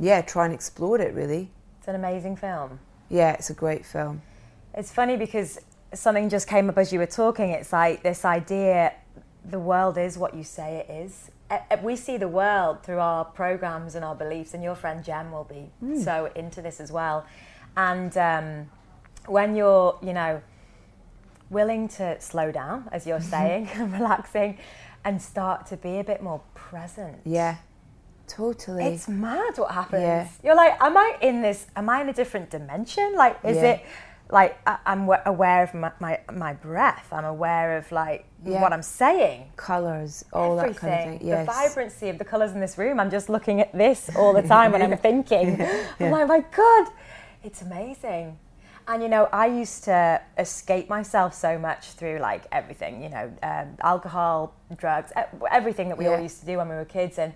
yeah, 0.00 0.20
try 0.20 0.44
and 0.46 0.52
explore 0.52 1.00
it 1.00 1.14
really. 1.14 1.48
It's 1.78 1.86
an 1.86 1.94
amazing 1.94 2.34
film. 2.34 2.80
Yeah, 3.08 3.32
it's 3.34 3.50
a 3.50 3.54
great 3.54 3.86
film. 3.86 4.22
It's 4.74 4.90
funny 4.90 5.16
because 5.16 5.60
something 5.94 6.28
just 6.28 6.48
came 6.48 6.68
up 6.68 6.76
as 6.76 6.92
you 6.92 6.98
were 6.98 7.06
talking. 7.06 7.50
It's 7.50 7.72
like 7.72 8.02
this 8.02 8.24
idea 8.24 8.94
the 9.44 9.58
world 9.58 9.98
is 9.98 10.18
what 10.18 10.34
you 10.34 10.44
say 10.44 10.84
it 10.86 10.92
is. 10.92 11.30
We 11.82 11.96
see 11.96 12.16
the 12.16 12.28
world 12.28 12.84
through 12.84 13.00
our 13.00 13.24
programs 13.24 13.94
and 13.94 14.04
our 14.04 14.14
beliefs, 14.14 14.54
and 14.54 14.62
your 14.62 14.74
friend 14.76 15.04
Jem 15.04 15.32
will 15.32 15.44
be 15.44 15.70
so 16.00 16.30
into 16.36 16.62
this 16.62 16.80
as 16.80 16.92
well. 16.92 17.26
And 17.76 18.16
um, 18.16 18.70
when 19.26 19.56
you're, 19.56 19.98
you 20.02 20.12
know, 20.12 20.42
willing 21.50 21.88
to 21.88 22.20
slow 22.20 22.52
down, 22.52 22.88
as 22.92 23.06
you're 23.06 23.20
saying, 23.20 23.68
and 23.74 23.92
relaxing, 23.92 24.58
and 25.04 25.20
start 25.20 25.66
to 25.66 25.76
be 25.76 25.98
a 25.98 26.04
bit 26.04 26.22
more 26.22 26.40
present. 26.54 27.18
Yeah. 27.24 27.56
Totally. 28.28 28.84
It's 28.84 29.08
mad 29.08 29.54
what 29.56 29.72
happens. 29.72 30.02
Yeah. 30.02 30.28
You're 30.44 30.54
like, 30.54 30.80
am 30.80 30.96
I 30.96 31.16
in 31.20 31.42
this? 31.42 31.66
Am 31.74 31.88
I 31.88 32.00
in 32.02 32.08
a 32.08 32.12
different 32.12 32.48
dimension? 32.50 33.14
Like, 33.16 33.38
is 33.42 33.56
Yeah. 33.56 33.62
it 33.72 33.84
like 34.32 34.58
I, 34.66 34.78
I'm 34.86 35.06
wa- 35.06 35.20
aware 35.26 35.62
of 35.62 35.74
my, 35.74 35.92
my 36.00 36.20
my 36.32 36.52
breath? 36.54 37.06
I'm 37.12 37.24
aware 37.24 37.76
of 37.78 37.90
like 37.92 38.24
Yeah. 38.44 38.60
what 38.62 38.72
I'm 38.72 38.82
saying. 38.82 39.52
Colors, 39.56 40.24
all 40.32 40.58
Everything. 40.58 40.90
that 40.90 40.98
kind 40.98 41.14
of 41.14 41.20
thing. 41.20 41.28
Yes. 41.28 41.46
The 41.46 41.52
vibrancy 41.52 42.08
of 42.08 42.18
the 42.18 42.24
colours 42.24 42.52
in 42.52 42.60
this 42.60 42.78
room. 42.78 43.00
I'm 43.00 43.10
just 43.10 43.28
looking 43.28 43.60
at 43.60 43.72
this 43.72 44.10
all 44.16 44.32
the 44.32 44.42
time 44.42 44.72
when 44.72 44.82
I'm 44.82 44.96
thinking. 45.08 45.60
I'm 46.00 46.10
like, 46.10 46.28
my 46.28 46.44
God, 46.56 46.88
it's 47.42 47.62
amazing. 47.62 48.38
And 48.88 49.02
you 49.02 49.08
know, 49.08 49.28
I 49.32 49.46
used 49.46 49.84
to 49.84 50.20
escape 50.38 50.88
myself 50.88 51.34
so 51.34 51.58
much 51.58 51.92
through 51.92 52.18
like 52.18 52.42
everything, 52.50 53.02
you 53.02 53.08
know, 53.08 53.32
um, 53.42 53.76
alcohol, 53.82 54.54
drugs, 54.76 55.12
everything 55.50 55.88
that 55.90 55.98
we 55.98 56.06
all 56.06 56.18
used 56.20 56.40
to 56.40 56.46
do 56.46 56.56
when 56.58 56.68
we 56.68 56.74
were 56.74 56.84
kids. 56.84 57.18
And 57.18 57.32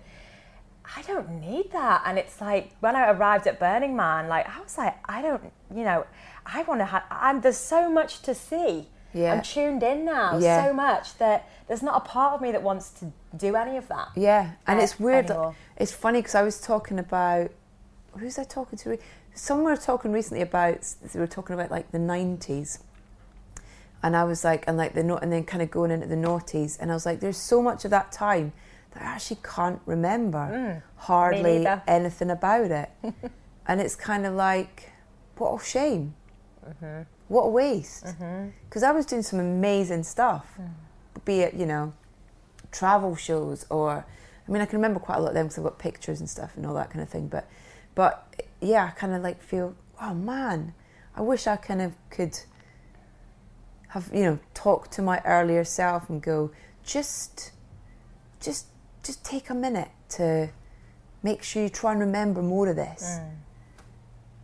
I 0.97 1.01
don't 1.03 1.39
need 1.39 1.71
that. 1.71 2.03
And 2.05 2.17
it's 2.19 2.41
like 2.41 2.71
when 2.79 2.95
I 2.95 3.09
arrived 3.11 3.47
at 3.47 3.59
Burning 3.59 3.95
Man, 3.95 4.27
like 4.27 4.47
I 4.49 4.59
was 4.61 4.77
like, 4.77 4.97
I 5.05 5.21
don't, 5.21 5.51
you 5.73 5.83
know, 5.83 6.05
I 6.45 6.63
want 6.63 6.81
to 6.81 6.85
have. 6.85 7.03
I'm 7.09 7.41
there's 7.41 7.57
so 7.57 7.89
much 7.89 8.21
to 8.23 8.35
see. 8.35 8.87
Yeah. 9.13 9.33
I'm 9.33 9.41
tuned 9.41 9.81
in 9.81 10.03
now 10.03 10.37
Yeah. 10.37 10.65
so 10.65 10.73
much 10.73 11.17
that 11.19 11.47
there's 11.67 11.81
not 11.81 11.95
a 11.95 12.01
part 12.01 12.33
of 12.33 12.41
me 12.41 12.51
that 12.51 12.61
wants 12.61 12.89
to 12.99 13.13
do 13.35 13.55
any 13.55 13.77
of 13.77 13.87
that. 13.87 14.09
Yeah, 14.15 14.51
and 14.67 14.81
it's 14.81 14.99
weird. 14.99 15.31
anymore. 15.31 15.55
It's 15.77 15.93
funny 15.93 16.19
because 16.19 16.35
I 16.35 16.43
was 16.43 16.59
talking 16.59 16.99
about 16.99 17.51
who's 18.17 18.37
I 18.37 18.43
talking 18.43 18.77
to? 18.79 18.97
Someone 19.33 19.65
were 19.65 19.77
talking 19.77 20.11
recently 20.11 20.41
about 20.41 20.81
they 21.13 21.19
were 21.19 21.27
talking 21.27 21.53
about 21.53 21.71
like 21.71 21.91
the 21.91 21.99
nineties, 21.99 22.79
and 24.03 24.15
I 24.15 24.23
was 24.25 24.43
like, 24.43 24.65
and 24.67 24.77
like 24.77 24.93
the 24.93 25.15
and 25.21 25.31
then 25.31 25.43
kind 25.45 25.63
of 25.63 25.71
going 25.71 25.91
into 25.91 26.07
the 26.07 26.15
noughties, 26.15 26.77
and 26.79 26.91
I 26.91 26.93
was 26.93 27.05
like, 27.05 27.19
there's 27.19 27.37
so 27.37 27.61
much 27.61 27.85
of 27.85 27.91
that 27.91 28.11
time 28.11 28.53
that 28.91 29.03
I 29.03 29.05
actually 29.05 29.39
can't 29.43 29.81
remember 29.85 30.37
mm. 30.37 30.81
hardly 30.97 31.65
anything 31.87 32.29
about 32.29 32.71
it, 32.71 32.89
and 33.67 33.81
it's 33.81 33.95
kind 33.95 34.25
of 34.25 34.33
like, 34.33 34.91
what 35.37 35.61
a 35.61 35.65
shame, 35.65 36.15
Mm-hmm. 36.67 37.01
what 37.27 37.43
a 37.43 37.49
waste, 37.49 38.05
mm-hmm. 38.05 38.49
because 38.67 38.83
I 38.83 38.91
was 38.91 39.05
doing 39.05 39.21
some 39.21 39.39
amazing 39.39 40.03
stuff, 40.03 40.47
mm. 40.59 40.71
be 41.23 41.41
it 41.41 41.53
you 41.53 41.65
know 41.65 41.93
travel 42.71 43.15
shows 43.15 43.65
or 43.69 44.05
I 44.47 44.51
mean 44.51 44.61
I 44.61 44.65
can 44.65 44.77
remember 44.77 44.99
quite 44.99 45.17
a 45.17 45.21
lot 45.21 45.29
of 45.29 45.33
them 45.33 45.45
because 45.45 45.57
I've 45.59 45.63
got 45.63 45.79
pictures 45.79 46.19
and 46.19 46.29
stuff 46.29 46.57
and 46.57 46.65
all 46.65 46.73
that 46.73 46.89
kind 46.89 47.01
of 47.01 47.07
thing 47.07 47.27
but 47.29 47.47
but 47.95 48.35
yeah 48.59 48.85
I 48.85 48.99
kind 48.99 49.13
of 49.13 49.21
like 49.21 49.41
feel 49.41 49.75
oh 50.01 50.13
man 50.13 50.73
I 51.15 51.21
wish 51.21 51.47
I 51.47 51.55
kind 51.55 51.81
of 51.81 51.93
could 52.09 52.37
have 53.89 54.09
you 54.13 54.23
know 54.23 54.39
talk 54.53 54.91
to 54.91 55.01
my 55.01 55.21
earlier 55.23 55.63
self 55.63 56.09
and 56.09 56.21
go 56.21 56.51
just 56.83 57.53
just 58.41 58.67
just 59.03 59.23
take 59.23 59.49
a 59.49 59.55
minute 59.55 59.91
to 60.09 60.49
make 61.23 61.43
sure 61.43 61.63
you 61.63 61.69
try 61.69 61.91
and 61.91 62.01
remember 62.01 62.41
more 62.41 62.67
of 62.69 62.75
this. 62.75 63.19
Mm. 63.19 63.31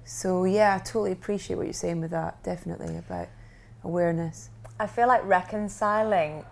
So 0.03 0.43
yeah, 0.43 0.75
I 0.75 0.79
totally 0.79 1.11
appreciate 1.11 1.55
what 1.55 1.65
you're 1.65 1.73
saying 1.73 2.01
with 2.01 2.11
that. 2.11 2.43
Definitely 2.43 2.97
about 2.97 3.27
awareness. 3.83 4.49
I 4.79 4.87
feel 4.87 5.07
like 5.07 5.23
reconciling 5.25 6.43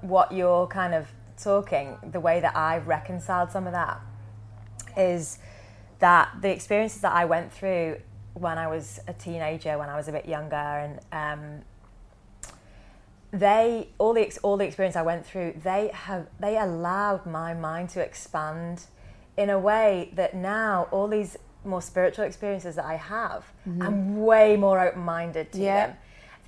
what 0.00 0.32
you're 0.32 0.66
kind 0.66 0.94
of 0.94 1.08
talking, 1.36 1.96
the 2.10 2.20
way 2.20 2.40
that 2.40 2.56
I've 2.56 2.86
reconciled 2.86 3.50
some 3.50 3.66
of 3.66 3.72
that 3.72 4.00
is 4.96 5.38
that 5.98 6.30
the 6.40 6.50
experiences 6.50 7.00
that 7.02 7.12
I 7.12 7.24
went 7.24 7.52
through 7.52 7.98
when 8.34 8.58
I 8.58 8.66
was 8.66 9.00
a 9.06 9.12
teenager, 9.12 9.78
when 9.78 9.88
I 9.88 9.96
was 9.96 10.08
a 10.08 10.12
bit 10.12 10.26
younger, 10.26 10.56
and 10.56 11.00
um, 11.12 11.64
they 13.32 13.88
all 13.98 14.12
the 14.12 14.30
all 14.42 14.56
the 14.56 14.64
experience 14.64 14.96
I 14.96 15.02
went 15.02 15.24
through, 15.24 15.60
they 15.62 15.90
have 15.92 16.26
they 16.38 16.58
allowed 16.58 17.26
my 17.26 17.54
mind 17.54 17.90
to 17.90 18.00
expand 18.00 18.84
in 19.36 19.50
a 19.50 19.58
way 19.58 20.10
that 20.14 20.34
now 20.34 20.88
all 20.90 21.08
these 21.08 21.36
more 21.66 21.82
spiritual 21.82 22.24
experiences 22.24 22.76
that 22.76 22.84
I 22.84 22.94
have, 22.94 23.44
mm-hmm. 23.68 23.82
I'm 23.82 24.22
way 24.24 24.56
more 24.56 24.80
open 24.80 25.02
minded 25.02 25.52
to 25.52 25.58
yeah. 25.58 25.86
them. 25.86 25.96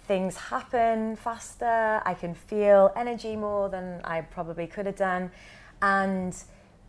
Things 0.06 0.36
happen 0.36 1.16
faster. 1.16 2.00
I 2.04 2.14
can 2.14 2.34
feel 2.34 2.92
energy 2.96 3.36
more 3.36 3.68
than 3.68 4.00
I 4.04 4.22
probably 4.22 4.66
could 4.66 4.86
have 4.86 4.96
done, 4.96 5.30
and 5.82 6.34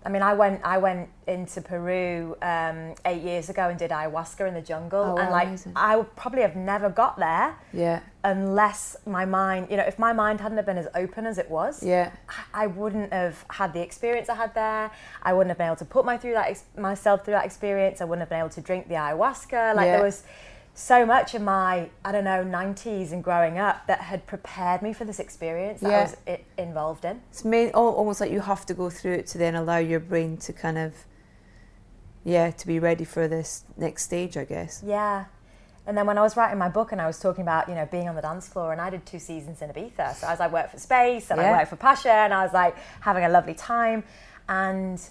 I 0.05 0.09
mean, 0.09 0.21
I 0.21 0.33
went 0.33 0.61
I 0.63 0.77
went 0.77 1.09
into 1.27 1.61
Peru 1.61 2.35
um, 2.41 2.95
eight 3.05 3.21
years 3.21 3.49
ago 3.49 3.67
and 3.67 3.77
did 3.77 3.91
ayahuasca 3.91 4.47
in 4.47 4.53
the 4.53 4.61
jungle, 4.61 5.15
oh, 5.17 5.17
and 5.17 5.29
like 5.29 5.47
amazing. 5.47 5.73
I 5.75 5.97
would 5.97 6.15
probably 6.15 6.41
have 6.41 6.55
never 6.55 6.89
got 6.89 7.17
there, 7.19 7.55
yeah, 7.73 7.99
unless 8.23 8.95
my 9.05 9.25
mind, 9.25 9.67
you 9.69 9.75
know, 9.75 9.83
if 9.83 9.99
my 9.99 10.13
mind 10.13 10.39
hadn't 10.39 10.55
have 10.57 10.65
been 10.65 10.77
as 10.77 10.87
open 10.95 11.25
as 11.25 11.37
it 11.37 11.49
was, 11.49 11.83
yeah, 11.83 12.11
I, 12.53 12.63
I 12.63 12.67
wouldn't 12.67 13.11
have 13.11 13.43
had 13.49 13.73
the 13.73 13.81
experience 13.81 14.29
I 14.29 14.35
had 14.35 14.55
there. 14.55 14.89
I 15.21 15.33
wouldn't 15.33 15.49
have 15.49 15.57
been 15.57 15.67
able 15.67 15.75
to 15.77 15.85
put 15.85 16.05
my 16.05 16.17
through 16.17 16.33
that 16.33 16.47
ex- 16.47 16.63
myself 16.77 17.25
through 17.25 17.33
that 17.33 17.45
experience. 17.45 17.99
I 17.99 18.05
wouldn't 18.05 18.21
have 18.21 18.29
been 18.29 18.39
able 18.39 18.49
to 18.51 18.61
drink 18.61 18.87
the 18.87 18.95
ayahuasca. 18.95 19.75
Like 19.75 19.85
Yeah. 19.87 19.97
there 19.97 20.03
was 20.05 20.23
so 20.79 21.05
much 21.05 21.35
of 21.35 21.41
my 21.41 21.89
I 22.05 22.11
don't 22.13 22.23
know 22.23 22.43
90s 22.43 23.11
and 23.11 23.21
growing 23.23 23.59
up 23.59 23.85
that 23.87 23.99
had 23.99 24.25
prepared 24.25 24.81
me 24.81 24.93
for 24.93 25.03
this 25.05 25.19
experience 25.19 25.81
that 25.81 25.89
Yeah. 25.91 25.97
I 25.97 26.01
was 26.03 26.17
i- 26.27 26.41
involved 26.57 27.03
in. 27.03 27.21
It's 27.31 27.43
main, 27.43 27.71
almost 27.71 28.21
like 28.21 28.31
you 28.31 28.39
have 28.41 28.65
to 28.67 28.73
go 28.73 28.89
through 28.89 29.13
it 29.13 29.27
to 29.27 29.37
then 29.37 29.55
allow 29.55 29.77
your 29.77 29.99
brain 29.99 30.37
to 30.37 30.53
kind 30.53 30.77
of, 30.77 30.93
yeah, 32.23 32.51
to 32.51 32.67
be 32.67 32.79
ready 32.79 33.03
for 33.03 33.27
this 33.27 33.65
next 33.77 34.03
stage, 34.03 34.37
I 34.37 34.45
guess. 34.45 34.81
Yeah. 34.85 35.25
And 35.85 35.97
then 35.97 36.05
when 36.05 36.17
I 36.17 36.21
was 36.21 36.37
writing 36.37 36.57
my 36.59 36.69
book 36.69 36.91
and 36.91 37.01
I 37.01 37.07
was 37.07 37.19
talking 37.19 37.41
about, 37.41 37.67
you 37.67 37.75
know, 37.75 37.85
being 37.85 38.07
on 38.07 38.15
the 38.15 38.21
dance 38.21 38.47
floor 38.47 38.71
and 38.71 38.79
I 38.79 38.89
did 38.89 39.05
two 39.05 39.19
seasons 39.19 39.61
in 39.61 39.69
Ibiza. 39.69 40.15
So 40.15 40.27
as 40.27 40.39
I 40.39 40.47
worked 40.47 40.71
for 40.71 40.77
Space 40.79 41.29
and 41.31 41.41
I 41.41 41.45
Yeah. 41.45 41.57
worked 41.57 41.69
for 41.69 41.75
Pacha 41.77 42.11
and 42.11 42.33
I 42.33 42.43
was 42.43 42.53
like 42.53 42.75
having 43.01 43.25
a 43.25 43.29
lovely 43.29 43.53
time. 43.55 44.03
And 44.47 45.01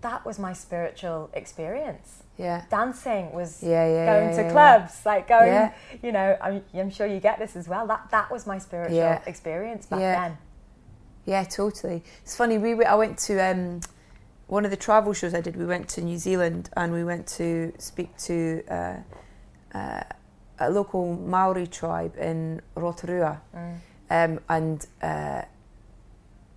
that 0.00 0.24
was 0.24 0.38
my 0.38 0.52
spiritual 0.52 1.30
experience. 1.32 2.22
Yeah. 2.36 2.64
Dancing 2.70 3.32
was 3.32 3.62
Yeah, 3.62 3.86
yeah, 3.86 4.06
going 4.14 4.30
yeah, 4.30 4.42
to 4.44 4.50
clubs, 4.52 5.04
like 5.04 5.26
going, 5.26 5.48
Yeah. 5.52 5.72
you 6.02 6.12
know, 6.12 6.36
I'm, 6.40 6.62
I'm 6.72 6.90
sure 6.90 7.06
you 7.06 7.18
get 7.18 7.38
this 7.38 7.56
as 7.56 7.68
well. 7.68 7.86
That 7.86 8.08
that 8.10 8.30
was 8.30 8.46
my 8.46 8.58
spiritual 8.58 9.20
experience 9.26 9.86
back 9.86 9.98
then. 9.98 10.38
Yeah, 11.26 11.44
totally. 11.44 12.02
It's 12.22 12.36
funny. 12.36 12.58
We 12.58 12.84
I 12.84 12.94
went 12.94 13.18
to 13.18 13.38
um, 13.38 13.80
one 14.46 14.64
of 14.64 14.70
the 14.70 14.76
travel 14.76 15.12
shows 15.12 15.34
I 15.34 15.40
did. 15.40 15.56
We 15.56 15.66
went 15.66 15.88
to 15.90 16.00
New 16.00 16.16
Zealand 16.16 16.70
and 16.76 16.92
we 16.92 17.04
went 17.04 17.26
to 17.38 17.72
speak 17.78 18.16
to 18.18 18.62
uh, 18.70 18.96
uh, 19.74 20.02
a 20.60 20.70
local 20.70 21.16
Maori 21.16 21.66
tribe 21.66 22.16
in 22.16 22.62
Rotorua, 22.76 23.40
um, 24.10 24.40
and 24.48 24.86
uh, 25.02 25.42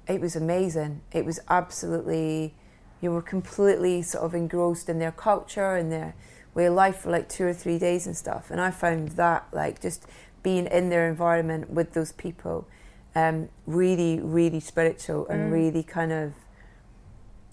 it 0.07 0.21
was 0.21 0.35
amazing. 0.35 1.01
It 1.11 1.25
was 1.25 1.39
absolutely. 1.49 2.53
You 3.01 3.11
were 3.11 3.21
completely 3.21 4.01
sort 4.01 4.23
of 4.23 4.35
engrossed 4.35 4.87
in 4.87 4.99
their 4.99 5.11
culture 5.11 5.75
and 5.75 5.91
their 5.91 6.13
way 6.53 6.65
of 6.65 6.73
life 6.73 6.99
for 6.99 7.11
like 7.11 7.27
two 7.27 7.45
or 7.45 7.53
three 7.53 7.79
days 7.79 8.05
and 8.05 8.15
stuff. 8.15 8.51
And 8.51 8.61
I 8.61 8.71
found 8.71 9.09
that 9.09 9.47
like 9.51 9.81
just 9.81 10.05
being 10.43 10.67
in 10.67 10.89
their 10.89 11.09
environment 11.09 11.69
with 11.69 11.93
those 11.93 12.11
people 12.11 12.67
um, 13.15 13.49
really, 13.65 14.19
really 14.19 14.59
spiritual 14.59 15.27
and 15.27 15.51
really 15.51 15.83
kind 15.83 16.11
of. 16.11 16.33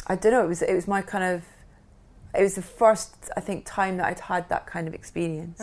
I 0.07 0.15
don't 0.17 0.33
know. 0.33 0.45
It 0.45 0.49
was 0.49 0.63
it 0.63 0.75
was 0.75 0.87
my 0.87 1.03
kind 1.03 1.25
of. 1.25 1.45
It 2.39 2.43
was 2.43 2.55
the 2.55 2.63
first 2.63 3.31
I 3.37 3.41
think 3.41 3.65
time 3.65 3.97
that 3.97 4.07
I'd 4.07 4.21
had 4.21 4.49
that 4.51 4.67
kind 4.67 4.87
of 4.87 4.95
experience. 4.95 5.61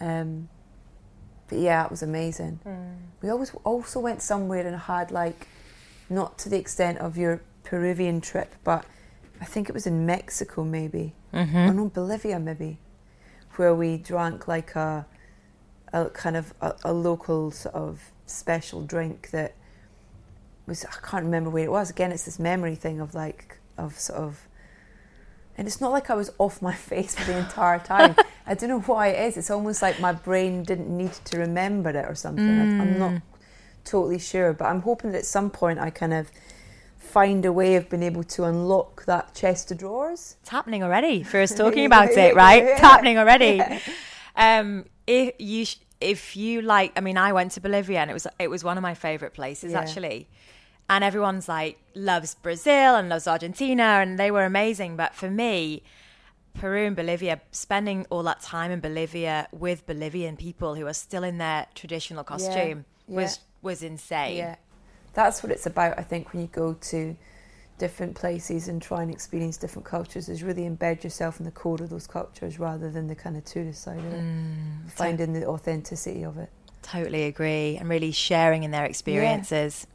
Um, 0.00 0.48
but 1.48 1.58
yeah, 1.58 1.84
it 1.84 1.90
was 1.90 2.02
amazing. 2.02 2.60
We 3.22 3.28
always 3.28 3.52
also 3.64 3.98
went 4.00 4.22
somewhere 4.22 4.66
and 4.66 4.76
had 4.76 5.10
like, 5.10 5.48
not 6.08 6.38
to 6.38 6.48
the 6.48 6.56
extent 6.58 6.98
of 6.98 7.16
your 7.18 7.42
Peruvian 7.64 8.20
trip, 8.20 8.54
but 8.64 8.84
I 9.40 9.44
think 9.44 9.68
it 9.68 9.72
was 9.72 9.86
in 9.86 10.06
Mexico 10.06 10.64
maybe. 10.64 11.14
Mm-hmm. 11.32 11.56
Or 11.56 11.72
no, 11.72 11.88
Bolivia 11.88 12.38
maybe, 12.38 12.78
where 13.56 13.74
we 13.74 13.96
drank 13.96 14.48
like 14.48 14.74
a, 14.74 15.06
a 15.92 16.06
kind 16.10 16.36
of 16.36 16.52
a, 16.60 16.74
a 16.84 16.92
local 16.92 17.50
sort 17.50 17.74
of 17.74 18.00
special 18.26 18.82
drink 18.82 19.30
that 19.30 19.54
was 20.66 20.84
I 20.84 21.06
can't 21.06 21.24
remember 21.24 21.50
where 21.50 21.64
it 21.64 21.70
was. 21.70 21.90
Again, 21.90 22.12
it's 22.12 22.24
this 22.24 22.38
memory 22.38 22.74
thing 22.74 23.00
of 23.00 23.14
like 23.14 23.58
of 23.78 23.98
sort 23.98 24.18
of. 24.20 24.46
And 25.56 25.66
it's 25.66 25.80
not 25.80 25.92
like 25.92 26.08
I 26.08 26.14
was 26.14 26.32
off 26.38 26.62
my 26.62 26.74
face 26.90 27.14
for 27.14 27.24
the 27.24 27.38
entire 27.38 27.78
time. 27.78 28.16
I 28.46 28.54
don't 28.54 28.70
know 28.70 28.80
why 28.80 29.08
it 29.08 29.28
is. 29.28 29.36
It's 29.36 29.50
almost 29.50 29.82
like 29.82 30.00
my 30.00 30.12
brain 30.12 30.62
didn't 30.62 30.88
need 30.88 31.12
to 31.12 31.38
remember 31.38 31.90
it 31.90 32.06
or 32.08 32.14
something. 32.14 32.48
I, 32.48 32.82
I'm 32.82 32.98
not 32.98 33.22
totally 33.84 34.18
sure, 34.18 34.52
but 34.52 34.64
I'm 34.66 34.82
hoping 34.82 35.12
that 35.12 35.18
at 35.18 35.26
some 35.26 35.50
point 35.50 35.78
I 35.78 35.90
kind 35.90 36.14
of 36.14 36.30
find 37.10 37.44
a 37.44 37.52
way 37.52 37.76
of 37.76 37.88
being 37.90 38.02
able 38.02 38.24
to 38.24 38.44
unlock 38.44 39.04
that 39.06 39.34
chest 39.34 39.70
of 39.72 39.78
drawers. 39.78 40.36
It's 40.40 40.50
happening 40.50 40.82
already 40.82 41.22
for 41.22 41.40
us 41.40 41.54
talking 41.64 41.84
about 41.86 42.10
it, 42.10 42.34
right? 42.34 42.62
yeah. 42.64 42.70
It's 42.72 42.80
happening 42.80 43.18
already. 43.22 43.60
Um, 44.36 44.84
if 45.06 45.34
you 45.38 45.64
sh- 45.64 45.76
if 46.00 46.34
you 46.36 46.62
like, 46.62 46.92
I 46.96 47.00
mean, 47.00 47.18
I 47.18 47.32
went 47.32 47.52
to 47.52 47.60
Bolivia 47.60 48.00
and 48.00 48.10
it 48.10 48.14
was 48.14 48.26
it 48.38 48.48
was 48.48 48.64
one 48.64 48.76
of 48.78 48.82
my 48.82 48.94
favorite 48.94 49.34
places 49.34 49.72
Yeah. 49.72 49.80
actually. 49.80 50.28
And 50.88 51.04
everyone's 51.04 51.48
like 51.48 51.78
loves 51.94 52.34
Brazil 52.34 52.96
and 52.96 53.08
loves 53.08 53.26
Argentina, 53.28 53.82
and 54.02 54.18
they 54.18 54.30
were 54.30 54.44
amazing. 54.44 54.96
But 54.96 55.14
for 55.14 55.30
me, 55.30 55.82
Peru 56.54 56.86
and 56.86 56.96
Bolivia, 56.96 57.40
spending 57.52 58.06
all 58.10 58.24
that 58.24 58.40
time 58.40 58.72
in 58.72 58.80
Bolivia 58.80 59.46
with 59.52 59.86
Bolivian 59.86 60.36
people 60.36 60.74
who 60.74 60.86
are 60.88 60.92
still 61.06 61.22
in 61.22 61.38
their 61.38 61.66
traditional 61.74 62.24
costume 62.24 62.86
was 63.06 63.38
was 63.62 63.82
insane. 63.82 64.56
Yeah, 65.16 65.24
that's 65.24 65.42
what 65.42 65.52
it's 65.52 65.66
about. 65.66 65.98
I 65.98 66.02
think 66.02 66.32
when 66.32 66.42
you 66.42 66.48
go 66.48 66.74
to 66.74 67.16
different 67.78 68.14
places 68.14 68.68
and 68.68 68.82
try 68.82 69.02
and 69.02 69.10
experience 69.10 69.56
different 69.56 69.86
cultures, 69.86 70.28
is 70.28 70.42
really 70.42 70.62
embed 70.68 71.02
yourself 71.02 71.38
in 71.40 71.46
the 71.46 71.50
core 71.50 71.76
of 71.82 71.88
those 71.88 72.06
cultures 72.06 72.58
rather 72.58 72.90
than 72.90 73.06
the 73.06 73.14
kind 73.14 73.36
of 73.36 73.44
tourist 73.44 73.82
side 73.82 73.98
of 73.98 74.04
it. 74.12 74.20
Mm, 74.22 74.90
Finding 74.90 75.32
the 75.32 75.46
authenticity 75.46 76.22
of 76.24 76.36
it, 76.38 76.50
Totally 76.82 77.24
agree, 77.24 77.76
and 77.78 77.88
really 77.88 78.10
sharing 78.12 78.62
in 78.64 78.70
their 78.70 78.84
experiences. 78.86 79.86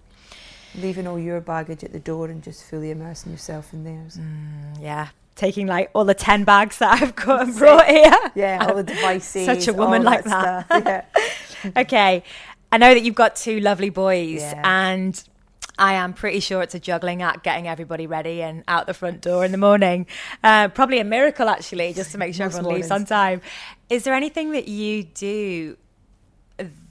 leaving 0.76 1.08
all 1.08 1.18
your 1.20 1.40
baggage 1.42 1.84
at 1.84 1.92
the 1.94 2.00
door 2.00 2.28
and 2.28 2.44
just 2.44 2.64
fully 2.64 2.92
immersing 2.92 3.32
yourself 3.32 3.72
in 3.74 3.84
theirs. 3.84 4.18
Mm, 4.18 4.82
yeah. 4.82 5.08
Taking 5.36 5.68
like 5.68 5.90
all 5.94 6.06
the 6.06 6.14
10 6.14 6.44
bags 6.44 6.78
that 6.80 7.02
I've 7.02 7.16
got 7.16 7.42
and 7.48 7.56
brought 7.58 7.88
here. 7.88 8.14
Yeah, 8.36 8.66
all 8.68 8.76
the 8.76 8.84
devices. 8.84 9.46
Such 9.64 9.68
a 9.68 9.74
woman 9.74 10.04
like 10.04 10.24
that. 10.26 10.66
stuff. 10.66 10.84
Yeah. 10.86 11.06
Okay. 11.82 12.24
I 12.76 12.78
know 12.78 12.94
that 12.94 13.04
you've 13.04 13.16
got 13.16 13.38
two 13.38 13.62
lovely 13.62 13.90
boys, 13.90 14.42
Yeah. 14.42 14.62
and 14.66 15.24
I 15.80 15.94
am 15.94 16.12
pretty 16.12 16.42
sure 16.42 16.62
it's 16.62 16.76
a 16.76 16.80
juggling 16.80 17.22
act 17.22 17.42
getting 17.42 17.70
everybody 17.70 18.06
ready 18.06 18.42
and 18.42 18.66
out 18.68 18.86
the 18.86 18.94
front 18.94 19.22
door 19.22 19.46
in 19.46 19.54
the 19.54 19.58
morning. 19.58 20.08
Uh, 20.44 20.68
probably 20.68 21.00
a 21.00 21.06
miracle, 21.06 21.48
actually, 21.48 21.94
just 21.94 22.12
to 22.12 22.18
make 22.18 22.36
sure 22.36 22.48
everyone 22.48 22.74
leaves 22.76 22.92
on 22.92 23.06
time. 23.06 23.40
Is 23.90 24.04
there 24.04 24.14
anything 24.14 24.52
that 24.52 24.68
you 24.68 25.04
do 25.04 25.78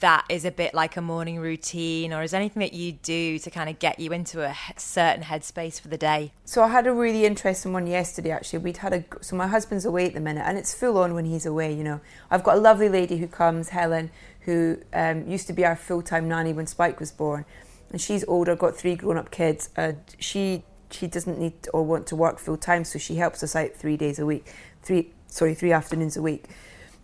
that 0.00 0.24
is 0.28 0.44
a 0.44 0.50
bit 0.50 0.74
like 0.74 0.96
a 0.96 1.02
morning 1.02 1.38
routine, 1.38 2.14
or 2.14 2.22
is 2.22 2.30
there 2.30 2.40
anything 2.40 2.60
that 2.60 2.72
you 2.72 2.92
do 2.92 3.38
to 3.38 3.50
kind 3.50 3.68
of 3.70 3.78
get 3.78 3.98
you 3.98 4.10
into 4.12 4.42
a 4.42 4.54
certain 4.78 5.22
headspace 5.24 5.80
for 5.80 5.88
the 5.88 5.96
day? 5.96 6.32
So 6.46 6.62
I 6.62 6.68
had 6.68 6.86
a 6.86 6.92
really 6.92 7.24
interesting 7.24 7.72
one 7.74 7.86
yesterday. 7.86 8.30
Actually, 8.30 8.60
we'd 8.60 8.78
had 8.78 8.92
a 8.94 9.04
so 9.22 9.36
my 9.36 9.46
husband's 9.48 9.84
away 9.86 10.06
at 10.06 10.14
the 10.14 10.20
minute, 10.20 10.44
and 10.46 10.56
it's 10.56 10.72
full 10.74 10.96
on 10.98 11.14
when 11.14 11.24
he's 11.26 11.44
away. 11.46 11.72
You 11.74 11.84
know, 11.84 12.00
I've 12.30 12.42
got 12.42 12.56
a 12.56 12.60
lovely 12.60 12.88
lady 12.90 13.16
who 13.18 13.26
comes, 13.26 13.70
Helen, 13.70 14.10
who 14.44 14.78
um, 14.92 15.28
used 15.28 15.46
to 15.46 15.52
be 15.52 15.64
our 15.64 15.76
full 15.76 16.02
time 16.02 16.28
nanny 16.28 16.52
when 16.52 16.66
Spike 16.66 17.00
was 17.00 17.12
born, 17.12 17.44
and 17.90 18.00
she's 18.00 18.24
older, 18.26 18.56
got 18.56 18.76
three 18.76 18.94
grown 18.96 19.16
up 19.16 19.30
kids. 19.30 19.70
And 19.76 19.98
she 20.18 20.62
she 20.90 21.06
doesn't 21.06 21.38
need 21.38 21.54
or 21.72 21.82
want 21.82 22.06
to 22.08 22.16
work 22.16 22.38
full 22.38 22.56
time, 22.56 22.84
so 22.84 22.98
she 22.98 23.16
helps 23.16 23.42
us 23.42 23.56
out 23.56 23.74
three 23.74 23.96
days 23.96 24.18
a 24.18 24.26
week, 24.26 24.52
three 24.82 25.12
sorry 25.26 25.54
three 25.54 25.72
afternoons 25.72 26.16
a 26.16 26.22
week, 26.22 26.44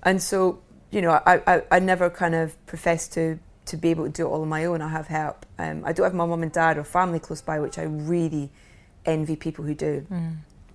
and 0.03 0.23
so 0.23 0.61
you 0.91 1.03
know 1.03 1.21
I 1.27 1.43
I, 1.47 1.63
I 1.71 1.79
never 1.79 2.11
kind 2.11 2.35
of 2.35 2.55
profess 2.67 3.09
to. 3.09 3.39
To 3.67 3.77
be 3.77 3.91
able 3.91 4.05
to 4.07 4.11
do 4.11 4.27
it 4.27 4.31
all 4.31 4.43
on 4.43 4.49
my 4.49 4.65
own, 4.65 4.83
I 4.83 4.89
have 4.89 5.07
help. 5.07 5.47
Um, 5.57 5.85
I 5.85 5.93
don't 5.93 6.03
have 6.03 6.15
my 6.15 6.27
mum 6.27 6.43
and 6.43 6.51
dad 6.51 6.77
or 6.77 6.83
family 6.83 7.21
close 7.21 7.41
by, 7.41 7.61
which 7.61 7.79
I 7.79 7.83
really 7.85 8.51
envy 9.07 9.37
people 9.37 9.65
who 9.65 9.75
do. 9.75 10.05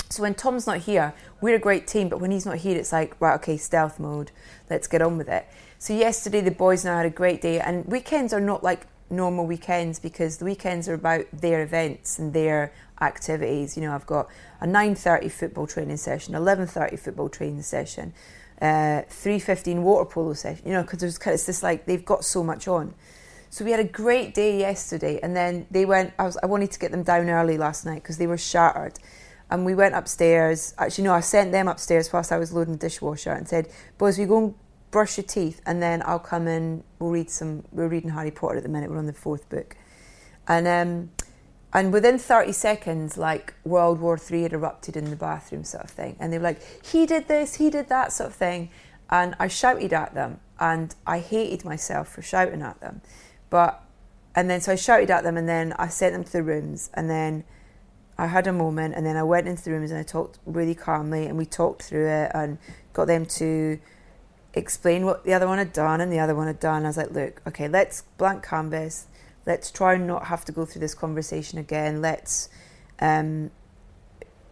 So 0.09 0.21
when 0.21 0.33
Tom's 0.33 0.65
not 0.65 0.77
here, 0.77 1.13
we're 1.41 1.55
a 1.55 1.59
great 1.59 1.87
team, 1.87 2.07
but 2.07 2.21
when 2.21 2.31
he's 2.31 2.45
not 2.45 2.57
here, 2.57 2.77
it's 2.77 2.93
like, 2.93 3.19
right, 3.19 3.35
okay, 3.35 3.57
stealth 3.57 3.99
mode, 3.99 4.31
let's 4.69 4.87
get 4.87 5.01
on 5.01 5.17
with 5.17 5.27
it. 5.27 5.45
So 5.85 5.93
yesterday, 5.93 6.41
the 6.41 6.49
boys 6.49 6.83
and 6.83 6.91
I 6.91 6.97
had 6.97 7.05
a 7.05 7.11
great 7.11 7.41
day, 7.41 7.59
and 7.59 7.85
weekends 7.85 8.33
are 8.33 8.41
not 8.41 8.63
like 8.63 8.87
normal 9.11 9.45
weekends 9.45 9.99
because 9.99 10.37
the 10.37 10.45
weekends 10.45 10.89
are 10.89 10.95
about 10.95 11.27
their 11.31 11.61
events 11.61 12.17
and 12.17 12.33
their 12.33 12.73
activities. 13.01 13.77
You 13.77 13.83
know, 13.83 13.93
I've 13.93 14.07
got 14.07 14.27
a 14.59 14.65
9.30 14.65 15.31
football 15.31 15.67
training 15.67 15.97
session, 15.97 16.33
11.30 16.33 16.97
football 16.97 17.29
training 17.29 17.61
session, 17.61 18.15
uh, 18.63 19.05
3.15 19.11 19.83
water 19.83 20.09
polo 20.09 20.33
session, 20.33 20.65
you 20.65 20.73
know, 20.73 20.81
because 20.81 21.03
it's 21.03 21.45
just 21.45 21.61
like 21.61 21.85
they've 21.85 22.03
got 22.03 22.25
so 22.25 22.43
much 22.43 22.67
on. 22.67 22.95
So 23.51 23.63
we 23.63 23.69
had 23.69 23.79
a 23.79 23.83
great 23.83 24.33
day 24.33 24.57
yesterday, 24.57 25.19
and 25.21 25.37
then 25.37 25.67
they 25.69 25.85
went. 25.85 26.13
I 26.17 26.23
was 26.23 26.35
I 26.41 26.47
wanted 26.47 26.71
to 26.71 26.79
get 26.79 26.89
them 26.89 27.03
down 27.03 27.29
early 27.29 27.59
last 27.59 27.85
night 27.85 28.01
because 28.01 28.17
they 28.17 28.25
were 28.25 28.39
shattered, 28.39 28.97
and 29.51 29.63
we 29.63 29.75
went 29.75 29.93
upstairs. 29.93 30.73
Actually, 30.79 31.03
no, 31.03 31.13
I 31.13 31.19
sent 31.19 31.51
them 31.51 31.67
upstairs 31.67 32.11
whilst 32.11 32.31
I 32.31 32.39
was 32.39 32.51
loading 32.51 32.73
the 32.73 32.79
dishwasher 32.79 33.33
and 33.33 33.47
said, 33.47 33.69
"Boys, 33.99 34.17
we 34.17 34.25
go 34.25 34.37
and 34.39 34.55
brush 34.95 35.17
your 35.17 35.25
teeth, 35.25 35.61
and 35.65 35.83
then 35.83 36.01
I'll 36.05 36.19
come 36.19 36.47
in. 36.47 36.81
We'll 36.99 37.09
read 37.09 37.29
some. 37.29 37.65
We're 37.73 37.89
reading 37.89 38.11
Harry 38.11 38.31
Potter 38.31 38.55
at 38.55 38.63
the 38.63 38.69
minute. 38.69 38.89
We're 38.89 38.97
on 38.97 39.07
the 39.07 39.11
fourth 39.11 39.49
book, 39.49 39.75
and 40.47 40.65
um, 40.65 41.11
and 41.73 41.91
within 41.91 42.17
30 42.17 42.53
seconds, 42.53 43.17
like 43.17 43.55
World 43.65 43.99
War 43.99 44.17
Three 44.17 44.43
had 44.43 44.53
erupted 44.53 44.95
in 44.95 45.09
the 45.09 45.17
bathroom, 45.17 45.65
sort 45.65 45.83
of 45.83 45.89
thing. 45.89 46.15
And 46.17 46.31
they 46.31 46.37
were 46.37 46.45
like, 46.45 46.61
he 46.81 47.05
did 47.05 47.27
this, 47.27 47.55
he 47.55 47.69
did 47.69 47.89
that, 47.89 48.13
sort 48.13 48.29
of 48.29 48.35
thing. 48.37 48.69
And 49.09 49.35
I 49.37 49.49
shouted 49.49 49.91
at 49.91 50.13
them, 50.13 50.39
and 50.61 50.95
I 51.05 51.19
hated 51.19 51.65
myself 51.65 52.07
for 52.07 52.21
shouting 52.21 52.61
at 52.61 52.79
them. 52.79 53.01
But 53.49 53.83
and 54.33 54.49
then 54.49 54.61
so 54.61 54.71
I 54.71 54.75
shouted 54.75 55.11
at 55.11 55.25
them, 55.25 55.35
and 55.35 55.49
then 55.49 55.73
I 55.73 55.89
sent 55.89 56.13
them 56.13 56.23
to 56.23 56.31
the 56.31 56.43
rooms, 56.43 56.89
and 56.93 57.09
then 57.09 57.43
I 58.17 58.27
had 58.27 58.47
a 58.47 58.53
moment, 58.53 58.95
and 58.95 59.05
then 59.05 59.17
I 59.17 59.23
went 59.23 59.49
into 59.49 59.65
the 59.65 59.71
rooms 59.71 59.91
and 59.91 59.99
I 59.99 60.03
talked 60.03 60.39
really 60.45 60.73
calmly, 60.73 61.25
and 61.25 61.37
we 61.37 61.45
talked 61.45 61.83
through 61.83 62.07
it 62.07 62.31
and 62.33 62.59
got 62.93 63.07
them 63.07 63.25
to 63.25 63.77
explain 64.55 65.05
what 65.05 65.23
the 65.25 65.33
other 65.33 65.47
one 65.47 65.57
had 65.57 65.73
done 65.73 66.01
and 66.01 66.11
the 66.11 66.19
other 66.19 66.33
one 66.35 66.47
had 66.47 66.59
done. 66.59 66.85
I 66.85 66.87
was 66.89 66.97
like, 66.97 67.11
look, 67.11 67.41
okay, 67.47 67.67
let's 67.67 68.01
blank 68.17 68.43
canvas. 68.43 69.07
Let's 69.45 69.69
try 69.69 69.93
and 69.93 70.07
not 70.07 70.25
have 70.27 70.43
to 70.45 70.51
go 70.51 70.65
through 70.65 70.79
this 70.81 70.95
conversation 70.95 71.59
again. 71.59 72.01
Let's, 72.01 72.49
um, 72.99 73.51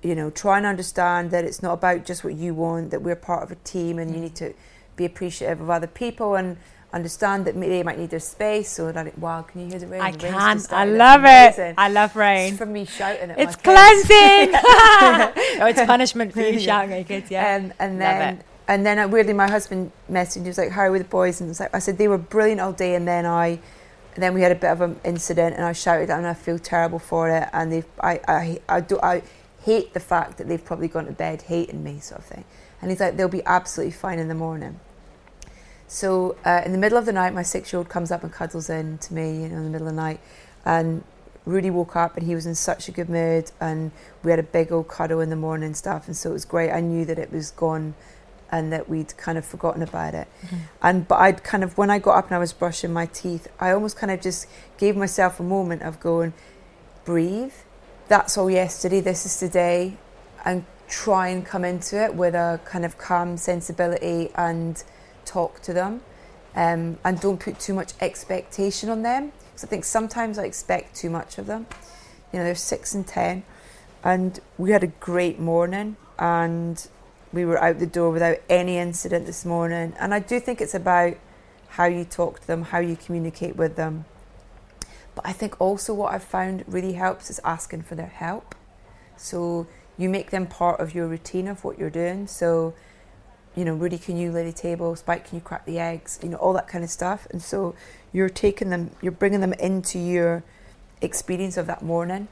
you 0.04 0.14
know, 0.14 0.30
try 0.30 0.58
and 0.58 0.66
understand 0.68 1.32
that 1.32 1.46
it's 1.46 1.64
not 1.64 1.74
about 1.74 2.06
just 2.06 2.24
what 2.24 2.36
you 2.36 2.54
want. 2.54 2.92
That 2.92 3.02
we're 3.02 3.16
part 3.16 3.44
of 3.44 3.52
a 3.52 3.56
team, 3.56 3.98
and 3.98 4.14
you 4.14 4.22
need 4.22 4.36
to 4.36 4.54
be 4.96 5.06
appreciative 5.06 5.62
of 5.62 5.70
other 5.70 5.88
people 5.88 6.36
and 6.36 6.58
understand 6.92 7.46
that 7.46 7.60
they 7.60 7.82
might 7.82 7.98
need 7.98 8.12
their 8.12 8.20
space. 8.20 8.70
So 8.70 8.92
that 8.92 9.18
wow, 9.18 9.42
can 9.42 9.62
you 9.62 9.68
hear 9.70 9.80
the 9.80 9.88
rain? 9.88 10.02
I 10.02 10.12
The 10.12 10.18
can. 10.20 10.62
I 10.70 10.86
love 10.86 11.22
it. 11.22 11.28
amazing. 11.58 11.74
I 11.78 11.90
love 11.90 12.12
It's 12.12 12.16
rain. 12.16 12.58
from 12.58 12.74
me 12.74 12.86
shouting 12.86 13.32
at 13.32 13.40
It's 13.40 13.56
cleansing. 13.56 14.54
oh, 15.62 15.66
it's 15.66 15.82
punishment 15.86 16.34
for 16.34 16.42
you 16.42 16.60
shouting 16.60 16.92
at 16.94 16.98
your 16.98 17.06
kids. 17.20 17.32
Yeah. 17.32 17.56
Um, 17.58 17.74
and 17.80 17.94
Love 17.94 18.00
then 18.00 18.36
it. 18.38 18.46
And 18.68 18.86
then 18.86 19.00
uh, 19.00 19.08
weirdly, 19.08 19.34
my 19.34 19.50
husband 19.50 19.92
messaged. 20.10 20.38
Me, 20.38 20.44
he 20.44 20.48
was 20.50 20.58
like, 20.58 20.72
"How 20.72 20.90
were 20.90 21.00
the 21.00 21.06
boys?" 21.06 21.42
And 21.42 21.58
like, 21.60 21.74
I 21.74 21.80
said 21.80 21.98
they 21.98 22.08
were 22.08 22.18
brilliant 22.18 22.62
all 22.62 22.74
day. 22.74 22.96
And 22.96 23.08
then 23.08 23.26
I, 23.26 23.60
and 24.16 24.24
then 24.24 24.34
we 24.34 24.42
had 24.42 24.52
a 24.52 24.56
bit 24.56 24.72
of 24.72 24.82
an 24.82 25.00
incident, 25.04 25.56
and 25.56 25.66
I 25.66 25.74
shouted, 25.74 26.10
and 26.10 26.26
I 26.26 26.34
feel 26.34 26.60
terrible 26.60 27.00
for 27.00 27.30
it. 27.30 27.50
And 27.54 27.72
they, 27.72 27.84
I, 28.00 28.20
I, 28.28 28.62
I 28.70 28.80
do, 28.82 29.00
I 29.02 29.24
hate 29.64 29.94
the 29.94 30.00
fact 30.00 30.38
that 30.38 30.48
they've 30.48 30.64
probably 30.64 30.88
gone 30.88 31.06
to 31.06 31.12
bed 31.12 31.44
hating 31.44 31.84
me, 31.84 32.00
sort 32.00 32.20
of 32.20 32.26
thing. 32.26 32.46
And 32.82 32.92
he's 32.92 33.00
like, 33.00 33.16
they'll 33.16 33.30
be 33.30 33.46
absolutely 33.46 33.94
fine 33.94 34.20
in 34.20 34.28
the 34.28 34.36
morning. 34.36 34.80
So 35.88 36.36
uh, 36.44 36.64
in 36.66 36.72
the 36.72 36.78
middle 36.78 36.98
of 36.98 37.06
the 37.06 37.14
night, 37.14 37.34
my 37.34 37.44
six-year-old 37.44 37.88
comes 37.88 38.12
up 38.12 38.24
and 38.24 38.32
cuddles 38.32 38.70
in 38.70 38.98
to 38.98 39.14
me, 39.14 39.44
you 39.44 39.50
know, 39.50 39.58
in 39.58 39.64
the 39.64 39.70
middle 39.70 39.88
of 39.88 39.96
the 39.96 40.02
night, 40.02 40.20
and 40.66 41.04
Rudy 41.46 41.70
woke 41.70 41.96
up 41.96 42.18
and 42.18 42.26
he 42.26 42.36
was 42.36 42.46
in 42.46 42.56
such 42.56 42.88
a 42.88 42.92
good 42.92 43.10
mood, 43.10 43.52
and 43.62 43.92
we 44.24 44.32
had 44.32 44.40
a 44.40 44.44
big 44.44 44.72
old 44.72 44.88
cuddle 44.88 45.20
in 45.22 45.30
the 45.30 45.36
morning 45.36 45.68
and 45.68 45.78
stuff, 45.78 46.08
and 46.08 46.18
so 46.18 46.30
it 46.30 46.34
was 46.34 46.46
great. 46.46 46.72
I 46.72 46.80
knew 46.80 47.06
that 47.06 47.20
it 47.20 47.32
was 47.32 47.52
gone, 47.52 47.96
and 48.54 48.72
that 48.72 48.88
we'd 48.88 49.18
kind 49.18 49.36
of 49.36 49.44
forgotten 49.44 49.82
about 49.82 50.14
it. 50.14 50.28
And 50.80 51.08
but 51.08 51.16
I'd 51.16 51.44
kind 51.44 51.64
of 51.64 51.76
when 51.76 51.90
I 51.90 51.98
got 51.98 52.18
up 52.20 52.26
and 52.28 52.36
I 52.36 52.38
was 52.38 52.54
brushing 52.54 52.94
my 52.94 53.08
teeth, 53.08 53.48
I 53.60 53.72
almost 53.72 53.98
kind 53.98 54.12
of 54.12 54.22
just 54.22 54.46
gave 54.78 54.96
myself 54.96 55.40
a 55.40 55.44
moment 55.44 55.82
of 55.82 56.00
going, 56.00 56.34
breathe. 57.04 57.54
That's 58.10 58.38
all 58.38 58.52
yesterday. 58.52 59.02
This 59.02 59.26
is 59.26 59.40
today, 59.40 59.98
and 60.46 60.66
try 60.88 61.30
and 61.30 61.44
come 61.44 61.66
into 61.66 61.96
it 62.00 62.14
with 62.14 62.36
a 62.36 62.60
kind 62.64 62.86
of 62.86 63.00
calm 63.00 63.38
sensibility 63.38 64.30
and 64.36 64.84
talk 65.26 65.60
to 65.64 65.74
them, 65.74 66.02
um, 66.56 67.00
and 67.04 67.20
don't 67.20 67.40
put 67.40 67.60
too 67.60 67.74
much 67.74 67.94
expectation 68.02 68.88
on 68.90 69.02
them. 69.02 69.32
Because 69.32 69.64
I 69.64 69.68
think 69.68 69.84
sometimes 69.84 70.38
I 70.38 70.44
expect 70.44 70.96
too 70.96 71.10
much 71.10 71.40
of 71.40 71.48
them. 71.48 71.66
You 72.32 72.38
know, 72.38 72.46
they're 72.46 72.54
six 72.54 72.94
and 72.94 73.08
ten, 73.08 73.44
and 74.04 74.40
we 74.60 74.70
had 74.70 74.84
a 74.84 74.94
great 75.10 75.40
morning, 75.40 75.96
and 76.20 76.88
we 77.34 77.46
were 77.46 77.62
out 77.62 77.80
the 77.80 77.88
door 77.88 78.12
without 78.12 78.38
any 78.48 78.78
incident 78.78 79.26
this 79.26 79.44
morning. 79.44 79.94
And 80.00 80.14
I 80.14 80.20
do 80.20 80.40
think 80.40 80.62
it's 80.62 80.76
about 80.76 81.18
how 81.70 81.86
you 81.86 82.06
talk 82.06 82.40
to 82.42 82.48
them, 82.48 82.62
how 82.62 82.78
you 82.78 82.96
communicate 82.96 83.56
with 83.56 83.76
them. 83.76 84.06
But 85.16 85.26
I 85.26 85.34
think 85.34 85.60
also 85.60 85.94
what 85.94 86.14
I've 86.14 86.24
found 86.24 86.64
really 86.68 86.94
helps 86.94 87.32
is 87.32 87.42
asking 87.44 87.84
for 87.84 87.96
their 87.96 88.06
help. 88.06 88.54
So 89.18 89.68
you 89.98 90.10
make 90.10 90.30
them 90.30 90.46
part 90.46 90.80
of 90.80 90.94
your 90.94 91.08
routine 91.08 91.48
of 91.48 91.64
what 91.64 91.80
you're 91.80 91.90
doing. 91.90 92.28
So, 92.28 92.76
you 93.56 93.66
know, 93.66 93.74
Rudy, 93.74 93.98
can 93.98 94.16
you 94.16 94.32
lay 94.32 94.46
the 94.46 94.54
table? 94.54 94.96
Spike, 94.96 95.28
can 95.28 95.38
you 95.38 95.42
crack 95.42 95.66
the 95.66 95.80
eggs? 95.80 96.20
You 96.22 96.30
know, 96.30 96.38
all 96.38 96.54
that 96.54 96.68
kind 96.68 96.84
of 96.84 96.92
stuff. 96.92 97.28
And 97.32 97.42
so 97.42 97.76
you're 98.12 98.30
taking 98.30 98.70
them, 98.70 98.92
you're 99.02 99.12
bringing 99.12 99.42
them 99.42 99.54
into 99.54 99.98
your 99.98 100.44
experience 101.02 101.58
of 101.58 101.66
that 101.66 101.82
morning 101.82 102.28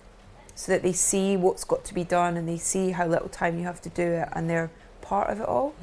so 0.53 0.71
that 0.71 0.83
they 0.83 0.93
see 0.93 1.35
what's 1.37 1.63
got 1.63 1.83
to 1.85 1.93
be 1.93 2.03
done 2.03 2.37
and 2.37 2.47
they 2.47 2.57
see 2.57 2.91
how 2.91 3.07
little 3.07 3.29
time 3.29 3.57
you 3.57 3.63
have 3.63 3.81
to 3.81 3.89
do 3.89 4.03
it 4.03 4.29
and 4.33 4.49
they're 4.49 4.69
part 5.11 5.29
of 5.29 5.41
it 5.41 5.45
all 5.45 5.73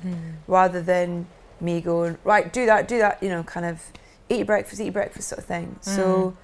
rather 0.47 0.81
than 0.81 1.27
me 1.61 1.83
going, 1.83 2.17
right, 2.25 2.51
do 2.51 2.65
that, 2.65 2.89
do 2.89 2.97
that, 2.97 3.23
you 3.23 3.29
know, 3.29 3.43
kind 3.43 3.67
of 3.67 3.83
eat 4.31 4.37
your 4.39 4.47
breakfast, 4.47 4.81
eat 4.81 4.85
your 4.85 4.93
breakfast 4.95 5.29
sort 5.29 5.39
of 5.41 5.45
thing. 5.45 5.77
So, 5.83 6.35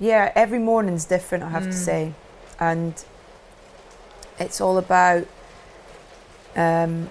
yeah, 0.00 0.32
every 0.34 0.58
morning's 0.58 1.04
different, 1.04 1.44
I 1.44 1.50
have 1.50 1.62
to 1.62 1.68
Mm. 1.68 1.84
say. 1.90 2.12
And 2.58 2.92
it's 4.40 4.60
all 4.60 4.78
about, 4.78 5.26
um, 6.56 7.08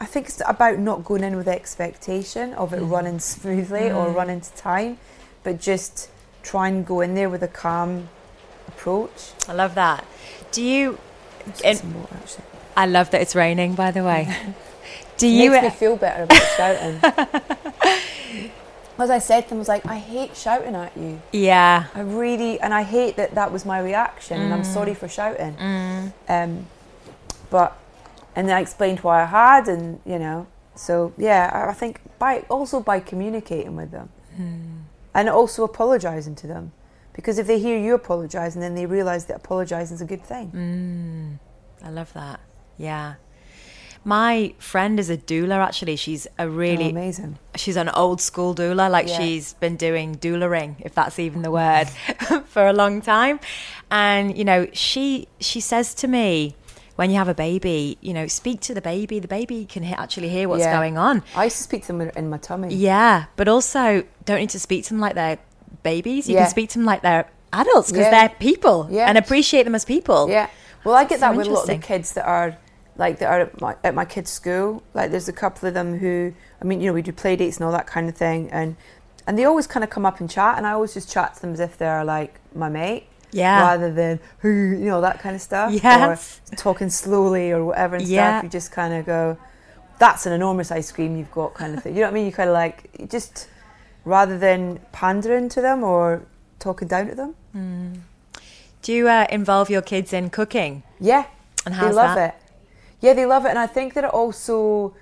I 0.00 0.06
think 0.06 0.28
it's 0.28 0.40
about 0.46 0.78
not 0.78 1.04
going 1.04 1.24
in 1.24 1.34
with 1.36 1.48
expectation 1.48 2.54
of 2.54 2.72
it 2.72 2.80
Mhm. 2.82 2.90
running 2.92 3.18
smoothly 3.18 3.90
or 3.90 4.06
Mm. 4.10 4.14
running 4.14 4.40
to 4.42 4.52
time, 4.52 4.98
but 5.42 5.58
just 5.60 6.08
try 6.44 6.68
and 6.68 6.86
go 6.86 7.00
in 7.00 7.16
there 7.16 7.28
with 7.28 7.42
a 7.42 7.48
calm 7.48 8.08
approach. 8.68 9.32
I 9.48 9.54
love 9.54 9.74
that. 9.74 10.04
Do 10.52 10.62
you? 10.62 10.98
And- 11.64 11.82
water, 11.94 12.14
actually. 12.22 12.44
I 12.76 12.86
love 12.86 13.10
that 13.10 13.20
it's 13.20 13.34
raining. 13.34 13.74
By 13.74 13.90
the 13.90 14.02
way, 14.04 14.28
do 15.16 15.26
you? 15.28 15.50
makes 15.50 15.64
me 15.64 15.70
feel 15.70 15.96
better 15.96 16.24
about 16.24 16.42
shouting. 16.56 17.00
As 18.96 19.10
I 19.10 19.18
said 19.18 19.42
to 19.42 19.48
them, 19.48 19.58
I 19.58 19.60
was 19.60 19.68
like, 19.68 19.84
I 19.86 19.98
hate 19.98 20.36
shouting 20.36 20.76
at 20.76 20.96
you. 20.96 21.20
yeah. 21.32 21.86
I 21.96 22.00
really, 22.00 22.60
and 22.60 22.72
I 22.72 22.82
hate 22.84 23.16
that 23.16 23.34
that 23.34 23.50
was 23.52 23.64
my 23.66 23.80
reaction, 23.80 24.40
and 24.40 24.54
I'm 24.54 24.62
Mm. 24.62 24.72
sorry 24.72 24.94
for 24.94 25.08
shouting. 25.08 25.54
Mm. 25.56 26.12
Um, 26.28 26.66
but, 27.50 27.76
and 28.36 28.48
then 28.48 28.56
I 28.56 28.60
explained 28.60 29.00
why 29.00 29.22
I 29.22 29.26
had, 29.26 29.66
and 29.68 29.98
you 30.06 30.18
know, 30.20 30.46
so 30.76 31.12
yeah, 31.18 31.66
I, 31.68 31.72
think 31.72 32.00
by 32.20 32.44
also 32.48 32.78
by 32.80 33.00
communicating 33.00 33.74
with 33.74 33.90
them, 33.90 34.10
and 35.12 35.28
also 35.28 35.64
apologising 35.64 36.36
to 36.36 36.46
them, 36.46 36.70
because 37.14 37.36
if 37.38 37.48
they 37.48 37.58
hear 37.58 37.76
you 37.78 37.94
apologising, 37.94 38.60
then 38.60 38.76
they 38.76 38.86
realise 38.86 39.24
that 39.24 39.36
apologising 39.38 39.96
is 39.96 40.02
a 40.02 40.06
good 40.06 40.22
thing. 40.24 41.38
Mm. 41.82 41.86
I 41.86 41.90
love 41.90 42.12
that. 42.12 42.38
Yeah. 42.78 43.14
My 44.06 44.52
friend 44.58 45.00
is 45.00 45.08
a 45.08 45.16
doula. 45.16 45.64
Actually, 45.66 45.96
she's 45.96 46.26
a 46.38 46.42
Oh, 46.42 46.46
really 46.46 46.90
amazing. 46.90 47.38
she's 47.56 47.76
an 47.76 47.88
old 47.88 48.20
school 48.20 48.54
doula 48.54 48.90
like 48.90 49.08
Yeah. 49.08 49.18
she's 49.18 49.54
been 49.54 49.76
doing 49.76 50.12
doularing 50.16 50.76
if 50.80 50.94
that's 50.94 51.18
even 51.18 51.40
the 51.42 51.50
word 51.50 51.88
for 52.46 52.66
a 52.66 52.72
long 52.72 53.00
time 53.00 53.40
and 53.90 54.36
you 54.36 54.44
know 54.44 54.66
she 54.72 55.28
she 55.40 55.60
says 55.60 55.94
to 55.94 56.08
me 56.08 56.54
when 56.96 57.10
you 57.10 57.16
have 57.16 57.28
a 57.28 57.34
baby 57.34 57.96
you 58.02 58.12
know 58.12 58.26
speak 58.26 58.60
to 58.62 58.74
the 58.74 58.80
baby 58.82 59.20
the 59.20 59.28
baby 59.28 59.64
can 59.64 59.82
he- 59.84 59.94
actually 59.94 60.28
hear 60.28 60.48
what's 60.48 60.64
Yeah. 60.64 60.76
going 60.76 60.98
on 60.98 61.22
I 61.34 61.44
used 61.44 61.56
to 61.58 61.62
speak 61.62 61.82
to 61.86 61.92
them 61.92 62.00
in 62.02 62.28
my 62.28 62.38
tummy. 62.38 62.74
yeah 62.74 63.24
but 63.36 63.46
also 63.48 64.04
don't 64.26 64.40
need 64.40 64.50
to 64.50 64.60
speak 64.60 64.84
to 64.84 64.90
them 64.90 65.00
like 65.00 65.14
they're 65.14 65.38
babies 65.82 66.28
you 66.28 66.34
Yeah. 66.34 66.42
can 66.42 66.50
speak 66.50 66.68
to 66.70 66.78
them 66.78 66.84
like 66.86 67.02
they're 67.02 67.26
adults 67.52 67.90
because 67.92 68.10
they're 68.10 68.30
people 68.40 68.88
Yeah. 68.90 69.06
and 69.08 69.16
appreciate 69.16 69.62
them 69.62 69.74
as 69.76 69.84
people 69.86 70.28
Yeah. 70.28 70.48
Well, 70.84 70.94
I 70.96 71.04
get 71.04 71.20
So 71.20 71.20
that 71.20 71.36
with 71.36 71.46
a 71.46 71.50
lot 71.50 71.62
of 71.62 71.68
the 71.68 71.78
kids 71.78 72.12
that 72.12 72.26
are 72.26 72.58
like 72.96 73.18
that 73.18 73.26
are 73.28 73.40
at 73.40 73.60
my, 73.60 73.76
at 73.82 73.94
my 73.94 74.04
kids' 74.04 74.30
school. 74.30 74.82
Like, 74.94 75.10
there's 75.10 75.28
a 75.28 75.32
couple 75.32 75.66
of 75.68 75.74
them 75.74 75.98
who, 75.98 76.32
I 76.60 76.64
mean, 76.64 76.80
you 76.80 76.86
know, 76.88 76.92
we 76.92 77.02
do 77.02 77.12
play 77.12 77.34
dates 77.36 77.56
and 77.56 77.64
all 77.66 77.72
that 77.72 77.86
kind 77.86 78.08
of 78.08 78.16
thing, 78.16 78.50
and 78.50 78.76
and 79.26 79.38
they 79.38 79.44
always 79.46 79.66
kind 79.66 79.82
of 79.82 79.88
come 79.90 80.04
up 80.04 80.20
and 80.20 80.28
chat, 80.30 80.58
and 80.58 80.66
I 80.66 80.72
always 80.72 80.92
just 80.94 81.10
chat 81.10 81.34
to 81.36 81.40
them 81.40 81.52
as 81.54 81.60
if 81.60 81.78
they're 81.78 82.04
like 82.04 82.38
my 82.54 82.68
mate, 82.68 83.06
yeah 83.32 83.62
rather 83.62 83.90
than 83.92 84.20
"Who," 84.40 84.48
you 84.50 84.84
know 84.90 85.00
that 85.00 85.18
kind 85.20 85.34
of 85.34 85.40
stuff. 85.42 85.72
Yes. 85.72 86.40
Or 86.52 86.56
talking 86.56 86.90
slowly 86.90 87.50
or 87.50 87.64
whatever 87.64 87.96
and 87.96 88.06
Yeah. 88.06 88.38
stuff. 88.38 88.44
You 88.44 88.50
just 88.50 88.70
kind 88.70 88.92
of 88.94 89.06
go, 89.06 89.38
"That's 89.98 90.26
an 90.26 90.32
enormous 90.34 90.70
ice 90.70 90.92
cream 90.92 91.16
you've 91.16 91.32
got," 91.32 91.54
kind 91.54 91.74
of 91.74 91.82
thing. 91.82 91.94
You 91.94 92.00
know 92.02 92.08
what 92.08 92.12
I 92.12 92.14
mean? 92.14 92.26
You 92.26 92.32
kind 92.32 92.50
of 92.50 92.54
like 92.54 92.90
just 93.08 93.48
rather 94.04 94.36
than 94.38 94.78
pandering 94.92 95.48
to 95.48 95.62
them 95.62 95.82
or 95.82 96.22
talking 96.58 96.86
down 96.88 97.08
to 97.08 97.14
them. 97.14 97.34
do 98.82 98.92
you 98.92 99.08
uh, 99.08 99.26
involve 99.30 99.70
your 99.70 99.80
kids 99.80 100.12
in 100.12 100.28
cooking 100.28 100.82
Yeah. 101.00 101.24
and 101.64 101.74
they 101.74 101.90
love 101.90 102.14
that 102.16 102.34
it. 102.34 102.43
Yeah, 103.04 103.12
they 103.12 103.26
love 103.26 103.44
it, 103.44 103.50
and 103.50 103.58
I 103.58 103.66
think 103.66 103.92
that 103.94 104.04
it 104.04 104.10
also. 104.10 104.96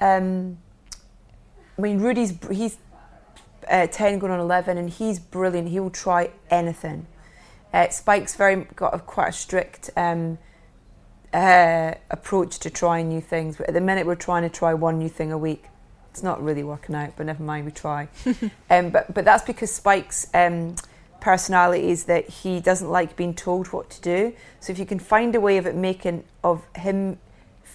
Um, 0.00 0.56
I 1.76 1.82
mean, 1.82 1.98
Rudy's 1.98 2.32
he's 2.50 2.78
uh, 3.70 3.86
10 3.86 4.18
going 4.18 4.32
on 4.32 4.40
11 4.40 4.78
and 4.78 4.88
he's 4.88 5.18
brilliant 5.18 5.68
he 5.68 5.80
will 5.80 5.90
try 5.90 6.30
anything. 6.50 7.06
Uh, 7.72 7.88
spike's 7.88 8.36
very 8.36 8.64
got 8.76 8.94
a, 8.94 8.98
quite 8.98 9.28
a 9.28 9.32
strict 9.32 9.90
um, 9.96 10.38
uh, 11.32 11.92
approach 12.10 12.58
to 12.60 12.70
trying 12.70 13.08
new 13.08 13.20
things 13.20 13.56
but 13.56 13.68
at 13.68 13.74
the 13.74 13.80
minute 13.80 14.06
we're 14.06 14.14
trying 14.14 14.42
to 14.42 14.50
try 14.50 14.74
one 14.74 14.98
new 14.98 15.08
thing 15.08 15.32
a 15.32 15.38
week. 15.38 15.64
It's 16.10 16.22
not 16.22 16.42
really 16.42 16.62
working 16.62 16.94
out 16.94 17.16
but 17.16 17.26
never 17.26 17.42
mind 17.42 17.66
we 17.66 17.72
try. 17.72 18.08
Um, 18.70 18.90
but 18.90 19.12
but 19.12 19.24
that's 19.24 19.44
because 19.44 19.70
spike's 19.70 20.26
um, 20.34 20.74
personality 21.20 21.90
is 21.90 22.04
that 22.04 22.28
he 22.28 22.60
doesn't 22.60 22.88
like 22.90 23.16
being 23.16 23.34
told 23.34 23.68
what 23.68 23.90
to 23.90 24.00
do. 24.00 24.34
So 24.60 24.72
if 24.72 24.78
you 24.78 24.86
can 24.86 24.98
find 24.98 25.34
a 25.34 25.40
way 25.40 25.58
of 25.58 25.66
it 25.66 25.74
making 25.74 26.24
of 26.42 26.66
him 26.76 27.18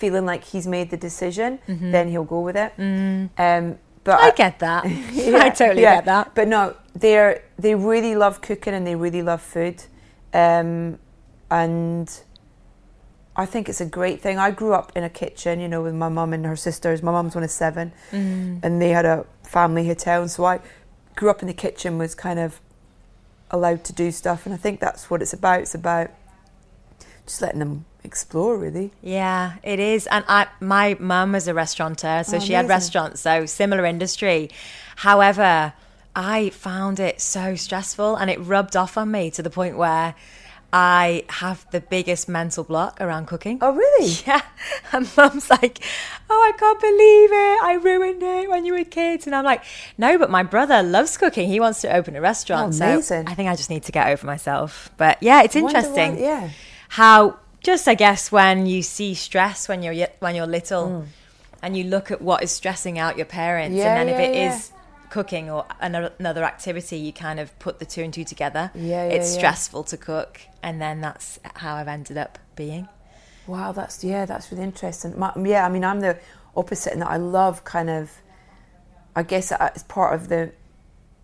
feeling 0.02 0.26
like 0.32 0.44
he's 0.52 0.68
made 0.68 0.88
the 0.96 0.98
decision 1.08 1.60
then 1.68 2.06
he'll 2.12 2.24
go 2.36 2.40
with 2.48 2.58
it 2.58 2.72
um, 3.48 3.66
but 4.08 4.22
I 4.22 4.32
get 4.32 4.60
that. 4.60 4.86
I 5.46 5.50
totally 5.50 5.82
yeah. 5.82 5.96
get 5.96 6.06
that. 6.06 6.26
But 6.34 6.48
no, 6.48 6.62
they're 7.04 7.44
they 7.60 7.76
really 7.76 8.16
love 8.16 8.40
cooking 8.40 8.74
and 8.74 8.88
they 8.88 8.96
really 8.96 9.22
love 9.22 9.42
food, 9.42 9.84
um, 10.34 10.98
and 11.52 12.08
I 13.36 13.46
think 13.46 13.68
it's 13.68 13.82
a 13.82 13.86
great 13.86 14.22
thing. 14.22 14.38
I 14.40 14.52
grew 14.52 14.74
up 14.74 14.94
in 14.96 15.04
a 15.04 15.10
kitchen, 15.10 15.60
you 15.60 15.68
know, 15.68 15.82
with 15.84 15.94
my 15.94 16.08
mum 16.08 16.32
and 16.32 16.46
her 16.46 16.56
sisters. 16.56 17.04
My 17.04 17.12
mum's 17.12 17.36
one 17.36 17.44
of 17.44 17.52
seven, 17.52 17.92
Mm. 18.14 18.62
and 18.64 18.82
they 18.82 18.92
had 18.92 19.06
a 19.06 19.26
family 19.44 19.86
hotel, 19.86 20.22
and 20.22 20.32
so 20.32 20.46
I 20.46 20.62
grew 21.18 21.30
up 21.30 21.42
in 21.42 21.48
the 21.50 21.54
kitchen. 21.66 21.98
Was 21.98 22.16
kind 22.16 22.40
of 22.40 22.62
allowed 23.52 23.84
to 23.84 23.94
do 23.94 24.12
stuff, 24.12 24.46
and 24.46 24.54
I 24.56 24.58
think 24.58 24.80
that's 24.80 25.10
what 25.10 25.22
it's 25.22 25.34
about. 25.34 25.60
It's 25.62 25.76
about 25.76 26.12
just 27.28 27.42
letting 27.42 27.60
them 27.60 27.86
explore, 28.04 28.58
really. 28.58 28.92
Yeah, 29.04 29.54
it 29.64 29.80
is. 29.80 30.08
And 30.08 30.26
I, 30.28 30.48
my 30.60 30.96
mum 31.00 31.34
was 31.34 31.48
a 31.48 31.54
restaurateur, 31.54 32.24
so 32.24 32.38
Oh, 32.38 32.40
she 32.40 32.54
had 32.54 32.68
restaurants, 32.68 33.22
so 33.22 33.46
similar 33.46 33.86
industry. 33.86 34.50
However, 34.96 35.74
I 36.16 36.50
found 36.50 37.00
it 37.00 37.22
so 37.22 37.56
stressful 37.56 38.16
and 38.16 38.30
it 38.32 38.40
rubbed 38.40 38.76
off 38.76 38.98
on 38.98 39.12
me 39.12 39.30
to 39.32 39.44
the 39.44 39.50
point 39.52 39.78
where 39.78 40.16
I 40.74 41.24
have 41.30 41.66
the 41.72 41.80
biggest 41.80 42.28
mental 42.28 42.64
block 42.64 43.00
around 43.00 43.28
cooking. 43.28 43.60
Oh, 43.62 43.74
really? 43.74 44.12
Yeah. 44.26 44.42
And 44.92 45.10
mum's 45.16 45.50
like, 45.50 45.80
oh, 46.30 46.54
I 46.54 46.58
can't 46.58 46.80
believe 46.80 47.32
it. 47.32 47.64
I 47.64 47.74
ruined 47.82 48.24
it 48.24 48.50
when 48.50 48.66
you 48.66 48.74
were 48.74 48.84
kids. 48.84 49.28
And 49.28 49.36
I'm 49.36 49.46
like, 49.46 49.64
no, 49.98 50.18
but 50.18 50.30
my 50.30 50.44
brother 50.44 50.82
loves 50.84 51.16
cooking. 51.18 51.48
He 51.50 51.60
wants 51.60 51.82
to 51.82 51.94
open 51.96 52.16
a 52.16 52.22
restaurant. 52.22 52.76
Oh, 52.82 53.02
so. 53.02 53.24
I 53.28 53.34
think 53.34 53.50
I 53.50 53.56
just 53.56 53.70
need 53.70 53.84
to 53.84 53.92
get 53.92 54.08
over 54.08 54.26
myself. 54.26 54.90
But 54.98 55.22
yeah, 55.22 55.44
it's 55.44 55.56
Wonder 55.56 55.72
why- 55.74 55.80
interesting 55.80 56.20
yeah. 56.20 56.50
How 56.90 57.40
just 57.64 57.88
I 57.88 57.96
guess 57.96 58.32
when 58.32 58.66
you 58.66 58.82
see 58.82 59.14
stress 59.14 59.68
when 59.68 59.84
you're 59.84 60.08
when 60.20 60.36
you're 60.36 60.48
little 60.48 61.06
and 61.62 61.76
you 61.76 61.84
look 61.86 62.12
at 62.12 62.22
what 62.22 62.44
is 62.44 62.52
stressing 62.52 62.98
out 63.00 63.18
your 63.18 63.26
parents 63.26 63.76
Mm. 63.76 63.80
Yeah, 63.80 63.88
and 63.88 63.98
then 63.98 64.16
if 64.16 64.20
yeah, 64.20 64.28
it 64.28 64.36
yeah. 64.36 64.56
is 64.56 64.72
cooking 65.10 65.50
or 65.50 65.66
another 65.80 66.44
activity 66.44 66.98
you 66.98 67.14
kind 67.14 67.40
of 67.40 67.58
put 67.60 67.80
the 67.80 67.86
two 67.86 68.04
and 68.04 68.14
two 68.14 68.24
together 68.24 68.72
Yeah, 68.76 69.04
it's 69.06 69.30
stressful 69.34 69.84
to 69.86 69.98
cook 69.98 70.42
and 70.62 70.82
then 70.82 71.02
that's 71.02 71.40
how 71.56 71.76
I've 71.76 71.88
ended 71.88 72.18
up 72.18 72.40
being 72.56 72.88
Wow, 73.48 73.72
that's 73.72 74.04
yeah, 74.04 74.26
that's 74.26 74.52
really 74.52 74.64
interesting. 74.66 75.18
My, 75.18 75.32
yeah, 75.42 75.66
I 75.66 75.70
mean, 75.70 75.86
I'm 75.86 76.02
the 76.02 76.18
opposite 76.56 76.94
in 76.94 77.00
that 77.00 77.10
I 77.10 77.16
love 77.18 77.64
kind 77.64 77.90
of. 77.90 78.12
I 79.16 79.24
guess 79.24 79.52
it's 79.60 79.84
part 79.84 80.14
of 80.14 80.28
the 80.28 80.52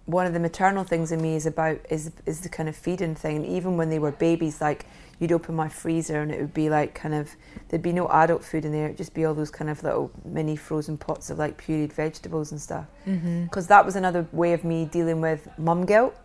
one 0.06 0.26
of 0.26 0.34
the 0.34 0.39
maternal 0.39 0.84
things 0.84 1.12
in 1.12 1.21
me 1.21 1.36
is 1.36 1.45
about 1.45 1.80
is 1.89 2.12
is 2.26 2.39
the 2.41 2.49
kind 2.49 2.69
of 2.69 2.76
feeding 2.76 3.13
thing. 3.13 3.36
And 3.38 3.45
even 3.45 3.76
when 3.78 3.89
they 3.89 3.99
were 3.99 4.12
babies, 4.12 4.62
like 4.62 4.86
you'd 5.24 5.32
open 5.32 5.56
my 5.56 5.68
freezer 5.70 6.22
and 6.22 6.32
it 6.32 6.40
would 6.40 6.54
be 6.54 6.70
like 6.70 6.94
kind 6.94 7.16
of 7.16 7.36
there'd 7.70 7.82
be 7.82 7.94
no 7.94 8.08
adult 8.10 8.44
food 8.44 8.66
in 8.66 8.72
there. 8.72 8.86
It'd 8.86 8.98
just 8.98 9.14
be 9.14 9.26
all 9.26 9.34
those 9.34 9.50
kind 9.50 9.70
of 9.70 9.82
little 9.82 10.12
mini 10.24 10.56
frozen 10.56 10.98
pots 10.98 11.32
of 11.32 11.40
like 11.40 11.60
pureed 11.60 11.92
vegetables 11.94 12.52
and 12.52 12.62
stuff. 12.62 12.86
Mm-hmm. 13.08 13.46
Because 13.46 13.68
that 13.68 13.86
was 13.86 13.96
another 13.96 14.28
way 14.32 14.54
of 14.54 14.64
me 14.64 14.86
dealing 14.86 15.22
with 15.22 15.48
mum 15.58 15.86
guilt 15.86 16.16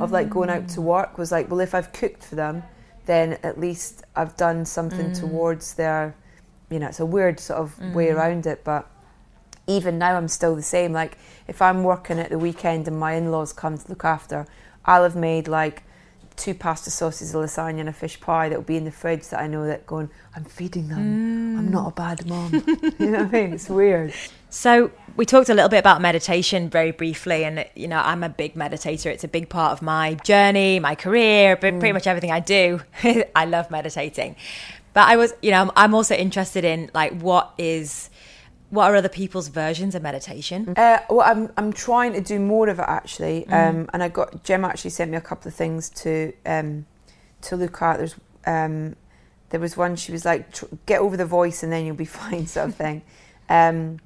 of 0.00 0.10
like 0.10 0.28
going 0.28 0.50
out 0.50 0.68
to 0.68 0.80
mm. 0.80 0.84
work 0.84 1.18
was 1.18 1.30
like, 1.30 1.48
well, 1.50 1.60
if 1.60 1.74
I've 1.74 1.92
cooked 1.92 2.24
for 2.24 2.34
them, 2.34 2.62
then 3.06 3.38
at 3.42 3.60
least 3.60 4.02
I've 4.16 4.36
done 4.36 4.64
something 4.64 5.10
mm. 5.10 5.20
towards 5.20 5.74
their, 5.74 6.14
you 6.70 6.78
know, 6.78 6.88
it's 6.88 7.00
a 7.00 7.06
weird 7.06 7.38
sort 7.38 7.60
of 7.60 7.94
way 7.94 8.06
mm. 8.06 8.14
around 8.14 8.46
it, 8.46 8.64
but 8.64 8.90
even 9.66 9.98
now 9.98 10.16
I'm 10.16 10.28
still 10.28 10.56
the 10.56 10.62
same. 10.62 10.92
Like 10.92 11.16
if 11.46 11.62
I'm 11.62 11.84
working 11.84 12.18
at 12.18 12.30
the 12.30 12.38
weekend 12.38 12.88
and 12.88 12.98
my 12.98 13.14
in-laws 13.14 13.52
come 13.52 13.78
to 13.78 13.88
look 13.88 14.04
after, 14.04 14.46
I'll 14.84 15.04
have 15.04 15.16
made 15.16 15.46
like 15.46 15.84
two 16.38 16.54
pasta 16.54 16.90
sauces, 16.90 17.34
a 17.34 17.38
lasagna, 17.38 17.80
and 17.80 17.88
a 17.88 17.92
fish 17.92 18.20
pie 18.20 18.48
that 18.48 18.56
will 18.56 18.64
be 18.64 18.76
in 18.76 18.84
the 18.84 18.90
fridge 18.90 19.28
that 19.28 19.40
I 19.40 19.46
know 19.46 19.66
that 19.66 19.86
going, 19.86 20.08
I'm 20.34 20.44
feeding 20.44 20.88
them. 20.88 21.58
I'm 21.58 21.70
not 21.70 21.88
a 21.88 21.94
bad 21.94 22.26
mom. 22.26 22.52
you 22.98 23.10
know 23.10 23.24
what 23.24 23.34
I 23.34 23.42
mean? 23.42 23.52
It's 23.52 23.68
weird. 23.68 24.14
So 24.50 24.90
we 25.16 25.26
talked 25.26 25.48
a 25.50 25.54
little 25.54 25.68
bit 25.68 25.78
about 25.78 26.00
meditation 26.00 26.70
very 26.70 26.92
briefly, 26.92 27.44
and 27.44 27.66
you 27.74 27.88
know 27.88 27.98
I'm 27.98 28.22
a 28.22 28.28
big 28.28 28.54
meditator. 28.54 29.06
It's 29.06 29.24
a 29.24 29.28
big 29.28 29.48
part 29.48 29.72
of 29.72 29.82
my 29.82 30.14
journey, 30.14 30.80
my 30.80 30.94
career, 30.94 31.56
but 31.56 31.72
pretty 31.78 31.90
mm. 31.90 31.94
much 31.94 32.06
everything 32.06 32.30
I 32.30 32.40
do. 32.40 32.80
I 33.34 33.44
love 33.44 33.70
meditating. 33.70 34.36
But 34.94 35.08
I 35.08 35.16
was, 35.16 35.34
you 35.42 35.50
know, 35.50 35.70
I'm 35.76 35.94
also 35.94 36.14
interested 36.14 36.64
in 36.64 36.90
like 36.94 37.20
what 37.20 37.52
is, 37.58 38.10
what 38.70 38.90
are 38.90 38.96
other 38.96 39.08
people's 39.08 39.48
versions 39.48 39.94
of 39.94 40.02
meditation? 40.02 40.74
Uh, 40.76 41.00
well, 41.08 41.22
I'm 41.22 41.50
I'm 41.56 41.72
trying 41.72 42.12
to 42.12 42.20
do 42.20 42.38
more 42.38 42.68
of 42.68 42.78
it 42.78 42.84
actually, 42.86 43.46
um, 43.48 43.88
and 43.92 44.02
I 44.02 44.08
got 44.08 44.44
Jim 44.44 44.64
actually 44.64 44.90
sent 44.90 45.10
me 45.10 45.16
a 45.16 45.22
couple 45.22 45.48
of 45.48 45.54
things 45.54 45.88
to 45.90 46.32
um, 46.44 46.86
to 47.42 47.56
look 47.56 47.80
at. 47.80 47.98
There's 47.98 48.14
um, 48.46 48.96
there 49.50 49.60
was 49.60 49.76
one 49.76 49.96
she 49.96 50.12
was 50.12 50.24
like, 50.24 50.52
"Tr- 50.52 50.66
"Get 50.86 51.00
over 51.00 51.16
the 51.16 51.26
voice 51.26 51.62
and 51.62 51.72
then 51.72 51.86
you'll 51.86 51.96
be 51.96 52.04
fine," 52.22 52.46
sort 52.46 52.68
of 52.68 52.74
thing. 52.74 53.02
Um, 53.48 53.98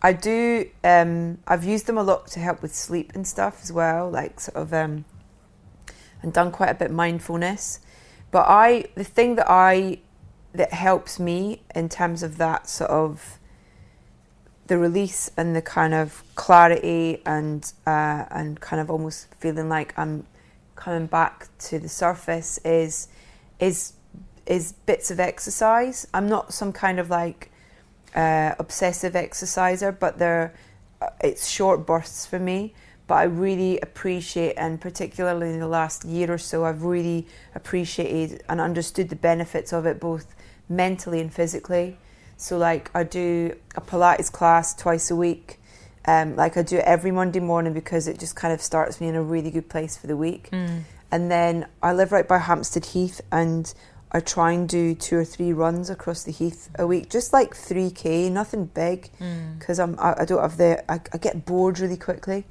I 0.00 0.12
do. 0.12 0.70
Um, 0.82 1.38
I've 1.46 1.64
used 1.64 1.86
them 1.86 1.98
a 1.98 2.02
lot 2.02 2.28
to 2.28 2.40
help 2.40 2.62
with 2.62 2.74
sleep 2.74 3.12
and 3.14 3.26
stuff 3.26 3.60
as 3.62 3.72
well, 3.72 4.08
like 4.08 4.40
sort 4.40 4.56
of, 4.56 4.72
um, 4.72 5.04
and 6.22 6.32
done 6.32 6.52
quite 6.52 6.70
a 6.70 6.74
bit 6.74 6.90
mindfulness. 6.90 7.80
But 8.30 8.46
I, 8.48 8.86
the 8.94 9.04
thing 9.04 9.36
that 9.36 9.46
I 9.50 9.98
that 10.54 10.72
helps 10.72 11.20
me 11.20 11.62
in 11.74 11.88
terms 11.88 12.22
of 12.22 12.38
that 12.38 12.68
sort 12.68 12.90
of 12.90 13.38
the 14.66 14.78
release 14.78 15.30
and 15.36 15.54
the 15.54 15.62
kind 15.62 15.94
of 15.94 16.22
clarity 16.34 17.22
and 17.24 17.72
uh, 17.86 18.24
and 18.30 18.60
kind 18.60 18.80
of 18.80 18.90
almost 18.90 19.34
feeling 19.36 19.68
like 19.68 19.96
I'm 19.96 20.26
coming 20.74 21.06
back 21.06 21.48
to 21.58 21.78
the 21.78 21.88
surface 21.88 22.58
is 22.64 23.08
is 23.60 23.94
is 24.46 24.72
bits 24.72 25.10
of 25.10 25.20
exercise. 25.20 26.06
I'm 26.14 26.28
not 26.28 26.52
some 26.52 26.72
kind 26.72 26.98
of 26.98 27.10
like 27.10 27.50
uh, 28.14 28.54
obsessive 28.58 29.16
exerciser, 29.16 29.92
but 29.92 30.18
they're 30.18 30.54
uh, 31.00 31.10
it's 31.20 31.48
short 31.48 31.86
bursts 31.86 32.26
for 32.26 32.38
me. 32.38 32.74
But 33.06 33.14
I 33.14 33.24
really 33.24 33.78
appreciate, 33.80 34.54
and 34.54 34.80
particularly 34.80 35.50
in 35.50 35.60
the 35.60 35.68
last 35.68 36.04
year 36.04 36.32
or 36.32 36.38
so, 36.38 36.64
I've 36.64 36.82
really 36.82 37.28
appreciated 37.54 38.42
and 38.48 38.60
understood 38.60 39.10
the 39.10 39.16
benefits 39.16 39.72
of 39.72 39.86
it, 39.86 40.00
both 40.00 40.34
mentally 40.68 41.20
and 41.20 41.32
physically. 41.32 41.98
So, 42.36 42.58
like, 42.58 42.90
I 42.94 43.02
do 43.02 43.56
a 43.74 43.80
Pilates 43.80 44.30
class 44.30 44.74
twice 44.74 45.10
a 45.10 45.16
week. 45.16 45.60
Um, 46.04 46.36
like, 46.36 46.56
I 46.56 46.62
do 46.62 46.76
it 46.76 46.84
every 46.84 47.10
Monday 47.10 47.40
morning 47.40 47.72
because 47.72 48.06
it 48.06 48.18
just 48.18 48.36
kind 48.36 48.52
of 48.52 48.60
starts 48.60 49.00
me 49.00 49.08
in 49.08 49.14
a 49.14 49.22
really 49.22 49.50
good 49.50 49.68
place 49.68 49.96
for 49.96 50.06
the 50.06 50.16
week. 50.16 50.48
And 51.10 51.30
then 51.30 51.66
I 51.82 51.92
live 51.92 52.12
right 52.12 52.26
by 52.26 52.38
Hampstead 52.38 52.86
Heath, 52.86 53.20
and 53.32 53.72
I 54.12 54.20
try 54.20 54.52
and 54.52 54.68
do 54.68 54.94
two 54.94 55.16
or 55.16 55.24
three 55.24 55.52
runs 55.52 55.88
across 55.90 56.24
the 56.24 56.32
heath 56.32 56.70
a 56.78 56.86
week, 56.86 57.10
just 57.10 57.32
like 57.32 57.54
three 57.56 57.90
k, 57.90 58.28
nothing 58.30 58.66
big, 58.66 59.10
because 59.58 59.78
I'm 59.78 59.98
I, 59.98 60.14
I 60.20 60.24
don't 60.24 60.40
have 60.42 60.56
the 60.56 60.88
I, 60.90 61.00
I 61.12 61.18
get 61.18 61.44
bored 61.44 61.78
really 61.80 61.96
quickly. 61.96 62.44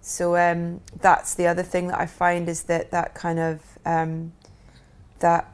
So 0.00 0.36
um, 0.36 0.80
that's 1.00 1.34
the 1.34 1.46
other 1.48 1.62
thing 1.64 1.88
that 1.88 2.00
I 2.00 2.06
find 2.06 2.48
is 2.48 2.64
that 2.64 2.90
that 2.92 3.14
kind 3.14 3.38
of 3.38 3.60
um, 3.84 4.32
that 5.18 5.52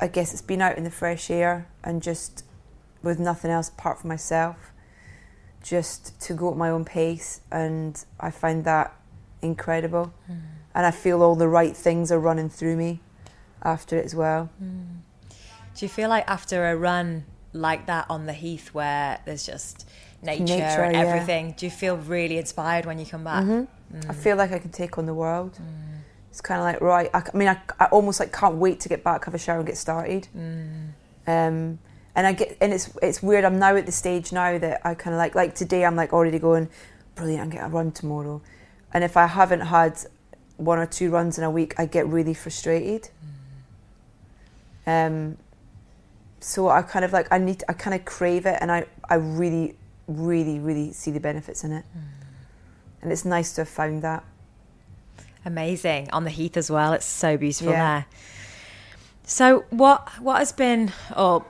I 0.00 0.08
guess 0.08 0.32
it's 0.32 0.42
been 0.42 0.60
out 0.60 0.76
in 0.76 0.84
the 0.84 0.90
fresh 0.90 1.30
air 1.30 1.66
and 1.82 2.02
just 2.02 2.44
with 3.04 3.18
nothing 3.18 3.50
else 3.50 3.68
apart 3.68 4.00
from 4.00 4.08
myself, 4.08 4.72
just 5.62 6.20
to 6.22 6.34
go 6.34 6.50
at 6.50 6.56
my 6.56 6.70
own 6.70 6.84
pace, 6.84 7.40
and 7.50 8.04
I 8.18 8.30
find 8.30 8.64
that 8.64 8.94
incredible, 9.42 10.12
hmm. 10.26 10.34
and 10.74 10.86
I 10.86 10.90
feel 10.90 11.22
all 11.22 11.34
the 11.34 11.48
right 11.48 11.76
things 11.76 12.10
are 12.10 12.18
running 12.18 12.48
through 12.48 12.76
me 12.76 13.00
after 13.62 13.96
it 13.96 14.04
as 14.04 14.14
well. 14.14 14.50
Hmm. 14.58 14.82
Do 15.76 15.84
you 15.84 15.88
feel 15.88 16.08
like 16.08 16.24
after 16.28 16.70
a 16.70 16.76
run 16.76 17.24
like 17.52 17.86
that 17.86 18.06
on 18.08 18.26
the 18.26 18.32
heath 18.32 18.68
where 18.72 19.20
there's 19.24 19.44
just 19.46 19.88
nature, 20.22 20.44
Nature, 20.44 20.82
and 20.82 20.94
yeah. 20.94 21.00
everything, 21.00 21.54
do 21.56 21.66
you 21.66 21.70
feel 21.70 21.96
really 21.96 22.38
inspired 22.38 22.86
when 22.86 22.98
you 22.98 23.06
come 23.06 23.24
back? 23.24 23.44
Mm-hmm. 23.44 23.98
Hmm. 24.00 24.10
I 24.10 24.14
feel 24.14 24.36
like 24.36 24.52
I 24.52 24.58
can 24.58 24.70
take 24.70 24.98
on 24.98 25.06
the 25.06 25.14
world. 25.14 25.58
It's 26.30 26.40
kind 26.40 26.58
of 26.58 26.64
like 26.64 26.80
right. 26.80 27.10
I 27.14 27.22
mean, 27.36 27.46
I, 27.46 27.60
I 27.78 27.84
almost 27.86 28.18
like 28.18 28.32
can't 28.32 28.56
wait 28.56 28.80
to 28.80 28.88
get 28.88 29.04
back, 29.04 29.24
have 29.24 29.34
a 29.34 29.38
shower, 29.38 29.58
and 29.58 29.66
get 29.66 29.76
started. 29.76 30.26
Um, 31.28 31.78
and 32.16 32.26
I 32.26 32.32
get 32.32 32.56
and 32.60 32.72
it's 32.72 32.90
it's 33.02 33.22
weird. 33.22 33.44
I'm 33.44 33.58
now 33.58 33.76
at 33.76 33.86
the 33.86 33.92
stage 33.92 34.32
now 34.32 34.58
that 34.58 34.80
I 34.86 34.94
kind 34.94 35.14
of 35.14 35.18
like 35.18 35.34
like 35.34 35.54
today. 35.54 35.84
I'm 35.84 35.96
like 35.96 36.12
already 36.12 36.38
going 36.38 36.68
brilliant. 37.14 37.42
I'm 37.42 37.50
getting 37.50 37.66
a 37.66 37.70
run 37.70 37.92
tomorrow, 37.92 38.40
and 38.92 39.04
if 39.04 39.16
I 39.16 39.26
haven't 39.26 39.60
had 39.62 39.98
one 40.56 40.78
or 40.78 40.86
two 40.86 41.10
runs 41.10 41.38
in 41.38 41.44
a 41.44 41.50
week, 41.50 41.74
I 41.78 41.86
get 41.86 42.06
really 42.06 42.34
frustrated. 42.34 43.10
Um, 44.86 45.38
so 46.40 46.68
I 46.68 46.82
kind 46.82 47.04
of 47.04 47.12
like 47.12 47.28
I 47.32 47.38
need 47.38 47.64
I 47.68 47.72
kind 47.72 47.94
of 47.94 48.04
crave 48.04 48.46
it, 48.46 48.58
and 48.60 48.70
I 48.70 48.86
I 49.08 49.14
really 49.14 49.76
really 50.06 50.58
really 50.58 50.92
see 50.92 51.10
the 51.10 51.20
benefits 51.20 51.64
in 51.64 51.72
it. 51.72 51.84
and 53.02 53.10
it's 53.12 53.24
nice 53.24 53.52
to 53.54 53.62
have 53.62 53.68
found 53.68 54.02
that. 54.02 54.24
Amazing 55.46 56.08
on 56.12 56.24
the 56.24 56.30
heath 56.30 56.56
as 56.56 56.70
well. 56.70 56.92
It's 56.94 57.04
so 57.06 57.36
beautiful 57.36 57.72
Yeah. 57.72 57.82
there. 57.84 58.06
So 59.24 59.64
what 59.70 60.08
what 60.20 60.38
has 60.38 60.52
been 60.52 60.92
or 61.16 61.44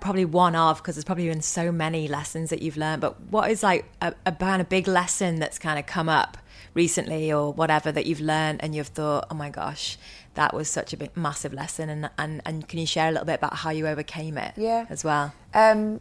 probably 0.00 0.24
one 0.24 0.54
of 0.54 0.78
because 0.78 0.94
there's 0.94 1.04
probably 1.04 1.28
been 1.28 1.42
so 1.42 1.72
many 1.72 2.08
lessons 2.08 2.50
that 2.50 2.62
you've 2.62 2.76
learned. 2.76 3.00
But 3.00 3.20
what 3.30 3.50
is 3.50 3.62
like 3.62 3.86
a, 4.00 4.14
a 4.26 4.32
kind 4.32 4.60
of 4.60 4.68
big 4.68 4.86
lesson 4.86 5.40
that's 5.40 5.58
kind 5.58 5.78
of 5.78 5.86
come 5.86 6.08
up 6.08 6.38
recently 6.74 7.32
or 7.32 7.52
whatever 7.52 7.92
that 7.92 8.06
you've 8.06 8.20
learned 8.20 8.62
and 8.62 8.74
you've 8.74 8.88
thought, 8.88 9.26
oh 9.30 9.34
my 9.34 9.50
gosh, 9.50 9.96
that 10.34 10.52
was 10.52 10.68
such 10.68 10.92
a 10.92 10.96
big 10.96 11.16
massive 11.16 11.52
lesson. 11.52 11.88
And 11.88 12.10
and 12.18 12.42
and 12.44 12.68
can 12.68 12.78
you 12.78 12.86
share 12.86 13.08
a 13.08 13.12
little 13.12 13.26
bit 13.26 13.34
about 13.34 13.54
how 13.54 13.70
you 13.70 13.86
overcame 13.86 14.38
it? 14.38 14.54
Yeah. 14.56 14.86
as 14.90 15.04
well. 15.04 15.32
Um, 15.52 16.00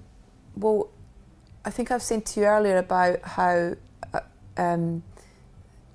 well, 0.55 0.89
I 1.65 1.69
think 1.69 1.91
I've 1.91 2.03
said 2.03 2.25
to 2.27 2.41
you 2.41 2.45
earlier 2.45 2.77
about 2.77 3.21
how, 3.23 3.75
uh, 4.13 4.19
um, 4.57 5.03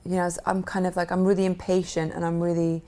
you 0.04 0.16
know, 0.16 0.28
I'm 0.46 0.62
kind 0.62 0.86
of 0.86 0.96
like 0.96 1.10
I'm 1.10 1.24
really 1.24 1.44
impatient 1.44 2.12
and 2.14 2.24
I'm 2.24 2.40
really, 2.40 2.82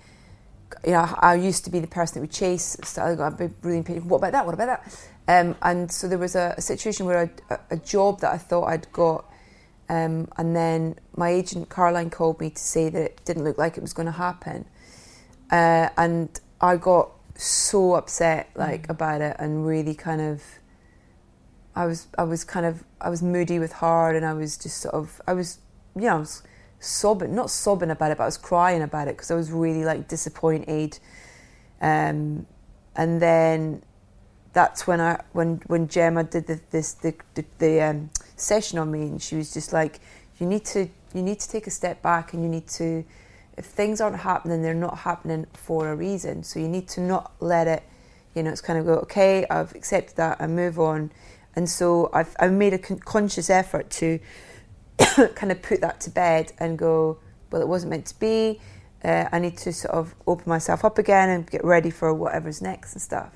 you 0.85 0.93
know, 0.93 1.15
I 1.19 1.35
used 1.35 1.65
to 1.65 1.71
be 1.71 1.81
the 1.81 1.87
person 1.87 2.15
that 2.15 2.21
would 2.21 2.33
chase. 2.33 2.77
So 2.85 3.03
I 3.03 3.15
got 3.15 3.39
really 3.63 3.79
impatient. 3.79 4.07
What 4.07 4.19
about 4.19 4.33
that? 4.33 4.47
What 4.47 4.55
about 4.55 4.67
that? 4.67 5.11
Um, 5.29 5.57
and 5.63 5.91
so 5.91 6.09
there 6.09 6.19
was 6.19 6.35
a, 6.35 6.55
a 6.57 6.61
situation 6.61 7.07
where 7.07 7.19
I'd, 7.19 7.43
a, 7.51 7.61
a 7.73 7.77
job 7.77 8.21
that 8.21 8.33
I 8.33 8.39
thought 8.39 8.65
I'd 8.65 8.91
got, 8.93 9.25
um, 9.89 10.29
and 10.37 10.57
then 10.57 10.97
my 11.17 11.31
agent 11.31 11.71
Caroline 11.71 12.11
called 12.11 12.41
me 12.41 12.51
to 12.51 12.63
say 12.63 12.89
that 12.89 13.03
it 13.03 13.21
didn't 13.25 13.45
look 13.45 13.59
like 13.59 13.77
it 13.77 13.81
was 13.81 13.93
going 13.93 14.07
to 14.07 14.13
happen, 14.13 14.65
uh, 15.51 15.89
and 15.97 16.41
I 16.61 16.77
got 16.77 17.11
so 17.37 17.95
upset 17.95 18.51
like 18.55 18.89
about 18.91 19.23
it 19.23 19.35
and 19.39 19.67
really 19.67 19.95
kind 19.95 20.21
of 20.21 20.43
I 21.75 21.87
was 21.87 22.09
I 22.19 22.25
was 22.25 22.45
kind 22.45 22.67
of 22.67 22.85
I 23.01 23.09
was 23.09 23.23
moody 23.23 23.59
with 23.59 23.73
her 23.75 24.15
and 24.15 24.27
I 24.27 24.35
was 24.35 24.59
just 24.59 24.79
sort 24.79 24.95
of 24.95 25.23
I 25.27 25.33
was 25.33 25.59
you 25.95 26.03
know 26.03 26.17
I 26.17 26.19
was 26.19 26.43
sobbing 26.81 27.35
not 27.35 27.51
sobbing 27.51 27.91
about 27.91 28.11
it 28.11 28.17
but 28.17 28.25
I 28.25 28.27
was 28.27 28.39
crying 28.39 28.83
about 28.83 29.07
it 29.07 29.17
because 29.17 29.31
I 29.31 29.35
was 29.35 29.53
really 29.53 29.85
like 29.85 30.09
disappointed. 30.09 30.99
Um, 31.81 32.47
and 32.97 33.23
then 33.23 33.83
that's 34.53 34.87
when 34.87 35.01
I 35.01 35.23
when 35.33 35.63
when 35.67 35.89
Gemma 35.89 36.25
did 36.25 36.47
the, 36.47 36.61
this 36.71 36.95
the 36.95 37.15
the, 37.35 37.45
the 37.59 37.81
um, 37.83 38.11
session 38.37 38.79
on 38.79 38.91
me 38.91 39.03
and 39.03 39.23
she 39.23 39.37
was 39.37 39.53
just 39.53 39.73
like 39.73 40.01
you 40.39 40.47
need 40.47 40.65
to 40.67 40.89
you 41.15 41.23
need 41.23 41.39
to 41.41 41.49
take 41.49 41.67
a 41.67 41.71
step 41.71 42.03
back 42.03 42.33
and 42.33 42.43
you 42.43 42.49
need 42.49 42.67
to 42.67 43.05
if 43.57 43.67
things 43.67 44.01
aren't 44.01 44.21
happening 44.21 44.63
they're 44.63 44.75
not 44.75 44.99
happening 44.99 45.47
for 45.53 45.91
a 45.91 45.95
reason. 45.95 46.43
So 46.43 46.59
you 46.59 46.69
need 46.69 46.89
to 46.89 47.01
not 47.01 47.33
let 47.41 47.69
it 47.69 47.83
you 48.35 48.43
know 48.43 48.51
it's 48.51 48.61
kind 48.61 48.79
of 48.79 48.87
go 48.87 48.95
okay 49.01 49.47
I've 49.51 49.75
accepted 49.75 50.17
that 50.17 50.41
and 50.41 50.57
move 50.57 50.81
on. 50.81 51.13
And 51.55 51.69
so 51.69 52.11
I've, 52.13 52.35
I've 52.39 52.53
made 52.53 52.73
a 52.75 52.79
con- 52.79 53.01
conscious 53.01 53.51
effort 53.51 53.91
to 53.91 54.21
kind 55.35 55.53
of 55.53 55.63
put 55.63 55.81
that 55.81 56.01
to 56.03 56.11
bed 56.11 56.53
and 56.59 56.79
go 56.79 57.19
well 57.51 57.63
it 57.63 57.69
wasn't 57.69 57.91
meant 57.91 58.07
to 58.07 58.19
be. 58.19 58.61
Uh, 59.03 59.27
I 59.33 59.39
need 59.39 59.57
to 59.59 59.73
sort 59.73 59.95
of 59.95 60.15
open 60.27 60.49
myself 60.49 60.85
up 60.85 60.99
again 60.99 61.31
and 61.31 61.51
get 61.51 61.65
ready 61.65 61.91
for 61.91 62.13
whatever's 62.13 62.61
next 62.61 62.93
and 62.93 63.01
stuff. 63.01 63.33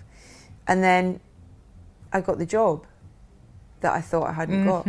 And 0.68 0.82
then 0.82 1.20
I 2.12 2.20
got 2.20 2.38
the 2.38 2.46
job 2.46 2.86
that 3.80 3.92
I 3.94 4.00
thought 4.00 4.28
I 4.28 4.32
hadn't 4.32 4.64
got. 4.66 4.86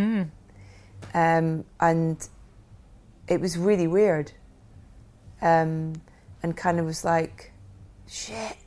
Um, 1.14 1.66
and 1.80 2.28
it 3.28 3.40
was 3.40 3.58
really 3.58 3.88
weird. 3.88 4.34
Um, 5.42 5.94
and 6.44 6.56
kind 6.56 6.80
of 6.80 6.86
was 6.86 7.06
like 7.06 7.52
shit 8.08 8.58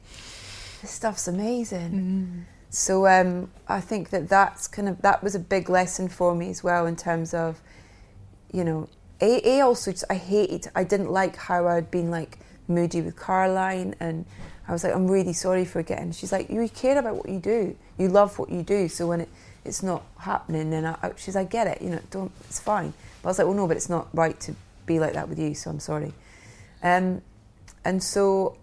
this 0.80 0.90
stuff's 0.90 1.28
amazing. 1.28 2.46
So 2.70 3.06
um, 3.06 3.50
I 3.66 3.80
think 3.80 4.10
that 4.10 4.28
that's 4.28 4.68
kind 4.68 4.88
of 4.88 5.00
that 5.02 5.22
was 5.22 5.34
a 5.34 5.38
big 5.38 5.68
lesson 5.70 6.08
for 6.08 6.34
me 6.34 6.50
as 6.50 6.62
well 6.62 6.86
in 6.86 6.96
terms 6.96 7.34
of 7.34 7.60
you 8.52 8.64
know 8.64 8.88
a, 9.20 9.46
a 9.48 9.60
also 9.62 9.90
just, 9.90 10.04
I 10.08 10.14
hated. 10.14 10.70
I 10.74 10.84
didn't 10.84 11.10
like 11.10 11.36
how 11.36 11.66
I'd 11.66 11.90
been 11.90 12.10
like 12.10 12.38
moody 12.68 13.00
with 13.00 13.18
Caroline 13.20 13.94
and 13.98 14.24
I 14.68 14.72
was 14.72 14.84
like 14.84 14.94
I'm 14.94 15.08
really 15.10 15.32
sorry 15.32 15.64
for 15.64 15.82
getting 15.82 16.12
she's 16.12 16.30
like 16.32 16.50
you 16.50 16.68
care 16.68 16.98
about 16.98 17.16
what 17.16 17.28
you 17.28 17.38
do. 17.40 17.76
You 17.96 18.08
love 18.08 18.38
what 18.38 18.50
you 18.50 18.62
do 18.62 18.88
so 18.88 19.06
when 19.08 19.22
it 19.22 19.28
it's 19.64 19.82
not 19.82 20.02
happening 20.18 20.72
and 20.74 20.86
I, 20.86 20.96
I- 21.02 21.12
she's 21.16 21.34
like 21.34 21.46
I 21.46 21.50
get 21.50 21.66
it 21.66 21.82
you 21.82 21.90
know 21.90 22.00
don't 22.10 22.30
it's 22.48 22.60
fine. 22.60 22.92
But 23.22 23.28
I 23.28 23.30
was 23.30 23.38
like 23.38 23.46
well 23.46 23.56
no 23.56 23.66
but 23.66 23.76
it's 23.76 23.88
not 23.88 24.08
right 24.14 24.38
to 24.40 24.54
be 24.86 25.00
like 25.00 25.14
that 25.14 25.28
with 25.28 25.38
you 25.38 25.54
so 25.54 25.70
I'm 25.70 25.80
sorry. 25.80 26.12
Um, 26.82 27.22
and 27.84 28.02
so 28.02 28.56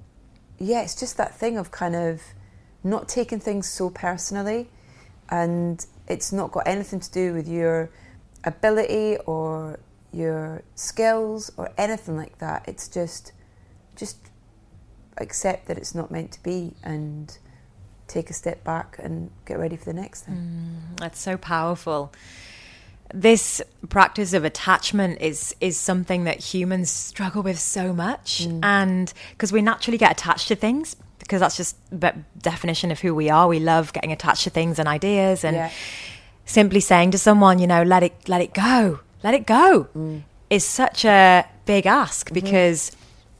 yeah 0.59 0.81
it's 0.83 0.95
just 0.95 1.17
that 1.17 1.36
thing 1.36 1.57
of 1.57 1.71
kind 1.71 1.95
of 1.95 2.21
not 2.83 3.09
taking 3.09 3.39
things 3.39 3.67
so 3.67 3.89
personally 3.89 4.69
and 5.29 5.83
it's 6.07 6.31
not 6.31 6.51
got 6.51 6.67
anything 6.67 6.99
to 6.99 7.11
do 7.11 7.33
with 7.33 7.47
your 7.47 7.89
ability 8.45 9.17
or 9.25 9.79
your 10.13 10.63
skills 10.75 11.51
or 11.57 11.71
anything 11.77 12.15
like 12.15 12.37
that 12.37 12.63
it's 12.67 12.87
just 12.87 13.33
just 13.95 14.17
accept 15.17 15.67
that 15.67 15.77
it's 15.77 15.93
not 15.95 16.11
meant 16.11 16.31
to 16.31 16.41
be 16.43 16.73
and 16.83 17.37
take 18.07 18.29
a 18.29 18.33
step 18.33 18.63
back 18.63 18.97
and 19.01 19.29
get 19.45 19.57
ready 19.57 19.75
for 19.75 19.85
the 19.85 19.93
next 19.93 20.21
thing 20.23 20.35
mm, 20.35 20.99
That's 20.99 21.19
so 21.19 21.37
powerful. 21.37 22.13
This 23.13 23.61
practice 23.89 24.33
of 24.33 24.43
attachment 24.43 25.21
is 25.21 25.55
is 25.61 25.77
something 25.77 26.23
that 26.23 26.39
humans 26.39 26.89
struggle 26.89 27.43
with 27.43 27.59
so 27.59 27.93
much, 27.93 28.47
mm. 28.47 28.59
and 28.63 29.13
because 29.31 29.51
we 29.53 29.61
naturally 29.61 29.97
get 29.99 30.11
attached 30.11 30.47
to 30.47 30.55
things, 30.55 30.95
because 31.19 31.39
that's 31.39 31.55
just 31.55 31.77
the 31.91 32.13
definition 32.41 32.91
of 32.91 32.99
who 32.99 33.13
we 33.13 33.29
are. 33.29 33.47
We 33.47 33.59
love 33.59 33.93
getting 33.93 34.11
attached 34.11 34.43
to 34.45 34.49
things 34.49 34.79
and 34.79 34.87
ideas, 34.87 35.43
and 35.43 35.55
Yeah. 35.55 35.69
Simply 36.45 36.79
saying 36.79 37.11
to 37.11 37.17
someone, 37.17 37.59
you 37.59 37.67
know, 37.67 37.83
let 37.83 38.03
it 38.03 38.13
let 38.27 38.41
it 38.41 38.53
go, 38.53 38.99
let 39.23 39.33
it 39.33 39.45
go, 39.45 39.87
mm. 39.95 40.23
is 40.49 40.63
such 40.63 41.05
a 41.05 41.45
big 41.65 41.85
ask 41.85 42.27
mm-hmm. 42.27 42.33
because 42.33 42.91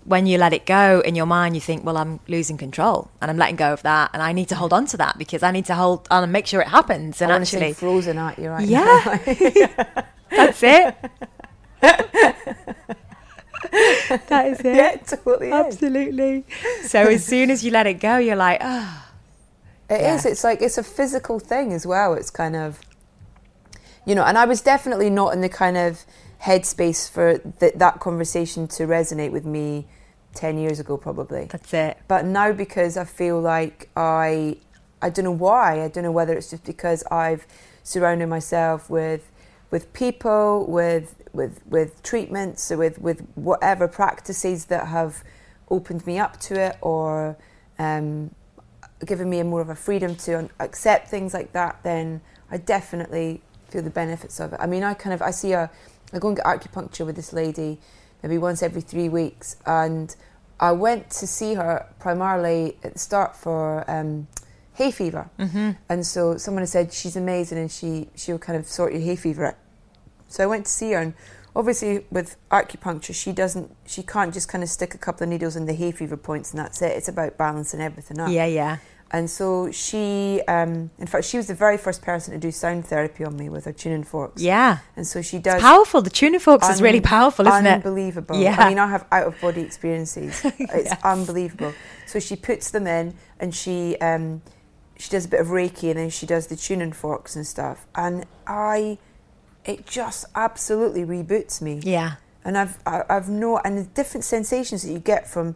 when 0.06 0.28
you 0.28 0.38
let 0.38 0.54
it 0.54 0.68
go 0.68 1.02
in 1.02 1.16
your 1.16 1.26
mind, 1.26 1.56
you 1.56 1.62
think, 1.62 1.84
well, 1.84 1.98
I'm 1.98 2.20
losing 2.28 2.58
control 2.58 3.10
and 3.22 3.32
I'm 3.32 3.38
letting 3.38 3.56
go 3.56 3.74
of 3.74 3.82
that, 3.82 4.12
and 4.14 4.22
I 4.22 4.34
need 4.34 4.48
to 4.50 4.56
hold 4.56 4.72
on 4.72 4.86
to 4.88 4.98
that 4.98 5.18
because 5.18 5.44
I 5.44 5.52
need 5.52 5.66
to 5.66 5.76
hold 5.76 6.08
on 6.12 6.24
and 6.24 6.32
make 6.32 6.46
sure 6.46 6.62
it 6.62 6.68
happens. 6.68 7.22
And 7.22 7.32
I 7.32 7.38
want 7.38 7.48
to 7.48 7.58
actually, 7.58 7.74
frozen 7.74 8.18
at 8.18 8.38
you 8.38 8.50
right 8.50 8.68
Yeah. 8.68 9.18
that's 10.30 10.64
it. 10.64 10.96
that 14.30 14.48
is 14.48 14.60
it. 14.60 14.76
yeah 14.76 14.96
totally 14.98 15.48
is. 15.48 15.54
Absolutely. 15.54 16.46
So 16.84 17.02
as 17.02 17.26
soon 17.26 17.50
as 17.50 17.64
you 17.64 17.72
let 17.72 17.88
it 17.88 17.96
go, 17.96 18.18
you're 18.18 18.36
like, 18.36 18.60
oh, 18.62 19.06
It 19.90 20.02
is. 20.02 20.26
Yeah. 20.26 20.32
It's 20.32 20.44
like 20.44 20.62
it's 20.62 20.78
a 20.78 20.84
physical 20.84 21.40
thing 21.40 21.74
as 21.74 21.86
well. 21.86 22.14
It's 22.14 22.30
kind 22.30 22.56
of, 22.56 22.80
you 24.06 24.16
know, 24.16 24.24
and 24.24 24.38
I 24.38 24.46
was 24.46 24.62
definitely 24.62 25.10
not 25.10 25.34
in 25.34 25.42
the 25.42 25.50
kind 25.50 25.78
of 25.78 26.06
headspace 26.44 27.10
for 27.10 27.40
th- 27.40 27.74
that 27.76 28.00
conversation 28.00 28.68
to 28.68 28.84
resonate 28.84 29.32
with 29.32 29.46
me 29.46 29.88
ten 30.34 30.58
years 30.58 30.80
ago, 30.80 30.98
probably. 30.98 31.46
that's 31.46 31.74
it. 31.74 31.98
But 32.08 32.26
now 32.26 32.52
because 32.52 32.98
I 32.98 33.06
feel 33.06 33.40
like 33.40 33.90
I, 33.96 34.58
I 35.02 35.10
don't 35.10 35.26
know 35.26 35.32
why. 35.32 35.82
I 35.84 35.88
don't 35.88 36.04
know 36.04 36.12
whether 36.12 36.34
it's 36.34 36.50
just 36.50 36.66
because 36.66 37.04
I've 37.06 37.48
surrounded 37.84 38.28
myself 38.28 38.90
with, 38.90 39.32
with 39.72 39.92
people, 39.94 40.66
with 40.68 41.16
with 41.34 41.62
with 41.66 42.02
treatments, 42.04 42.72
or 42.72 42.78
with 42.78 43.00
with 43.00 43.22
whatever 43.36 43.88
practices 43.88 44.66
that 44.66 44.88
have 44.88 45.24
opened 45.70 46.06
me 46.06 46.20
up 46.20 46.40
to 46.40 46.60
it, 46.60 46.78
or 46.82 47.38
um, 47.80 48.34
given 49.06 49.30
me 49.30 49.40
a 49.40 49.44
more 49.44 49.62
of 49.62 49.70
a 49.70 49.76
freedom 49.76 50.16
to 50.16 50.50
accept 50.60 51.10
things 51.10 51.34
like 51.34 51.52
that. 51.54 51.80
Then 51.84 52.22
I 52.52 52.58
definitely 52.58 53.42
feel 53.76 53.84
the 53.84 53.90
benefits 53.90 54.40
of 54.40 54.54
it. 54.54 54.60
I 54.62 54.68
mean, 54.68 54.84
I 54.84 54.94
kind 54.94 55.14
of 55.14 55.22
I 55.22 55.32
see 55.32 55.52
a 55.52 55.70
I 56.14 56.20
go 56.20 56.30
and 56.30 56.38
get 56.38 56.46
acupuncture 56.46 57.06
with 57.06 57.18
this 57.18 57.34
lady 57.34 57.78
maybe 58.24 58.38
once 58.38 58.64
every 58.64 58.82
three 58.82 59.10
weeks, 59.10 59.58
and 59.66 60.16
I 60.60 60.72
went 60.72 61.10
to 61.12 61.28
see 61.28 61.56
her 61.56 61.86
primarily 62.00 62.78
at 62.84 62.94
the 62.94 63.00
start 63.00 63.36
for 63.36 63.90
um, 63.92 64.28
hay 64.74 64.92
fever, 64.92 65.30
mm-hmm. 65.38 65.72
and 65.90 66.08
so 66.08 66.38
someone 66.38 66.66
said 66.68 66.94
she's 66.94 67.18
amazing 67.18 67.58
and 67.58 67.70
she 67.70 68.10
she'll 68.16 68.40
kind 68.40 68.58
of 68.58 68.66
sort 68.66 68.94
your 68.94 69.02
hay 69.02 69.18
fever 69.18 69.48
out. 69.48 69.58
So 70.30 70.44
I 70.44 70.48
went 70.48 70.66
to 70.68 70.72
see 70.72 70.94
her, 70.94 71.00
and 71.00 71.14
obviously 71.54 72.06
with 72.10 72.38
acupuncture, 72.50 73.14
she 73.14 73.34
doesn't 73.34 73.76
she 73.86 74.04
can't 74.04 74.34
just 74.34 74.48
kind 74.48 74.64
of 74.64 74.70
stick 74.70 74.94
a 74.94 74.98
couple 74.98 75.24
of 75.26 75.30
needles 75.30 75.58
in 75.58 75.66
the 75.66 75.74
hay 75.74 75.92
fever 75.92 76.18
points 76.18 76.52
and 76.52 76.60
that's 76.60 76.82
it. 76.82 76.92
It's 76.96 77.10
about 77.10 77.38
balancing 77.38 77.82
everything 77.82 78.20
up. 78.20 78.32
Yeah, 78.32 78.46
yeah. 78.46 78.78
And 79.12 79.30
so 79.30 79.72
she, 79.72 80.42
um, 80.48 80.90
in 80.98 81.08
fact, 81.08 81.26
she 81.26 81.38
was 81.38 81.48
the 81.48 81.54
very 81.54 81.78
first 81.78 82.02
person 82.02 82.34
to 82.34 82.40
do 82.40 82.52
sound 82.52 82.86
therapy 82.88 83.24
on 83.24 83.38
me 83.38 83.50
with 83.50 83.66
her 83.66 83.72
tuning 83.72 84.04
forks. 84.04 84.42
Yeah. 84.42 84.80
And 84.98 85.06
so 85.08 85.22
she 85.22 85.38
does. 85.38 85.56
It's 85.56 85.64
powerful. 85.64 86.02
The 86.02 86.10
tuning 86.10 86.40
forks 86.40 86.68
is 86.70 86.82
really 86.82 87.02
powerful, 87.02 87.48
isn't 87.48 87.66
it? 87.66 87.74
Unbelievable. 87.86 88.36
Yeah. 88.38 88.56
I 88.58 88.70
mean, 88.70 88.80
I 88.80 88.88
have 88.88 89.06
out 89.12 89.28
of 89.28 89.40
body 89.40 89.62
experiences. 89.62 90.44
It's 90.60 90.90
Yes. 90.90 91.00
unbelievable. 91.04 91.74
So 92.08 92.20
she 92.20 92.36
puts 92.36 92.72
them 92.72 92.88
in 92.88 93.14
and 93.40 93.54
she 93.56 93.96
um, 93.98 94.42
she 94.98 95.10
does 95.10 95.26
a 95.26 95.30
bit 95.30 95.40
of 95.40 95.48
Reiki 95.48 95.90
and 95.92 96.00
then 96.00 96.10
she 96.10 96.26
does 96.26 96.48
the 96.48 96.56
tuning 96.56 96.92
forks 96.92 97.36
and 97.36 97.46
stuff. 97.46 97.86
And 97.96 98.26
I, 98.48 98.98
it 99.66 99.86
just 99.86 100.26
absolutely 100.36 101.06
reboots 101.06 101.62
me. 101.62 101.80
Yeah. 101.84 102.16
And 102.44 102.58
I've 102.58 102.80
I, 102.86 103.04
I've 103.08 103.30
no 103.30 103.60
and 103.60 103.78
the 103.78 103.84
different 103.84 104.24
sensations 104.24 104.82
that 104.84 104.92
you 104.92 105.00
get 105.00 105.28
from 105.30 105.56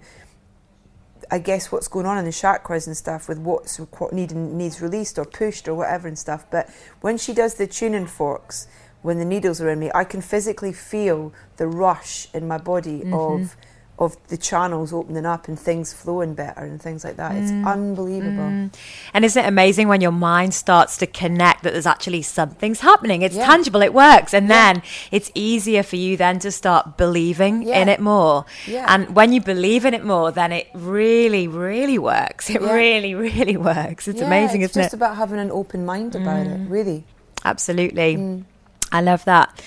I 1.31 1.39
guess 1.39 1.71
what's 1.71 1.87
going 1.87 2.05
on 2.05 2.17
in 2.17 2.25
the 2.25 2.31
chakras 2.31 2.87
and 2.87 2.97
stuff 2.97 3.29
with 3.29 3.37
what's 3.37 3.77
what 3.77 4.13
need, 4.13 4.31
needs 4.31 4.81
released 4.81 5.19
or 5.19 5.25
pushed 5.25 5.67
or 5.67 5.75
whatever 5.75 6.07
and 6.07 6.17
stuff. 6.17 6.45
But 6.49 6.69
when 7.01 7.17
she 7.17 7.33
does 7.33 7.55
the 7.55 7.67
tuning 7.67 8.07
forks, 8.07 8.67
when 9.01 9.19
the 9.19 9.25
needles 9.25 9.61
are 9.61 9.69
in 9.69 9.79
me, 9.79 9.91
I 9.93 10.03
can 10.03 10.21
physically 10.21 10.73
feel 10.73 11.31
the 11.57 11.67
rush 11.67 12.27
in 12.33 12.47
my 12.47 12.57
body 12.57 12.99
Mm-hmm. 12.99 13.13
of 13.13 13.55
of 13.99 14.15
the 14.29 14.37
channels 14.37 14.93
opening 14.93 15.25
up 15.25 15.49
and 15.49 15.59
things 15.59 15.91
flowing 15.91 16.33
better 16.33 16.61
and 16.61 16.81
things 16.81 17.03
like 17.03 17.17
that. 17.17 17.35
It's 17.35 17.51
Mm. 17.51 17.67
unbelievable. 17.67 18.69
And 19.13 19.25
isn't 19.25 19.43
it 19.43 19.47
amazing 19.47 19.89
when 19.89 19.99
your 19.99 20.13
mind 20.13 20.53
starts 20.53 20.95
to 20.99 21.05
connect 21.05 21.63
that 21.63 21.73
there's 21.73 21.85
actually 21.85 22.21
something's 22.21 22.79
happening? 22.79 23.23
It's 23.23 23.35
Yeah. 23.35 23.45
tangible, 23.45 23.81
it 23.81 23.93
works. 23.93 24.33
And 24.33 24.47
Yeah. 24.47 24.73
then 24.73 24.83
it's 25.11 25.29
easier 25.35 25.83
for 25.83 25.97
you 25.97 26.15
then 26.15 26.39
to 26.39 26.49
start 26.49 26.95
believing 26.95 27.63
Yeah. 27.63 27.79
in 27.81 27.89
it 27.89 27.99
more. 27.99 28.45
Yeah. 28.65 28.85
And 28.87 29.13
when 29.17 29.33
you 29.33 29.41
believe 29.41 29.83
in 29.83 29.93
it 29.93 30.05
more, 30.05 30.31
then 30.31 30.53
it 30.53 30.67
really, 30.73 31.49
really 31.49 31.97
works. 31.99 32.49
It 32.49 32.61
really, 32.61 33.13
really 33.15 33.57
works. 33.57 34.07
It's 34.07 34.21
amazing, 34.21 34.61
it's 34.61 34.71
isn't 34.71 34.83
just 34.83 34.93
it? 34.93 34.97
about 34.97 35.17
having 35.17 35.39
an 35.39 35.51
open 35.51 35.85
mind 35.85 36.15
about 36.15 36.47
it, 36.47 36.59
really. 36.69 37.03
Absolutely. 37.43 38.15
Mm. 38.15 38.45
I 38.93 39.01
love 39.01 39.25
that. 39.25 39.61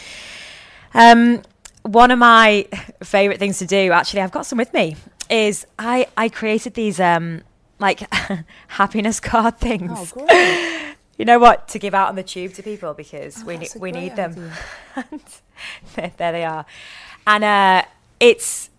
Um, 0.95 1.43
one 1.83 2.11
of 2.11 2.19
my 2.19 2.67
favorite 3.03 3.39
things 3.39 3.59
to 3.59 3.67
do, 3.67 3.93
actually, 3.93 4.23
I've 4.23 4.33
got 4.33 4.47
some 4.47 4.59
with 4.59 4.73
me, 4.73 4.97
is 5.29 5.67
I, 5.79 6.07
I 6.17 6.29
created 6.29 6.75
these 6.75 7.01
um, 7.01 7.43
like 7.79 8.01
happiness 8.69 9.21
card 9.21 9.59
things. 9.59 10.13
Oh. 10.17 10.69
You 11.19 11.27
know 11.27 11.39
what? 11.39 11.69
To 11.69 11.79
give 11.79 11.95
out 11.95 12.09
on 12.09 12.17
the 12.17 12.23
tube 12.23 12.55
to 12.55 12.63
people 12.63 12.95
because 12.95 13.43
Oh, 13.43 13.47
we, 13.47 13.59
ne- 13.59 13.69
we 13.79 13.93
need 13.93 14.17
them. 14.17 14.51
there, 15.95 16.11
there 16.17 16.33
they 16.33 16.45
are. 16.45 16.65
And 17.27 17.45
uh, 17.45 17.83
it's 18.19 18.71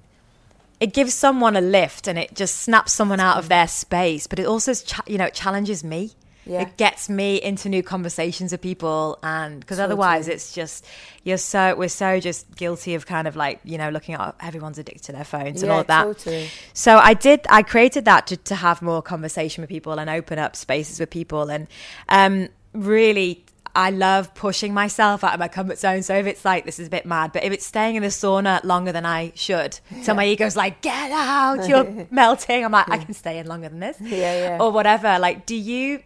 it 0.80 0.94
gives 0.94 1.14
someone 1.14 1.56
a 1.56 1.62
lift 1.62 2.08
and 2.08 2.18
it 2.20 2.34
just 2.36 2.58
snaps 2.58 2.92
someone 2.92 3.20
out 3.22 3.38
of 3.38 3.48
their 3.48 3.68
space, 3.68 4.28
but 4.28 4.40
it 4.40 4.46
also 4.46 4.74
you 5.08 5.18
know 5.18 5.26
it 5.26 5.34
challenges 5.36 5.84
me. 5.84 6.12
Yeah. 6.46 6.62
It 6.62 6.78
gets 6.78 7.10
me 7.10 7.42
into 7.42 7.70
new 7.70 7.82
conversations 7.84 8.52
with 8.52 8.62
people, 8.62 9.18
and 9.24 9.60
because 9.60 9.78
Totally. 9.78 9.94
otherwise 9.94 10.28
it's 10.28 10.54
just 10.54 10.86
you're 11.24 11.38
so 11.38 11.76
we're 11.76 11.88
so 11.90 12.20
just 12.20 12.54
guilty 12.56 12.96
of 12.96 13.06
kind 13.06 13.28
of 13.28 13.36
like 13.36 13.60
you 13.64 13.78
know 13.78 13.90
looking 13.90 14.16
at 14.16 14.36
everyone's 14.42 14.78
addicted 14.78 15.04
to 15.06 15.12
their 15.14 15.24
phones 15.24 15.64
and 15.64 15.72
all 15.72 15.84
that. 15.86 16.04
totally. 16.04 16.50
So 16.74 16.98
I 16.98 17.14
did. 17.14 17.42
I 17.50 17.64
created 17.64 18.06
that 18.06 18.28
to, 18.28 18.38
to 18.38 18.56
have 18.56 18.82
more 18.82 19.02
conversation 19.02 19.62
with 19.62 19.70
people 19.70 19.94
and 20.00 20.10
open 20.10 20.38
up 20.40 20.56
spaces 20.56 21.00
with 21.00 21.10
people, 21.10 21.50
and 21.50 21.68
um, 22.10 22.50
really, 22.74 23.46
I 23.76 23.90
love 23.90 24.36
pushing 24.36 24.74
myself 24.74 25.24
out 25.24 25.34
of 25.34 25.40
my 25.40 25.48
comfort 25.48 25.80
zone. 25.80 26.04
So 26.04 26.14
if 26.16 26.26
it's 26.28 26.44
like 26.46 26.66
this 26.66 26.78
is 26.78 26.88
a 26.88 26.92
bit 26.92 27.06
mad, 27.06 27.32
but 27.34 27.44
if 27.44 27.54
it's 27.54 27.66
staying 27.66 27.96
in 27.96 28.04
the 28.04 28.10
sauna 28.10 28.64
longer 28.64 28.92
than 28.92 29.06
I 29.06 29.32
should, 29.36 29.80
so 30.04 30.14
my 30.14 30.26
ego's 30.28 30.56
like, 30.56 30.82
get 30.82 31.12
out, 31.12 31.68
you're 31.68 32.06
melting. 32.12 32.64
I'm 32.66 32.72
like, 32.72 32.90
I 32.90 32.98
can 33.04 33.14
stay 33.14 33.40
in 33.40 33.48
longer 33.48 33.70
than 33.70 33.80
this, 33.80 33.98
Yeah, 34.02 34.10
yeah. 34.58 34.58
or 34.60 34.72
whatever. 34.72 35.18
Like, 35.20 35.46
do 35.46 35.56
you 35.56 36.02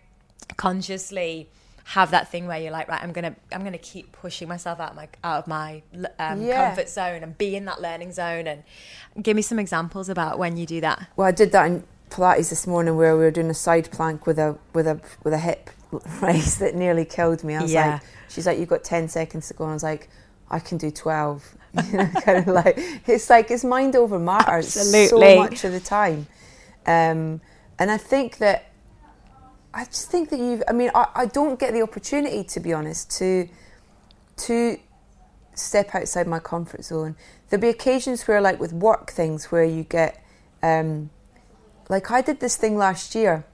consciously? 0.55 1.49
have 1.91 2.11
that 2.11 2.29
thing 2.29 2.47
where 2.47 2.59
you're 2.59 2.69
like 2.69 2.89
right 2.89 3.01
i'm 3.01 3.13
gonna 3.13 3.33
i'm 3.53 3.63
gonna 3.63 3.77
keep 3.77 4.11
pushing 4.11 4.45
myself 4.45 4.77
out 4.77 4.89
of 4.89 4.95
my 4.97 5.07
out 5.23 5.39
of 5.39 5.47
my 5.47 5.81
um, 6.19 6.41
Yeah. 6.41 6.67
comfort 6.67 6.89
zone 6.89 7.23
and 7.23 7.37
be 7.37 7.55
in 7.55 7.63
that 7.63 7.81
learning 7.81 8.11
zone 8.11 8.45
and 8.45 8.63
give 9.23 9.37
me 9.37 9.41
some 9.41 9.57
examples 9.57 10.09
about 10.09 10.37
when 10.37 10.57
you 10.57 10.65
do 10.65 10.81
that 10.81 11.07
Well, 11.15 11.29
I 11.29 11.31
did 11.31 11.53
that 11.53 11.65
in 11.67 11.83
Pilates 12.09 12.49
this 12.49 12.67
morning 12.67 12.97
where 12.97 13.15
we 13.15 13.23
were 13.23 13.31
doing 13.31 13.49
a 13.49 13.53
side 13.53 13.89
plank 13.89 14.27
with 14.27 14.37
a 14.37 14.57
with 14.73 14.85
a 14.85 14.99
with 15.23 15.31
a 15.31 15.37
hip 15.37 15.69
raise 16.21 16.57
that 16.57 16.75
nearly 16.75 17.05
killed 17.05 17.41
me. 17.45 17.55
I 17.55 17.61
was 17.61 17.71
Yeah. 17.71 17.91
like, 17.93 18.01
she's 18.27 18.45
like, 18.45 18.59
you've 18.59 18.67
got 18.67 18.83
ten 18.83 19.07
seconds 19.07 19.47
to 19.47 19.53
go, 19.53 19.63
and 19.63 19.71
I 19.71 19.73
was 19.75 19.83
like, 19.83 20.09
I 20.51 20.59
can 20.59 20.77
do 20.77 20.91
twelve. 20.91 21.55
You 21.91 21.99
know, 21.99 22.09
kind 22.21 22.39
of 22.39 22.47
like 22.47 22.77
it's 23.07 23.29
like 23.29 23.49
it's 23.49 23.63
mind 23.63 23.95
over 23.95 24.19
matter 24.19 24.57
Absolutely. 24.57 25.07
so 25.07 25.35
much 25.37 25.63
of 25.63 25.71
the 25.71 25.79
time, 25.79 26.27
um, 26.85 27.39
and 27.79 27.89
I 27.91 27.97
think 27.97 28.39
that 28.39 28.65
I 29.77 29.85
just 29.85 30.09
think 30.09 30.31
that 30.31 30.39
you've. 30.39 30.63
I 30.67 30.73
mean, 30.73 30.89
I, 30.95 31.07
I 31.13 31.25
don't 31.27 31.59
get 31.59 31.71
the 31.71 31.83
opportunity 31.83 32.43
to 32.43 32.59
be 32.59 32.73
honest 32.73 33.11
to 33.19 33.47
to 34.37 34.79
step 35.53 35.93
outside 35.93 36.25
my 36.25 36.39
comfort 36.39 36.83
zone. 36.83 37.15
There'll 37.49 37.61
be 37.61 37.69
occasions 37.69 38.27
where, 38.27 38.41
like 38.41 38.59
with 38.59 38.73
work 38.73 39.11
things, 39.11 39.51
where 39.51 39.63
you 39.63 39.83
get, 39.83 40.23
um, 40.63 41.11
like 41.89 42.09
I 42.09 42.23
did 42.23 42.39
this 42.39 42.57
thing 42.57 42.75
last 42.75 43.13
year, 43.13 43.45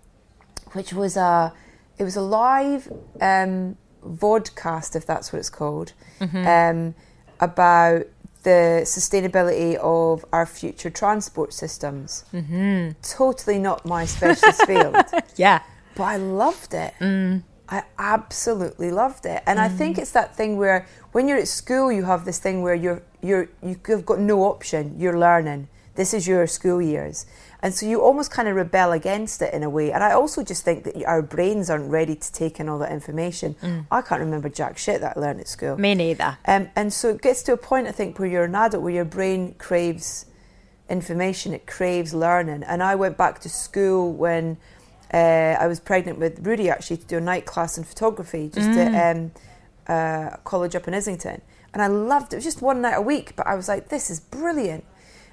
which 0.71 0.93
was 0.93 1.17
a, 1.17 1.53
it 1.97 2.05
was 2.05 2.15
a 2.15 2.21
live 2.21 2.88
um, 3.19 3.78
vodcast, 4.05 4.95
if 4.95 5.05
that's 5.05 5.34
what 5.34 5.39
it's 5.39 5.49
called, 5.49 5.91
um, 6.21 6.95
about 7.39 8.05
the 8.43 8.82
sustainability 8.84 9.76
of 9.76 10.26
our 10.34 10.45
future 10.45 10.89
transport 10.89 11.53
systems. 11.53 12.26
Mm-hmm. 12.34 12.91
Totally 13.01 13.59
not 13.59 13.86
my 13.86 14.05
specialist 14.05 14.65
field 14.65 14.95
yeah 15.36 15.61
but 15.95 16.03
I 16.03 16.17
loved 16.17 16.73
it. 16.73 16.93
Mm. 16.99 17.43
I 17.69 17.83
absolutely 17.97 18.91
loved 18.91 19.25
it, 19.25 19.41
and 19.45 19.59
I 19.59 19.69
mm. 19.69 19.77
think 19.77 19.97
it's 19.97 20.11
that 20.11 20.35
thing 20.35 20.57
where 20.57 20.85
when 21.11 21.27
you're 21.27 21.37
at 21.37 21.47
school, 21.47 21.91
you 21.91 22.03
have 22.03 22.25
this 22.25 22.39
thing 22.39 22.61
where 22.61 22.75
you're 22.75 23.01
you're 23.21 23.49
you've 23.61 24.05
got 24.05 24.19
no 24.19 24.43
option. 24.43 24.95
You're 24.99 25.17
learning. 25.17 25.69
This 25.95 26.13
is 26.13 26.27
your 26.27 26.45
school 26.47 26.81
years, 26.81 27.25
and 27.61 27.73
so 27.73 27.85
you 27.85 28.01
almost 28.01 28.31
kind 28.31 28.47
of 28.47 28.55
rebel 28.55 28.91
against 28.91 29.41
it 29.41 29.53
in 29.53 29.63
a 29.63 29.69
way. 29.69 29.91
And 29.91 30.03
I 30.03 30.11
also 30.11 30.43
just 30.43 30.65
think 30.65 30.83
that 30.83 31.03
our 31.05 31.21
brains 31.21 31.69
aren't 31.69 31.89
ready 31.89 32.15
to 32.15 32.31
take 32.33 32.59
in 32.59 32.67
all 32.67 32.79
that 32.79 32.91
information. 32.91 33.55
Mm. 33.61 33.85
I 33.89 34.01
can't 34.01 34.19
remember 34.19 34.49
jack 34.49 34.77
shit 34.77 35.01
that 35.01 35.15
I 35.15 35.19
learned 35.19 35.39
at 35.39 35.47
school. 35.47 35.77
me 35.77 35.95
neither 35.95 36.37
Um, 36.45 36.69
and 36.75 36.91
so 36.91 37.09
it 37.09 37.21
gets 37.21 37.41
to 37.43 37.53
a 37.53 37.57
point, 37.57 37.87
I 37.87 37.91
think, 37.91 38.19
where 38.19 38.27
you're 38.27 38.43
an 38.43 38.55
adult, 38.55 38.83
where 38.83 38.93
your 38.93 39.05
brain 39.05 39.55
craves 39.57 40.25
information, 40.89 41.53
it 41.53 41.65
craves 41.65 42.13
learning. 42.13 42.63
And 42.63 42.83
I 42.83 42.95
went 42.95 43.17
back 43.17 43.39
to 43.39 43.49
school 43.49 44.11
when 44.11 44.57
uh, 45.14 45.57
I 45.59 45.68
was 45.68 45.80
pregnant 45.80 46.18
with 46.18 46.45
Rudy, 46.45 46.70
actually, 46.70 46.97
to 46.97 47.05
do 47.05 47.18
a 47.18 47.22
night 47.22 47.45
class 47.45 47.78
in 47.78 47.84
photography, 47.84 48.49
just 48.53 48.70
at 48.70 49.16
um, 49.16 49.32
uh, 49.88 50.32
a 50.34 50.39
college 50.43 50.76
up 50.76 50.88
in 50.88 50.93
Islington. 50.93 51.41
And 51.74 51.82
I 51.82 51.88
loved 51.88 52.34
it. 52.34 52.38
It 52.38 52.38
was 52.38 52.45
just 52.45 52.61
one 52.61 52.82
night 52.82 52.95
a 52.95 53.01
week, 53.01 53.36
but 53.36 53.45
I 53.45 53.55
was 53.55 53.68
like, 53.68 53.89
this 53.89 54.09
is 54.09 54.20
brilliant. 54.20 54.84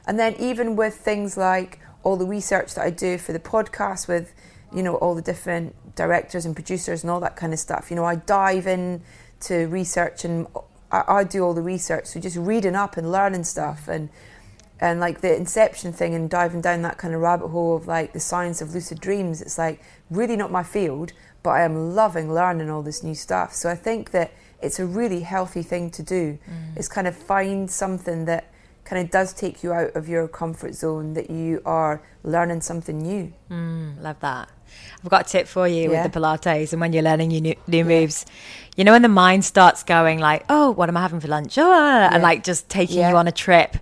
And 0.06 0.18
then 0.18 0.34
even 0.38 0.76
with 0.76 0.94
things 0.94 1.36
like 1.36 1.80
all 2.02 2.16
the 2.16 2.26
research 2.26 2.74
that 2.74 2.82
I 2.82 2.90
do 2.90 3.18
for 3.18 3.32
the 3.32 3.38
podcast 3.38 4.08
with, 4.08 4.34
you 4.74 4.82
know, 4.82 4.96
all 4.96 5.14
the 5.14 5.22
different 5.22 5.74
directors 5.96 6.44
and 6.46 6.54
producers 6.54 7.02
and 7.02 7.10
all 7.10 7.20
that 7.20 7.36
kind 7.36 7.52
of 7.52 7.58
stuff, 7.58 7.90
you 7.90 7.96
know, 7.96 8.04
I 8.04 8.16
dive 8.16 8.66
in 8.66 9.02
to 9.40 9.66
research 9.66 10.24
and 10.24 10.46
I, 10.90 11.04
I 11.08 11.24
do 11.24 11.42
all 11.42 11.54
the 11.54 11.62
research. 11.62 12.06
So 12.06 12.20
just 12.20 12.36
reading 12.36 12.74
up 12.74 12.96
and 12.96 13.10
learning 13.10 13.44
stuff 13.44 13.88
and 13.88 14.10
and 14.80 14.98
like 15.00 15.20
the 15.20 15.36
inception 15.36 15.92
thing 15.92 16.14
and 16.14 16.30
diving 16.30 16.60
down 16.60 16.82
that 16.82 16.96
kind 16.98 17.14
of 17.14 17.20
rabbit 17.20 17.48
hole 17.48 17.76
of 17.76 17.86
like 17.86 18.12
the 18.12 18.20
science 18.20 18.60
of 18.62 18.74
lucid 18.74 19.00
dreams 19.00 19.40
it's 19.42 19.58
like 19.58 19.82
really 20.10 20.36
not 20.36 20.50
my 20.50 20.62
field 20.62 21.12
but 21.42 21.50
i 21.50 21.62
am 21.62 21.94
loving 21.94 22.32
learning 22.32 22.70
all 22.70 22.82
this 22.82 23.02
new 23.02 23.14
stuff 23.14 23.52
so 23.52 23.68
i 23.70 23.74
think 23.74 24.10
that 24.10 24.32
it's 24.62 24.78
a 24.78 24.86
really 24.86 25.20
healthy 25.20 25.62
thing 25.62 25.90
to 25.90 26.02
do 26.02 26.38
is 26.76 26.88
kind 26.88 27.06
of 27.06 27.16
find 27.16 27.70
something 27.70 28.24
that 28.26 28.44
kind 28.84 29.02
of 29.04 29.10
does 29.10 29.32
take 29.32 29.62
you 29.62 29.72
out 29.72 29.94
of 29.94 30.08
your 30.08 30.26
comfort 30.28 30.74
zone 30.74 31.14
that 31.14 31.30
you 31.30 31.62
are 31.64 32.02
learning 32.24 32.60
something 32.60 32.98
new 32.98 33.32
Mm, 33.50 34.00
love 34.02 34.18
that. 34.20 34.48
I've 35.02 35.10
got 35.10 35.26
a 35.26 35.28
tip 35.28 35.46
for 35.48 35.66
you 35.66 35.90
Yeah. 35.90 36.02
with 36.04 36.12
the 36.12 36.20
Pilates 36.20 36.72
and 36.72 36.80
when 36.80 36.92
you're 36.92 37.02
learning 37.02 37.30
your 37.32 37.40
new, 37.40 37.54
new 37.66 37.84
moves. 37.84 38.24
You 38.76 38.84
know, 38.84 38.92
when 38.92 39.02
the 39.02 39.08
mind 39.08 39.44
starts 39.44 39.82
going 39.82 40.18
like, 40.20 40.44
oh, 40.48 40.70
what 40.70 40.88
am 40.88 40.96
I 40.96 41.00
having 41.00 41.18
for 41.20 41.26
lunch? 41.26 41.58
Oh, 41.58 41.72
and 42.12 42.22
like 42.22 42.44
just 42.44 42.68
taking 42.68 42.98
Yeah. 42.98 43.10
you 43.10 43.16
on 43.16 43.26
a 43.26 43.32
trip. 43.32 43.76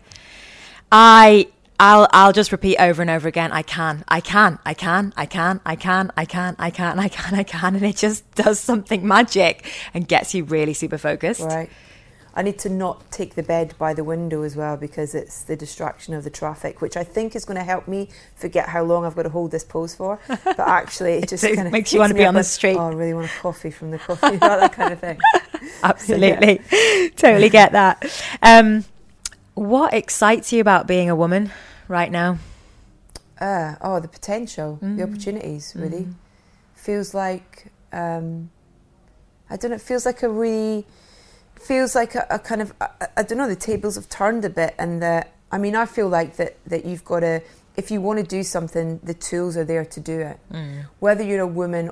I. 0.92 1.48
I'll 1.80 2.08
I'll 2.12 2.32
just 2.32 2.50
repeat 2.50 2.76
over 2.78 3.00
and 3.02 3.08
over 3.08 3.28
again. 3.28 3.52
I 3.52 3.62
can, 3.62 4.02
I 4.08 4.20
can, 4.20 4.58
I 4.66 4.74
can, 4.74 5.14
I 5.16 5.26
can, 5.26 5.62
I 5.64 5.76
can, 5.76 6.10
I 6.16 6.24
can, 6.24 6.56
I 6.58 6.70
can, 6.70 6.98
I 6.98 7.06
can, 7.08 7.34
I 7.36 7.42
can, 7.44 7.76
and 7.76 7.84
it 7.84 7.94
just 7.96 8.28
does 8.34 8.58
something 8.58 9.06
magic 9.06 9.64
and 9.94 10.08
gets 10.08 10.34
you 10.34 10.42
really 10.42 10.74
super 10.74 10.98
focused. 10.98 11.42
right 11.42 11.70
i 12.34 12.42
need 12.42 12.58
to 12.58 12.68
not 12.68 13.10
take 13.10 13.34
the 13.36 13.42
bed 13.42 13.74
by 13.78 13.94
the 13.94 14.04
window 14.04 14.42
as 14.42 14.54
well 14.54 14.76
because 14.76 15.14
it's 15.14 15.42
the 15.44 15.56
distraction 15.56 16.12
of 16.14 16.24
the 16.24 16.30
traffic 16.30 16.80
which 16.82 16.96
i 16.96 17.02
think 17.02 17.34
is 17.34 17.44
going 17.44 17.56
to 17.56 17.64
help 17.64 17.88
me 17.88 18.06
forget 18.36 18.68
how 18.68 18.82
long 18.82 19.04
i've 19.04 19.16
got 19.16 19.22
to 19.22 19.28
hold 19.30 19.50
this 19.50 19.64
pose 19.64 19.94
for 19.94 20.20
but 20.28 20.58
actually 20.80 21.14
it 21.14 21.28
just 21.28 21.42
It 21.42 21.56
kind 21.56 21.66
of 21.68 21.72
makes 21.72 21.92
you 21.92 21.98
wanna 22.00 22.14
be 22.14 22.26
on 22.26 22.34
the 22.34 22.44
street. 22.44 22.76
oh 22.76 22.90
i 22.90 22.92
really 22.92 23.14
want 23.14 23.26
a 23.26 23.40
coffee 23.40 23.70
from 23.70 23.90
the 23.92 23.98
coffee 23.98 24.36
that 24.40 24.72
kind 24.72 24.92
of 24.92 25.00
thing 25.00 25.18
Absolutely, 25.82 26.60
totally 27.16 27.48
get 27.50 27.72
that. 27.72 28.04
Um, 28.42 28.84
what 29.58 29.92
excites 29.94 30.52
you 30.52 30.60
about 30.60 30.86
being 30.86 31.10
a 31.10 31.16
woman 31.16 31.50
right 31.88 32.10
now? 32.10 32.38
Uh, 33.40 33.76
oh, 33.80 34.00
the 34.00 34.08
potential, 34.08 34.78
Mm. 34.82 34.96
the 34.96 35.02
opportunities, 35.04 35.72
really. 35.76 36.08
Feels 36.74 37.14
like, 37.14 37.66
um, 37.92 38.50
I 39.50 39.56
don't 39.56 39.70
know, 39.70 39.76
it 39.76 39.80
feels 39.82 40.04
like 40.06 40.22
a 40.22 40.28
really, 40.28 40.86
feels 41.54 41.94
like 41.94 42.14
a, 42.14 42.26
a 42.30 42.38
kind 42.38 42.62
of, 42.62 42.72
I, 42.80 42.88
I 43.16 43.22
don't 43.22 43.38
know, 43.38 43.48
the 43.48 43.56
tables 43.56 43.94
have 43.96 44.08
turned 44.08 44.44
a 44.44 44.50
bit. 44.50 44.74
And 44.78 45.00
that, 45.02 45.32
I 45.52 45.58
mean, 45.58 45.76
I 45.76 45.86
feel 45.86 46.08
like 46.08 46.36
that, 46.36 46.56
that 46.66 46.84
you've 46.84 47.04
got 47.04 47.20
to, 47.20 47.42
if 47.76 47.90
you 47.90 48.00
want 48.00 48.18
to 48.18 48.24
do 48.24 48.42
something, 48.42 48.98
the 49.02 49.14
tools 49.14 49.56
are 49.56 49.64
there 49.64 49.84
to 49.84 50.00
do 50.00 50.18
it. 50.20 50.38
Whether 50.98 51.22
you're 51.22 51.40
a 51.40 51.46
woman 51.46 51.90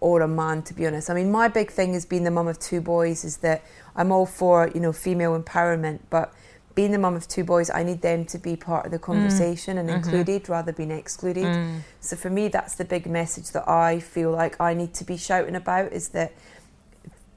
or 0.00 0.22
a 0.22 0.28
man, 0.28 0.62
to 0.62 0.72
be 0.72 0.86
honest. 0.86 1.10
I 1.10 1.14
mean, 1.14 1.30
my 1.30 1.46
big 1.48 1.70
thing 1.70 1.94
as 1.94 2.06
being 2.06 2.24
the 2.24 2.30
mum 2.30 2.48
of 2.48 2.58
two 2.58 2.80
boys 2.80 3.22
is 3.22 3.38
that 3.38 3.62
I'm 3.94 4.10
all 4.12 4.24
for, 4.24 4.70
you 4.74 4.80
know, 4.80 4.92
female 4.94 5.38
empowerment, 5.38 5.98
but 6.08 6.32
being 6.74 6.92
the 6.92 6.98
mum 6.98 7.14
of 7.16 7.26
two 7.26 7.44
boys, 7.44 7.70
I 7.70 7.82
need 7.82 8.00
them 8.00 8.24
to 8.26 8.38
be 8.38 8.56
part 8.56 8.86
of 8.86 8.92
the 8.92 8.98
conversation 8.98 9.78
and 9.78 9.90
included 9.90 10.48
rather 10.48 10.72
than 10.72 10.90
excluded. 10.90 11.82
So 12.00 12.16
for 12.16 12.30
me, 12.30 12.48
that's 12.48 12.74
the 12.76 12.84
big 12.84 13.06
message 13.06 13.50
that 13.50 13.68
I 13.68 14.00
feel 14.00 14.30
like 14.30 14.60
I 14.60 14.74
need 14.74 14.94
to 14.94 15.04
be 15.04 15.16
shouting 15.16 15.56
about 15.56 15.92
is 15.92 16.10
that 16.10 16.32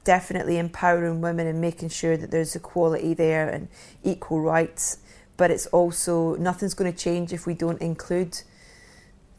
definitely 0.04 0.58
empowering 0.58 1.20
women 1.20 1.46
and 1.46 1.60
making 1.60 1.88
sure 1.88 2.16
that 2.16 2.30
there's 2.30 2.54
equality 2.54 3.14
there 3.14 3.48
and 3.48 3.68
equal 4.04 4.40
rights. 4.40 4.98
But 5.36 5.50
it's 5.50 5.66
also 5.66 6.36
nothing's 6.36 6.74
going 6.74 6.92
to 6.92 6.96
change 6.96 7.32
if 7.32 7.46
we 7.46 7.54
don't 7.54 7.80
include 7.80 8.42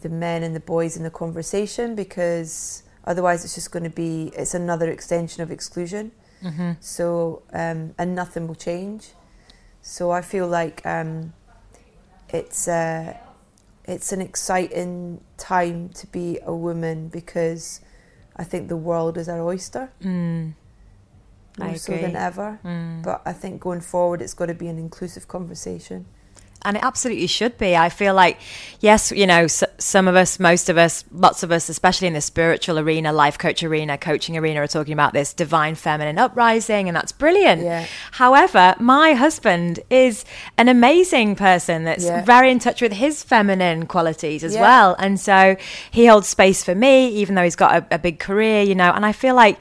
the 0.01 0.09
men 0.09 0.43
and 0.43 0.55
the 0.55 0.59
boys 0.59 0.97
in 0.97 1.03
the 1.03 1.09
conversation 1.09 1.95
because 1.95 2.83
otherwise 3.05 3.45
it's 3.45 3.55
just 3.55 3.71
going 3.71 3.83
to 3.83 3.89
be 3.89 4.31
it's 4.35 4.53
another 4.53 4.89
extension 4.89 5.41
of 5.41 5.51
exclusion. 5.51 6.11
Mm-hmm. 6.43 6.73
So 6.81 7.43
um, 7.53 7.95
and 7.97 8.13
nothing 8.13 8.47
will 8.47 8.55
change. 8.55 9.11
So 9.87 10.09
I 10.09 10.21
feel 10.21 10.47
like 10.47 10.83
um, 10.83 11.33
it's 12.29 12.67
uh, 12.67 13.13
it's 13.85 14.11
an 14.11 14.19
exciting 14.19 15.21
time 15.37 15.89
to 15.89 16.07
be 16.07 16.39
a 16.43 16.55
woman 16.55 17.07
because 17.07 17.81
I 18.35 18.43
think 18.43 18.67
the 18.67 18.77
world 18.77 19.15
is 19.17 19.29
our 19.29 19.41
oyster 19.41 19.91
Mm. 20.01 20.53
more 21.59 21.69
I 21.69 21.75
so 21.75 21.93
agree. 21.93 22.01
than 22.01 22.15
ever. 22.15 22.59
Mm. 22.65 23.03
But 23.03 23.21
I 23.27 23.31
think 23.33 23.61
going 23.61 23.81
forward, 23.81 24.23
it's 24.23 24.33
got 24.33 24.47
to 24.47 24.55
be 24.55 24.67
an 24.67 24.79
inclusive 24.79 25.27
conversation. 25.27 26.05
And 26.63 26.77
it 26.77 26.83
absolutely 26.83 27.27
should 27.27 27.59
be. 27.59 27.75
I 27.75 27.89
feel 27.89 28.15
like, 28.15 28.39
yes, 28.79 29.11
you 29.11 29.27
know, 29.27 29.45
some 29.77 30.07
of 30.07 30.15
us, 30.15 30.39
most 30.39 30.69
of 30.69 30.77
us, 30.77 31.03
lots 31.11 31.43
of 31.43 31.51
us, 31.51 31.69
especially 31.69 32.07
in 32.07 32.13
the 32.13 32.21
spiritual 32.21 32.79
arena, 32.79 33.11
life 33.13 33.37
coach 33.37 33.63
arena, 33.63 33.97
coaching 33.97 34.37
arena, 34.37 34.61
are 34.61 34.67
talking 34.67 34.93
about 34.93 35.13
this 35.13 35.33
divine 35.33 35.75
feminine 35.75 36.17
uprising, 36.17 36.87
and 36.87 36.95
that's 36.95 37.11
brilliant. 37.11 37.61
Yeah. 37.61 37.85
However, 38.11 38.75
my 38.79 39.13
husband 39.13 39.79
is 39.89 40.23
an 40.57 40.69
amazing 40.69 41.35
person 41.35 41.83
that's 41.83 42.05
Yeah. 42.05 42.23
very 42.23 42.51
in 42.51 42.59
touch 42.59 42.81
with 42.81 42.93
his 42.93 43.23
feminine 43.23 43.85
qualities 43.87 44.43
as 44.43 44.53
Yeah. 44.55 44.61
well. 44.61 44.95
And 44.99 45.19
so 45.19 45.55
he 45.91 46.05
holds 46.05 46.27
space 46.27 46.63
for 46.63 46.75
me, 46.75 47.07
even 47.09 47.35
though 47.35 47.43
he's 47.43 47.55
got 47.55 47.75
a, 47.91 47.95
a 47.95 47.99
big 47.99 48.19
career, 48.19 48.61
you 48.63 48.75
know, 48.75 48.91
and 48.91 49.05
I 49.05 49.11
feel 49.11 49.35
like, 49.35 49.59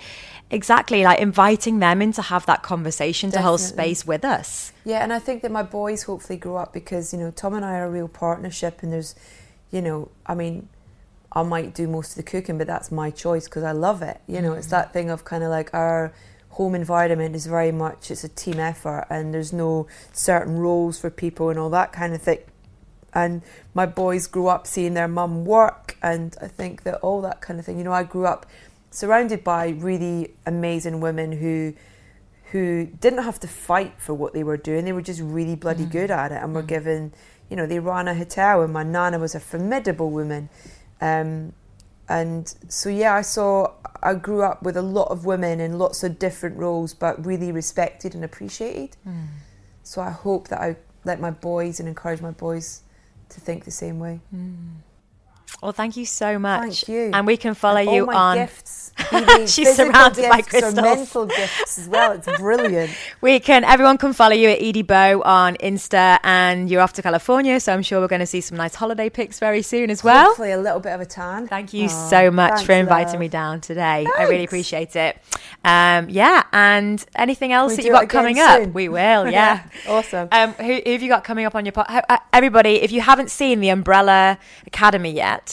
Exactly, 0.51 1.03
like 1.03 1.19
inviting 1.19 1.81
them 1.81 2.01
in 2.01 2.13
to 2.13 2.23
have 2.23 2.47
that 2.47 2.63
conversation 2.63 3.31
to 3.33 3.41
hold 3.41 3.61
space 3.61 4.07
with 4.07 4.25
us. 4.25 4.73
Yeah, 4.85 5.03
and 5.03 5.13
I 5.13 5.19
think 5.19 5.43
that 5.43 5.51
my 5.51 5.65
boys 5.65 6.05
hopefully 6.05 6.37
grow 6.39 6.57
up 6.57 6.73
because 6.73 7.13
you 7.13 7.19
know 7.19 7.33
Tom 7.33 7.55
and 7.55 7.65
I 7.65 7.79
are 7.79 7.87
a 7.87 7.91
real 7.91 8.07
partnership, 8.07 8.81
and 8.83 8.93
there's, 8.93 9.17
you 9.75 9.83
know, 9.83 10.09
I 10.25 10.35
mean, 10.35 10.69
I 11.33 11.43
might 11.43 11.75
do 11.75 11.89
most 11.89 12.11
of 12.11 12.17
the 12.17 12.23
cooking, 12.23 12.59
but 12.59 12.69
that's 12.69 12.93
my 12.93 13.11
choice 13.11 13.47
because 13.47 13.65
I 13.65 13.73
love 13.73 14.03
it. 14.03 14.21
You 14.29 14.41
know, 14.41 14.53
it's 14.53 14.69
mm. 14.69 14.71
that 14.71 14.93
thing 14.93 15.11
of 15.11 15.25
kind 15.25 15.43
of 15.43 15.51
like 15.51 15.75
our 15.75 16.13
home 16.51 16.77
environment 16.77 17.35
is 17.35 17.47
very 17.47 17.73
much 17.73 18.13
it's 18.13 18.23
a 18.23 18.29
team 18.29 18.61
effort, 18.61 19.07
and 19.11 19.35
there's 19.35 19.53
no 19.53 19.89
certain 20.13 20.57
roles 20.59 21.01
for 21.01 21.11
people 21.11 21.51
and 21.51 21.59
all 21.59 21.71
that 21.71 21.93
kind 21.93 22.15
of 22.15 22.23
thing. 22.23 22.39
And 23.13 23.43
my 23.75 23.87
boys 23.87 24.29
grew 24.29 24.47
up 24.47 24.67
seeing 24.67 24.95
their 24.95 25.09
mum 25.09 25.45
work, 25.45 25.97
and 26.01 26.37
I 26.41 26.47
think 26.47 26.85
that 26.85 26.95
all 27.01 27.21
that 27.23 27.41
kind 27.41 27.59
of 27.59 27.67
thing. 27.67 27.79
You 27.79 27.85
know, 27.85 27.93
I 27.93 28.05
grew 28.05 28.27
up 28.27 28.47
surrounded 28.93 29.43
by 29.43 29.71
really 29.71 30.35
amazing 30.47 31.01
women 31.01 31.33
who 31.33 31.75
who 32.53 32.87
didn't 32.87 33.25
have 33.25 33.41
to 33.41 33.49
fight 33.49 33.95
for 33.99 34.15
what 34.15 34.33
they 34.33 34.45
were 34.45 34.57
doing. 34.57 34.85
They 34.85 34.93
were 34.93 35.03
just 35.03 35.21
really 35.21 35.57
bloody 35.57 35.87
mm. 35.87 35.91
good 35.91 36.13
at 36.13 36.31
it, 36.31 36.41
and 36.41 36.55
were 36.55 36.63
mm. 36.63 36.69
given, 36.69 37.13
you 37.51 37.57
know, 37.57 37.67
the 37.67 37.79
ran 37.79 38.09
a 38.09 38.15
hotel, 38.15 38.63
and 38.63 38.73
my 38.73 38.83
nana 38.83 39.19
was 39.19 39.35
a 39.35 39.41
formidable 39.41 40.11
woman. 40.11 40.49
Um, 41.01 41.53
and 42.09 42.53
so, 42.69 42.89
yeah, 42.89 43.15
I 43.15 43.23
saw, 43.23 43.73
I 44.03 44.15
grew 44.15 44.43
up 44.43 44.63
with 44.63 44.77
a 44.77 44.83
lot 44.83 45.09
of 45.09 45.25
women 45.25 45.61
in 45.61 45.79
lots 45.79 46.05
of 46.05 46.19
different 46.19 46.57
roles, 46.57 46.95
but 46.95 47.25
really 47.25 47.53
respected 47.53 48.15
and 48.15 48.25
appreciated. 48.25 48.97
So 49.83 50.01
I 50.01 50.11
hope 50.11 50.49
that 50.49 50.61
I 50.61 50.77
let 51.05 51.21
my 51.21 51.31
boys 51.31 51.81
and 51.81 51.89
encourage 51.89 52.21
my 52.21 52.31
boys 52.31 52.83
to 53.29 53.41
think 53.41 53.65
the 53.65 53.71
same 53.71 53.99
way. 53.99 54.21
Well, 55.63 55.73
thank 55.73 55.97
you 55.97 56.05
so 56.05 56.39
much. 56.39 56.85
Thank 56.85 56.89
you. 56.89 57.11
And 57.15 57.27
we 57.27 57.37
can 57.39 57.55
follow 57.55 57.79
And 57.81 57.91
you 57.91 58.01
all 58.03 58.07
my 58.13 58.15
on. 58.15 58.37
gifts. 58.39 58.93
She's 59.53 59.75
surrounded 59.75 60.29
by 60.29 60.37
gifts 60.43 60.55
or 60.55 60.61
crystals. 60.61 60.75
mental 60.75 61.27
gifts 61.27 61.79
as 61.79 61.89
well. 61.89 62.13
It's 62.13 62.29
brilliant. 62.39 62.91
We 63.21 63.41
can. 63.41 63.65
Everyone 63.65 63.97
can 63.97 64.13
follow 64.13 64.35
you 64.35 64.51
at 64.51 64.61
Edie 64.63 64.83
Bow 64.83 65.23
on 65.23 65.57
Insta, 65.57 66.19
and 66.23 66.69
you're 66.71 66.83
off 66.83 66.93
to 66.95 67.03
California, 67.03 67.59
so 67.59 67.73
I'm 67.73 67.83
sure 67.83 68.01
we're 68.01 68.07
going 68.09 68.21
to 68.21 68.27
see 68.27 68.43
some 68.43 68.59
nice 68.59 68.75
holiday 68.75 69.09
pics 69.09 69.39
very 69.41 69.63
soon 69.63 69.89
as 69.91 70.05
well. 70.05 70.27
Hopefully, 70.27 70.53
a 70.53 70.59
little 70.61 70.79
bit 70.81 70.93
of 70.93 71.01
a 71.01 71.07
tan. 71.07 71.49
Thank 71.49 71.73
you 71.73 71.87
Aw, 71.87 72.09
so 72.11 72.31
much 72.31 72.51
thanks, 72.51 72.63
for 72.65 72.73
inviting 72.73 73.13
love. 73.15 73.21
me 73.21 73.29
down 73.29 73.61
today. 73.63 74.07
I 74.19 74.25
really 74.25 74.45
appreciate 74.45 74.95
it. 74.95 75.17
Um, 75.65 76.11
yeah, 76.11 76.43
and 76.53 77.05
anything 77.17 77.53
else 77.53 77.71
we 77.73 77.77
that 77.77 77.85
you 77.87 77.91
it 77.97 78.01
got 78.01 78.09
coming 78.11 78.39
up? 78.39 78.69
We 78.75 78.89
will. 78.91 79.29
Yeah. 79.35 79.63
awesome. 79.89 80.29
Um, 80.31 80.53
who, 80.53 80.75
who 80.85 80.93
have 80.93 81.03
you 81.03 81.09
got 81.09 81.25
coming 81.25 81.47
up 81.47 81.55
on 81.55 81.65
your 81.65 81.73
pod? 81.73 81.87
uh, 81.89 82.19
Everybody, 82.33 82.83
if 82.83 82.93
you 82.93 83.01
haven't 83.01 83.31
seen 83.31 83.61
the 83.61 83.71
Umbrella 83.71 84.39
Academy 84.67 85.11
yet, 85.13 85.44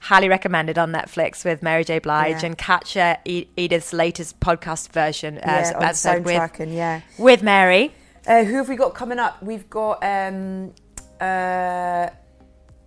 highly 0.00 0.28
recommended 0.28 0.76
on 0.78 0.92
Netflix 0.92 1.44
with 1.44 1.62
Mary 1.62 1.84
J. 1.84 1.98
Blige 1.98 2.42
Yeah. 2.42 2.46
and 2.46 2.58
catch 2.58 2.96
uh, 2.96 3.16
Edith's 3.24 3.92
latest 3.92 4.38
podcast 4.38 4.90
version 4.90 5.38
uh, 5.38 5.40
yeah, 5.46 5.72
episode 5.80 6.24
with, 6.24 6.36
soundtracking, 6.36 6.74
yeah. 6.74 7.00
with 7.18 7.42
Mary. 7.42 7.94
Uh, 8.26 8.44
who 8.44 8.56
have 8.56 8.68
we 8.68 8.76
got 8.76 8.94
coming 8.94 9.18
up? 9.18 9.42
We've 9.42 9.68
got 9.70 10.02
um, 10.02 10.72
uh, 11.20 12.08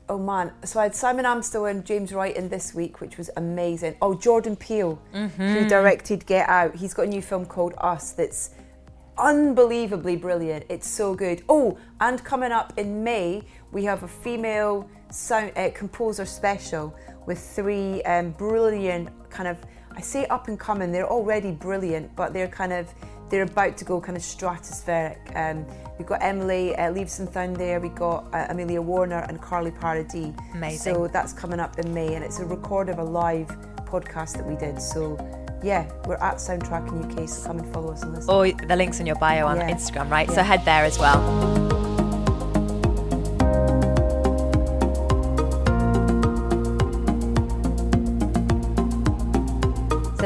oh 0.09 0.17
man, 0.17 0.51
so 0.63 0.79
I 0.79 0.83
had 0.83 0.95
Simon 0.95 1.25
Amstell 1.25 1.69
and 1.69 1.85
James 1.85 2.13
Wright 2.13 2.35
in 2.35 2.49
this 2.49 2.73
week, 2.73 3.01
which 3.01 3.17
was 3.17 3.29
amazing. 3.37 3.95
Oh, 4.01 4.13
Jordan 4.13 4.55
Peele, 4.55 4.99
who 5.11 5.67
directed 5.67 6.25
Get 6.25 6.47
Out. 6.49 6.75
He's 6.75 6.93
got 6.93 7.03
a 7.03 7.09
new 7.09 7.21
film 7.21 7.45
called 7.45 7.73
Us 7.79 8.11
that's 8.11 8.51
unbelievably 9.17 10.17
brilliant. 10.17 10.65
It's 10.69 10.87
so 10.87 11.15
good. 11.15 11.43
Oh, 11.49 11.77
and 11.99 12.23
coming 12.23 12.51
up 12.51 12.73
in 12.77 13.03
May, 13.03 13.43
we 13.71 13.83
have 13.85 14.03
a 14.03 14.07
female 14.07 14.89
sound 15.11 15.51
uh, 15.55 15.69
composer 15.73 16.25
special 16.25 16.95
with 17.25 17.39
three 17.39 18.01
um, 18.03 18.31
brilliant 18.31 19.09
kind 19.29 19.47
of. 19.47 19.57
I 19.95 20.01
say 20.01 20.25
up 20.27 20.47
and 20.47 20.59
coming. 20.59 20.91
They're 20.91 21.09
already 21.09 21.51
brilliant, 21.51 22.15
but 22.15 22.31
they're 22.33 22.47
kind 22.47 22.71
of 22.71 22.93
they're 23.29 23.43
about 23.43 23.75
to 23.77 23.85
go 23.85 23.99
kind 23.99 24.15
of 24.15 24.23
stratospheric. 24.23 25.17
Um, 25.35 25.65
we've 25.97 26.07
got 26.07 26.21
Emily 26.23 26.75
uh, 26.75 26.91
Leavesonthun 26.93 27.57
there. 27.57 27.79
We 27.79 27.89
got 27.89 28.33
uh, 28.33 28.45
Amelia 28.49 28.81
Warner 28.81 29.25
and 29.27 29.41
Carly 29.41 29.71
Paradis. 29.71 30.33
Amazing. 30.53 30.93
So 30.93 31.07
that's 31.07 31.33
coming 31.33 31.59
up 31.59 31.77
in 31.79 31.93
May, 31.93 32.13
and 32.15 32.23
it's 32.23 32.39
a 32.39 32.45
record 32.45 32.89
of 32.89 32.99
a 32.99 33.03
live 33.03 33.47
podcast 33.85 34.33
that 34.37 34.45
we 34.45 34.55
did. 34.55 34.81
So 34.81 35.17
yeah, 35.63 35.91
we're 36.05 36.15
at 36.15 36.35
Soundtracking 36.35 37.19
UK. 37.19 37.27
So 37.27 37.47
come 37.47 37.59
and 37.59 37.73
follow 37.73 37.91
us 37.91 38.03
and 38.03 38.13
listen. 38.13 38.29
Or 38.29 38.49
the 38.49 38.75
links 38.75 38.99
in 38.99 39.07
your 39.07 39.15
bio 39.17 39.47
on 39.47 39.57
Yeah. 39.57 39.71
Instagram, 39.71 40.09
right? 40.11 40.29
So 40.29 40.43
head 40.43 40.63
there 40.63 40.85
as 40.85 40.99
well. 40.99 41.76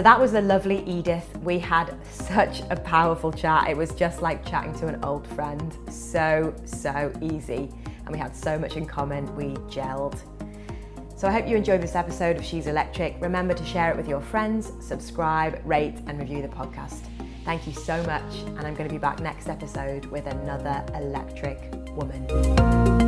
So 0.01 0.05
that 0.05 0.19
was 0.19 0.31
the 0.31 0.41
lovely 0.41 0.83
Edith. 0.85 1.29
We 1.43 1.59
had 1.59 1.95
such 2.11 2.63
a 2.71 2.75
powerful 2.75 3.31
chat. 3.31 3.69
It 3.69 3.77
was 3.77 3.93
just 3.93 4.23
like 4.23 4.43
chatting 4.43 4.73
to 4.79 4.87
an 4.87 5.03
old 5.03 5.27
friend. 5.27 5.77
So, 5.91 6.55
so 6.65 7.13
easy. 7.21 7.69
And 7.85 8.09
we 8.09 8.17
had 8.17 8.35
so 8.35 8.57
much 8.57 8.77
in 8.77 8.87
common. 8.87 9.35
We 9.35 9.53
gelled. 9.69 10.19
So 11.15 11.27
I 11.27 11.31
hope 11.31 11.47
you 11.47 11.55
enjoyed 11.55 11.83
this 11.83 11.93
episode 11.93 12.37
of 12.37 12.43
She's 12.43 12.65
Electric. 12.65 13.17
Remember 13.21 13.53
to 13.53 13.63
share 13.63 13.91
it 13.91 13.95
with 13.95 14.07
your 14.07 14.21
friends, 14.21 14.71
subscribe, 14.79 15.61
rate, 15.65 15.99
and 16.07 16.17
review 16.17 16.41
the 16.41 16.47
podcast. 16.47 17.01
Thank 17.45 17.67
you 17.67 17.73
so 17.73 18.01
much. 18.05 18.39
And 18.39 18.61
I'm 18.61 18.73
going 18.73 18.89
to 18.89 18.95
be 18.95 18.97
back 18.97 19.19
next 19.19 19.49
episode 19.49 20.05
with 20.05 20.25
another 20.25 20.83
electric 20.95 21.59
woman. 21.95 23.00